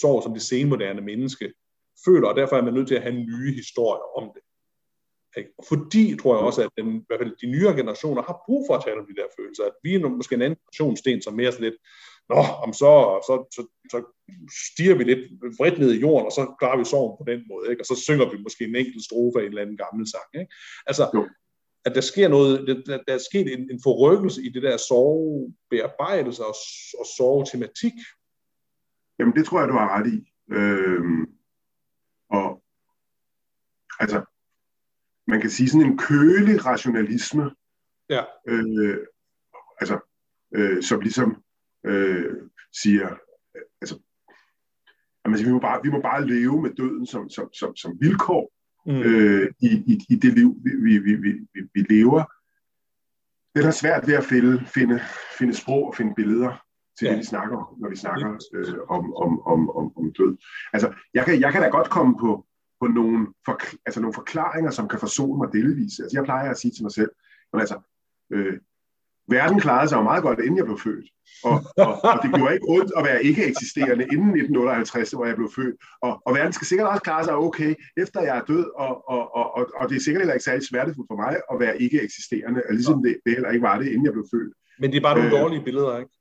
[0.01, 1.53] sorg, som det senmoderne menneske
[2.05, 4.43] føler, og derfor er man nødt til at have nye historier om det.
[5.67, 8.73] Fordi, tror jeg også, at den, i hvert fald de nyere generationer har brug for
[8.75, 9.63] at tale om de der følelser.
[9.63, 11.79] At vi er måske en anden generation, Sten, som mere sådan lidt,
[12.29, 12.91] nå, om så,
[13.27, 13.61] så, så,
[13.91, 13.97] så
[14.71, 15.19] stiger vi lidt
[15.59, 17.81] vredt ned i jorden, og så klarer vi sorgen på den måde, ikke?
[17.81, 20.29] og så synger vi måske en enkelt strofe af en eller anden gammel sang.
[20.41, 20.53] Ikke?
[20.89, 21.29] Altså, jo.
[21.85, 26.41] at der sker noget, der, der er sket en, en forrykkelse i det der sorgbearbejdelse
[26.51, 26.55] og,
[26.99, 27.97] og sorgetematik.
[29.19, 30.17] Jamen, det tror jeg, du har ret i.
[30.51, 31.25] Øhm,
[32.29, 32.63] og
[33.99, 34.19] altså,
[35.27, 37.45] man kan sige sådan en kølig rationalisme,
[38.09, 38.23] ja.
[38.47, 38.97] øh,
[39.81, 39.99] altså,
[40.55, 41.43] øh, som ligesom
[41.85, 42.35] øh,
[42.81, 43.09] siger,
[43.81, 43.99] altså,
[45.33, 48.51] altså, vi, må bare, vi må bare leve med døden som, som, som, som vilkår
[48.85, 49.01] mm.
[49.01, 52.23] øh, i, i, i det liv, vi, vi, vi, vi, vi lever.
[53.55, 54.99] Det er svært ved at finde, finde,
[55.37, 56.63] finde sprog og finde billeder
[56.99, 57.11] til ja.
[57.11, 60.37] det, vi snakker når vi snakker øh, om, om, om, om, om død.
[60.73, 62.45] Altså, jeg kan, jeg kan da godt komme på,
[62.81, 65.99] på nogle, for, altså nogle forklaringer, som kan forsone mig delvis.
[65.99, 67.11] Altså, jeg plejer at sige til mig selv,
[67.53, 67.77] men altså,
[68.33, 68.57] øh,
[69.29, 71.05] verden klarede sig jo meget godt, inden jeg blev født.
[71.43, 75.35] Og, og, og det gjorde ikke ondt at være ikke eksisterende inden 1958, hvor jeg
[75.35, 75.75] blev født.
[76.01, 79.35] Og, og verden skal sikkert også klare sig okay, efter jeg er død, og, og,
[79.35, 82.01] og, og, og det er sikkert heller ikke særlig smertefuldt for mig at være ikke
[82.01, 84.53] eksisterende, ligesom det, det heller ikke var det, inden jeg blev født.
[84.79, 86.11] Men det er bare nogle øh, dårlige billeder, ikke?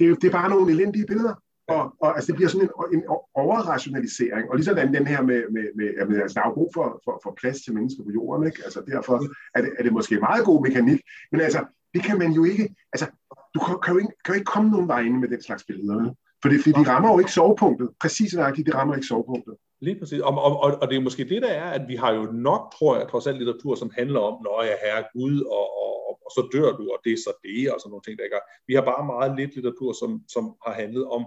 [0.00, 1.34] Det, det er bare nogle elendige billeder.
[1.68, 4.50] Og, og altså, det bliver sådan en, en overrationalisering.
[4.50, 7.20] Og ligesom den her med, med, med jamen, altså, der er jo brug for, for,
[7.22, 8.46] for plads til mennesker på jorden.
[8.46, 8.60] Ikke?
[8.64, 9.14] Altså, derfor
[9.54, 11.00] er det, er det måske meget god mekanik.
[11.32, 11.60] Men altså,
[11.94, 13.06] det kan man jo ikke, altså,
[13.54, 16.14] du kan, kan, jo, ikke, kan jo ikke komme nogen vegne med den slags billeder.
[16.42, 17.88] For det, fordi de rammer jo ikke sovepunktet.
[18.00, 19.54] Præcis nøjagtigt, de rammer ikke sovepunktet.
[19.80, 20.20] Lige præcis.
[20.20, 22.74] Og, og, og, og det er måske det, der er, at vi har jo nok,
[22.78, 26.14] tror jeg, trods alt litteratur, som handler om, når jeg herre Gud, og, og, og,
[26.26, 28.36] og så dør du, og det er så det, og sådan nogle ting, der ikke
[28.36, 28.46] er.
[28.66, 31.22] Vi har bare meget lidt litteratur, som, som har handlet om,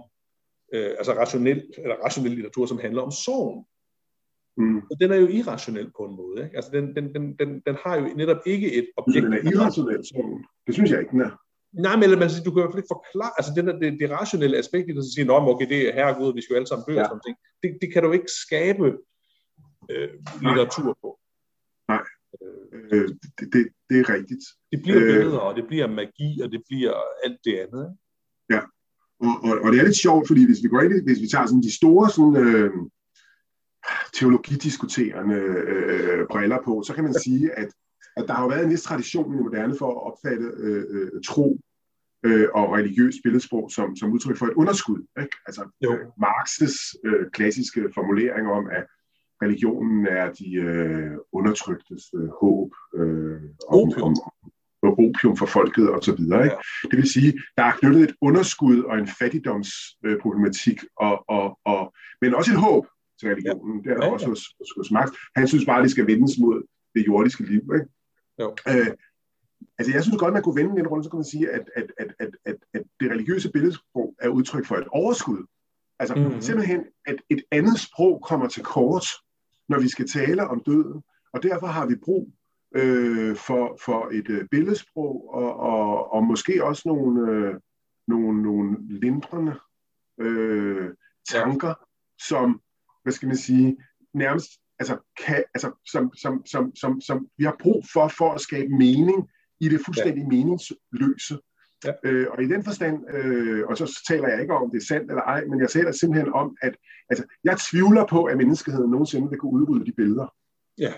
[0.74, 3.64] øh, altså rationel, eller rationel litteratur, som handler om sorgen.
[4.56, 4.76] Mm.
[4.90, 6.44] Og den er jo irrationel på en måde.
[6.44, 6.56] Ikke?
[6.56, 9.24] Altså den, den, den, den, den har jo netop ikke et objekt.
[9.24, 11.32] Den er irrationel, så det synes jeg ikke, den er.
[11.72, 14.10] Nej, men man, du kan i hvert fald ikke forklare, altså det, der, det, det
[14.10, 16.70] rationelle aspekt i det, så siger, at okay, det er herregud, vi skal jo alle
[16.70, 17.02] sammen dø ja.
[17.02, 17.36] og sådan ting.
[17.62, 18.86] Det, det kan du ikke skabe
[19.92, 20.10] øh,
[20.46, 21.08] litteratur på.
[21.92, 22.04] Nej,
[22.92, 24.44] øh, det, det, det er rigtigt.
[24.72, 26.94] Det bliver øh, billeder, og det bliver magi, og det bliver
[27.24, 27.86] alt det andet.
[28.54, 28.60] Ja,
[29.26, 31.46] og, og, og det er lidt sjovt, fordi hvis vi går ind hvis vi tager
[31.46, 32.70] sådan de store sådan, øh,
[34.12, 37.68] teologidiskuterende øh, briller på, så kan man sige, at,
[38.16, 40.84] at der har jo været en vis tradition i det moderne for at opfatte øh,
[40.90, 41.60] øh, tro
[42.22, 45.06] øh, og religiøs billedsprog som, som udtryk for et underskud.
[45.20, 45.36] Ikke?
[45.46, 45.92] Altså jo.
[45.92, 48.86] øh, Marx's øh, klassiske formulering om, at
[49.42, 54.14] religionen er de øh, undertryktes øh, håb øh, om, om,
[54.82, 56.44] om opium for folket og så videre.
[56.44, 56.56] Ikke?
[56.56, 56.88] Ja.
[56.90, 61.94] Det vil sige, der er knyttet et underskud og en fattigdomsproblematik, øh, og, og, og,
[62.20, 62.86] men også et håb
[63.20, 63.76] til religionen.
[63.76, 63.82] Ja.
[63.82, 65.10] Det er der ja, også hos, hos, hos Marx.
[65.36, 66.62] Han synes bare, at det skal vendes mod
[66.94, 67.62] det jordiske liv.
[67.74, 67.86] Ikke?
[68.40, 68.56] Jo.
[68.68, 68.86] Øh,
[69.78, 71.92] altså jeg synes godt, man kunne vende den rundt, så kan man sige, at, at,
[71.98, 75.46] at, at, at, at det religiøse billedsprog er udtryk for et overskud.
[75.98, 76.40] Altså mm-hmm.
[76.40, 79.06] simpelthen, at et andet sprog kommer til kort,
[79.68, 81.02] når vi skal tale om døden,
[81.32, 82.32] og derfor har vi brug
[82.74, 87.54] øh, for, for et øh, billedsprog, og, og, og måske også nogle, øh,
[88.08, 89.54] nogle, nogle lindrende
[90.20, 90.90] øh,
[91.28, 91.74] tanker, ja.
[92.28, 92.60] som
[93.06, 93.76] hvad skal man sige,
[94.14, 98.40] nærmest, altså, kan, altså som, som, som, som, som vi har brug for, for at
[98.40, 99.28] skabe mening
[99.60, 100.28] i det fuldstændig ja.
[100.28, 101.38] meningsløse.
[101.84, 101.92] Ja.
[102.04, 105.10] Øh, og i den forstand, øh, og så taler jeg ikke om, det er sandt
[105.10, 106.76] eller ej, men jeg taler simpelthen om, at
[107.10, 110.34] altså, jeg tvivler på, at menneskeheden nogensinde vil kunne udrydde de billeder.
[110.78, 110.92] Ja.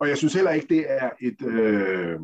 [0.00, 2.20] Og jeg synes heller ikke, det er et, øh,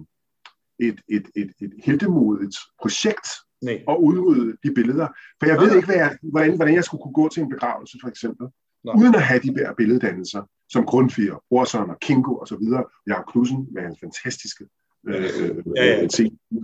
[0.81, 3.29] et, et, et, et heldemodigt projekt
[3.63, 3.83] Nej.
[3.89, 5.09] at udrydde de billeder.
[5.41, 7.99] For jeg ved ikke, hvad jeg, hvordan, hvordan jeg skulle kunne gå til en begravelse,
[8.03, 8.47] for eksempel.
[8.85, 8.95] Nej.
[8.99, 13.33] uden at have de der billeddannelser, som Grundtvig, Brorson og Kinko og så videre, Jakob
[13.33, 14.65] Knudsen med hans fantastiske
[15.07, 15.23] øh,
[15.77, 16.09] ja, ja.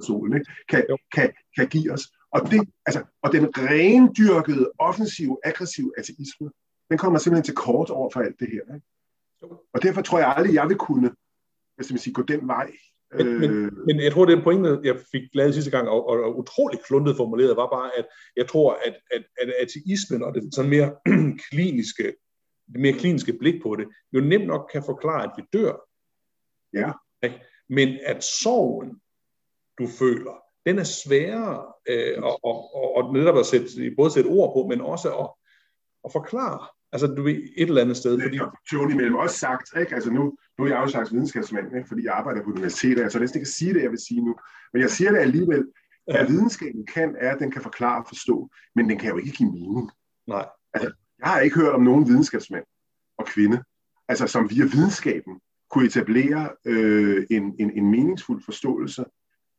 [0.07, 0.51] solen, ikke?
[0.68, 2.03] Kan, kan, kan give os.
[2.33, 6.51] Og, det, altså, og den rendyrkede, offensive, aggressive ateisme,
[6.91, 8.75] den kommer simpelthen til kort over for alt det her.
[8.75, 8.87] Ikke?
[9.75, 11.11] Og derfor tror jeg aldrig, jeg vil kunne
[11.83, 12.71] skal man sige, gå den vej.
[13.15, 15.89] Men, øh, men, men jeg tror, det er en pointe, jeg fik lavet sidste gang,
[15.89, 18.07] og, og, og utroligt kluntet formuleret, var bare, at
[18.37, 20.95] jeg tror, at, at, at ateismen og det sådan mere
[21.51, 22.05] kliniske,
[22.73, 25.75] det mere kliniske blik på det, jo nemt nok kan forklare, at vi dør.
[26.73, 26.93] Ja.
[27.69, 29.01] Men at sorgen,
[29.79, 34.29] du føler, den er sværere øh, og, og, og, og netop at sætte, både sætte
[34.29, 35.31] ord på, men også at,
[36.05, 36.67] at forklare.
[36.93, 38.20] Altså, du ved, et eller andet sted.
[38.20, 38.38] Fordi...
[38.70, 39.95] Tony mellem også sagt, ikke?
[39.95, 41.88] Altså nu, nu er jeg jo en slags videnskabsmand, ikke?
[41.88, 44.34] fordi jeg arbejder på universitetet, altså næsten ikke kan sige det, jeg vil sige nu.
[44.72, 45.64] Men jeg siger det alligevel,
[46.09, 49.30] at videnskaben kan, er, at den kan forklare og forstå, men den kan jo ikke
[49.30, 49.91] give mening.
[50.26, 50.49] Nej.
[50.74, 52.64] Altså, jeg har ikke hørt om nogen videnskabsmand
[53.18, 53.62] og kvinde,
[54.09, 59.05] altså som via videnskaben kunne etablere øh, en, en, en meningsfuld forståelse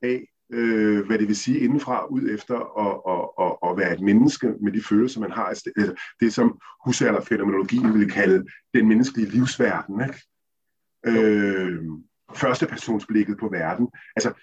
[0.02, 4.02] af, øh, hvad det vil sige indenfra ud efter at, at, at, at være et
[4.02, 5.46] menneske med de følelser, man har.
[5.46, 10.02] Altså det, det som husærlerfænomenologien ville kalde den menneskelige livsverden.
[10.02, 10.22] Ikke?
[11.06, 11.80] Øh,
[12.36, 13.88] førstepersonsblikket på verden.
[14.16, 14.34] Altså,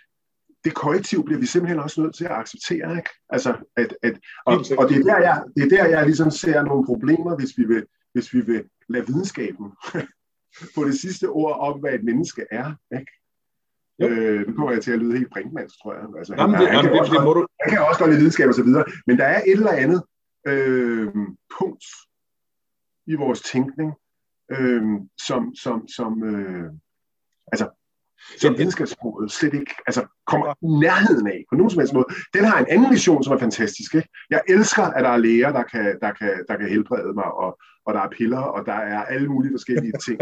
[0.65, 2.97] det korrektiv bliver vi simpelthen også nødt til at acceptere.
[2.97, 3.11] Ikke?
[3.31, 6.63] Altså, at, at, og, og det, er der, jeg, det er der, jeg ligesom ser
[6.63, 9.73] nogle problemer, hvis vi vil, hvis vi vil lade videnskaben
[10.75, 12.75] få det sidste ord om, hvad et menneske er.
[12.99, 13.13] Ikke?
[14.03, 16.03] Øh, nu kommer jeg til at lyde helt brinkmands, tror jeg.
[16.19, 17.47] Altså, jamen, han, det, han, jamen, kan det, det må du...
[17.63, 20.03] han kan også godt lide videnskab og så videre, men der er et eller andet
[20.47, 21.13] øh,
[21.59, 21.85] punkt
[23.07, 23.93] i vores tænkning,
[24.51, 24.83] øh,
[25.27, 26.71] som, som, som øh,
[27.53, 27.69] altså,
[28.41, 32.07] som videnskabssproget slet ikke altså, kommer i nærheden af på nogen som helst måde.
[32.35, 33.95] Den har en anden mission, som er fantastisk.
[33.95, 34.09] Ikke?
[34.31, 37.59] Jeg elsker, at der er læger, der kan, der kan, der kan helbrede mig, og,
[37.89, 40.19] og der er piller, og der er alle mulige forskellige ting.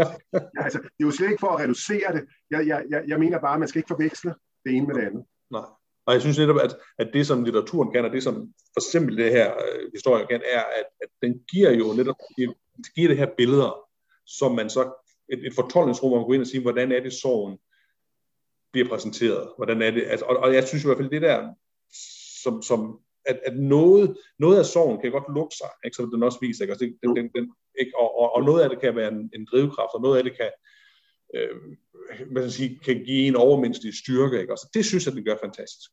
[0.55, 2.23] Ja, altså, det er jo slet ikke for at reducere det.
[2.51, 4.33] Jeg, jeg, jeg, jeg mener bare, at man skal ikke forveksle
[4.65, 5.23] det ene med det andet.
[5.51, 5.67] Nej.
[6.05, 8.35] Og jeg synes netop, at, at det, som litteraturen kan, og det, som
[8.73, 12.53] for eksempel det her øh, historie kan, er, at, at den giver jo netop det
[12.95, 13.71] giver det her billeder,
[14.25, 14.81] som man så,
[15.29, 17.57] et, et fortolkningsrum, hvor man går ind og siger, hvordan er det sorgen
[18.71, 19.49] bliver præsenteret?
[19.57, 20.03] Hvordan er det?
[20.07, 21.53] Altså, og, og jeg synes i hvert fald, det der,
[22.43, 25.95] som, som at, at noget, noget af sorgen kan godt lukke sig, ikke?
[25.95, 26.71] så den også viser, ikke?
[26.71, 27.45] Altså, den, den, den,
[27.79, 27.91] ikke?
[28.01, 30.33] Og, og, og noget af det kan være en, en drivkraft, og noget af det
[30.37, 30.51] kan,
[31.35, 31.53] øh,
[32.31, 34.39] hvad skal sige, kan give en overmenneskelig styrke.
[34.41, 34.51] Ikke?
[34.51, 35.91] Altså, det synes jeg, den gør fantastisk.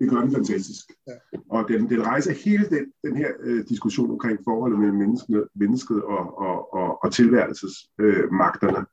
[0.00, 0.84] Det gør den fantastisk.
[1.06, 1.12] Ja.
[1.50, 6.02] Og den, den rejser hele den, den her øh, diskussion omkring forholdet mellem mennesket, mennesket
[6.02, 8.78] og, og, og, og tilværelsesmagterne.
[8.78, 8.84] Øh,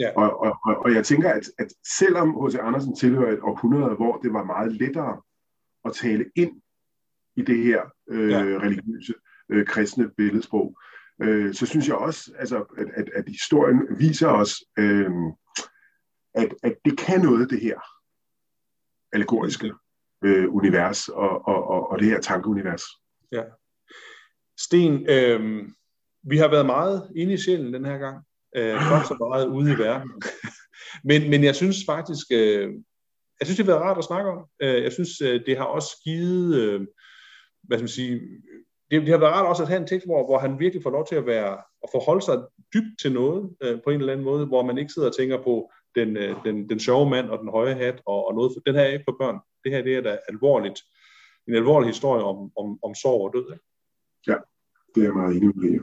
[0.00, 0.10] Ja.
[0.16, 1.68] Og, og, og, og jeg tænker, at, at
[1.98, 2.54] selvom H.C.
[2.54, 5.20] Andersen tilhører et århundrede, hvor det var meget lettere
[5.84, 6.61] at tale ind
[7.36, 7.80] i det her
[8.10, 8.38] øh, ja.
[8.38, 9.14] religiøse,
[9.52, 10.78] øh, kristne billedsprog,
[11.22, 15.10] øh, så synes jeg også, altså, at, at, at historien viser os, øh,
[16.34, 17.80] at, at det kan noget, det her
[19.12, 19.72] allegoriske
[20.24, 22.82] øh, univers og, og, og, og det her tankeunivers.
[23.32, 23.42] Ja.
[24.58, 25.68] Sten, øh,
[26.22, 28.24] vi har været meget inde i sjælen den her gang
[28.56, 30.10] øh, godt så meget ude i verden.
[31.08, 32.68] men, men jeg synes faktisk, øh,
[33.40, 34.46] jeg synes, det har været rart at snakke om.
[34.62, 36.80] Øh, jeg synes, øh, det har også givet, øh,
[37.72, 38.20] hvad skal man sige,
[38.90, 40.90] det, det har været rart også at have en tekst, hvor, hvor han virkelig får
[40.90, 41.52] lov til at være,
[41.84, 42.36] at forholde sig
[42.74, 45.42] dybt til noget, øh, på en eller anden måde, hvor man ikke sidder og tænker
[45.42, 48.60] på den, øh, den, den sjove mand og den høje hat, og, og noget, for,
[48.66, 49.38] den her er ikke for børn.
[49.64, 50.80] Det her, det er da alvorligt,
[51.48, 53.52] en alvorlig historie om, om, om sorg og død.
[53.52, 53.64] Ikke?
[54.26, 54.36] Ja,
[54.94, 55.80] det er meget enig med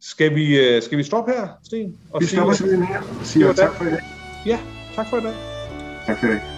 [0.00, 1.98] skal vi, øh, skal vi stoppe her, Sten?
[2.12, 4.02] Og vi stopper simpelthen her og siger tak for i dag.
[4.46, 4.58] Ja,
[4.94, 5.34] tak for i dag.
[6.06, 6.57] Tak for i dag.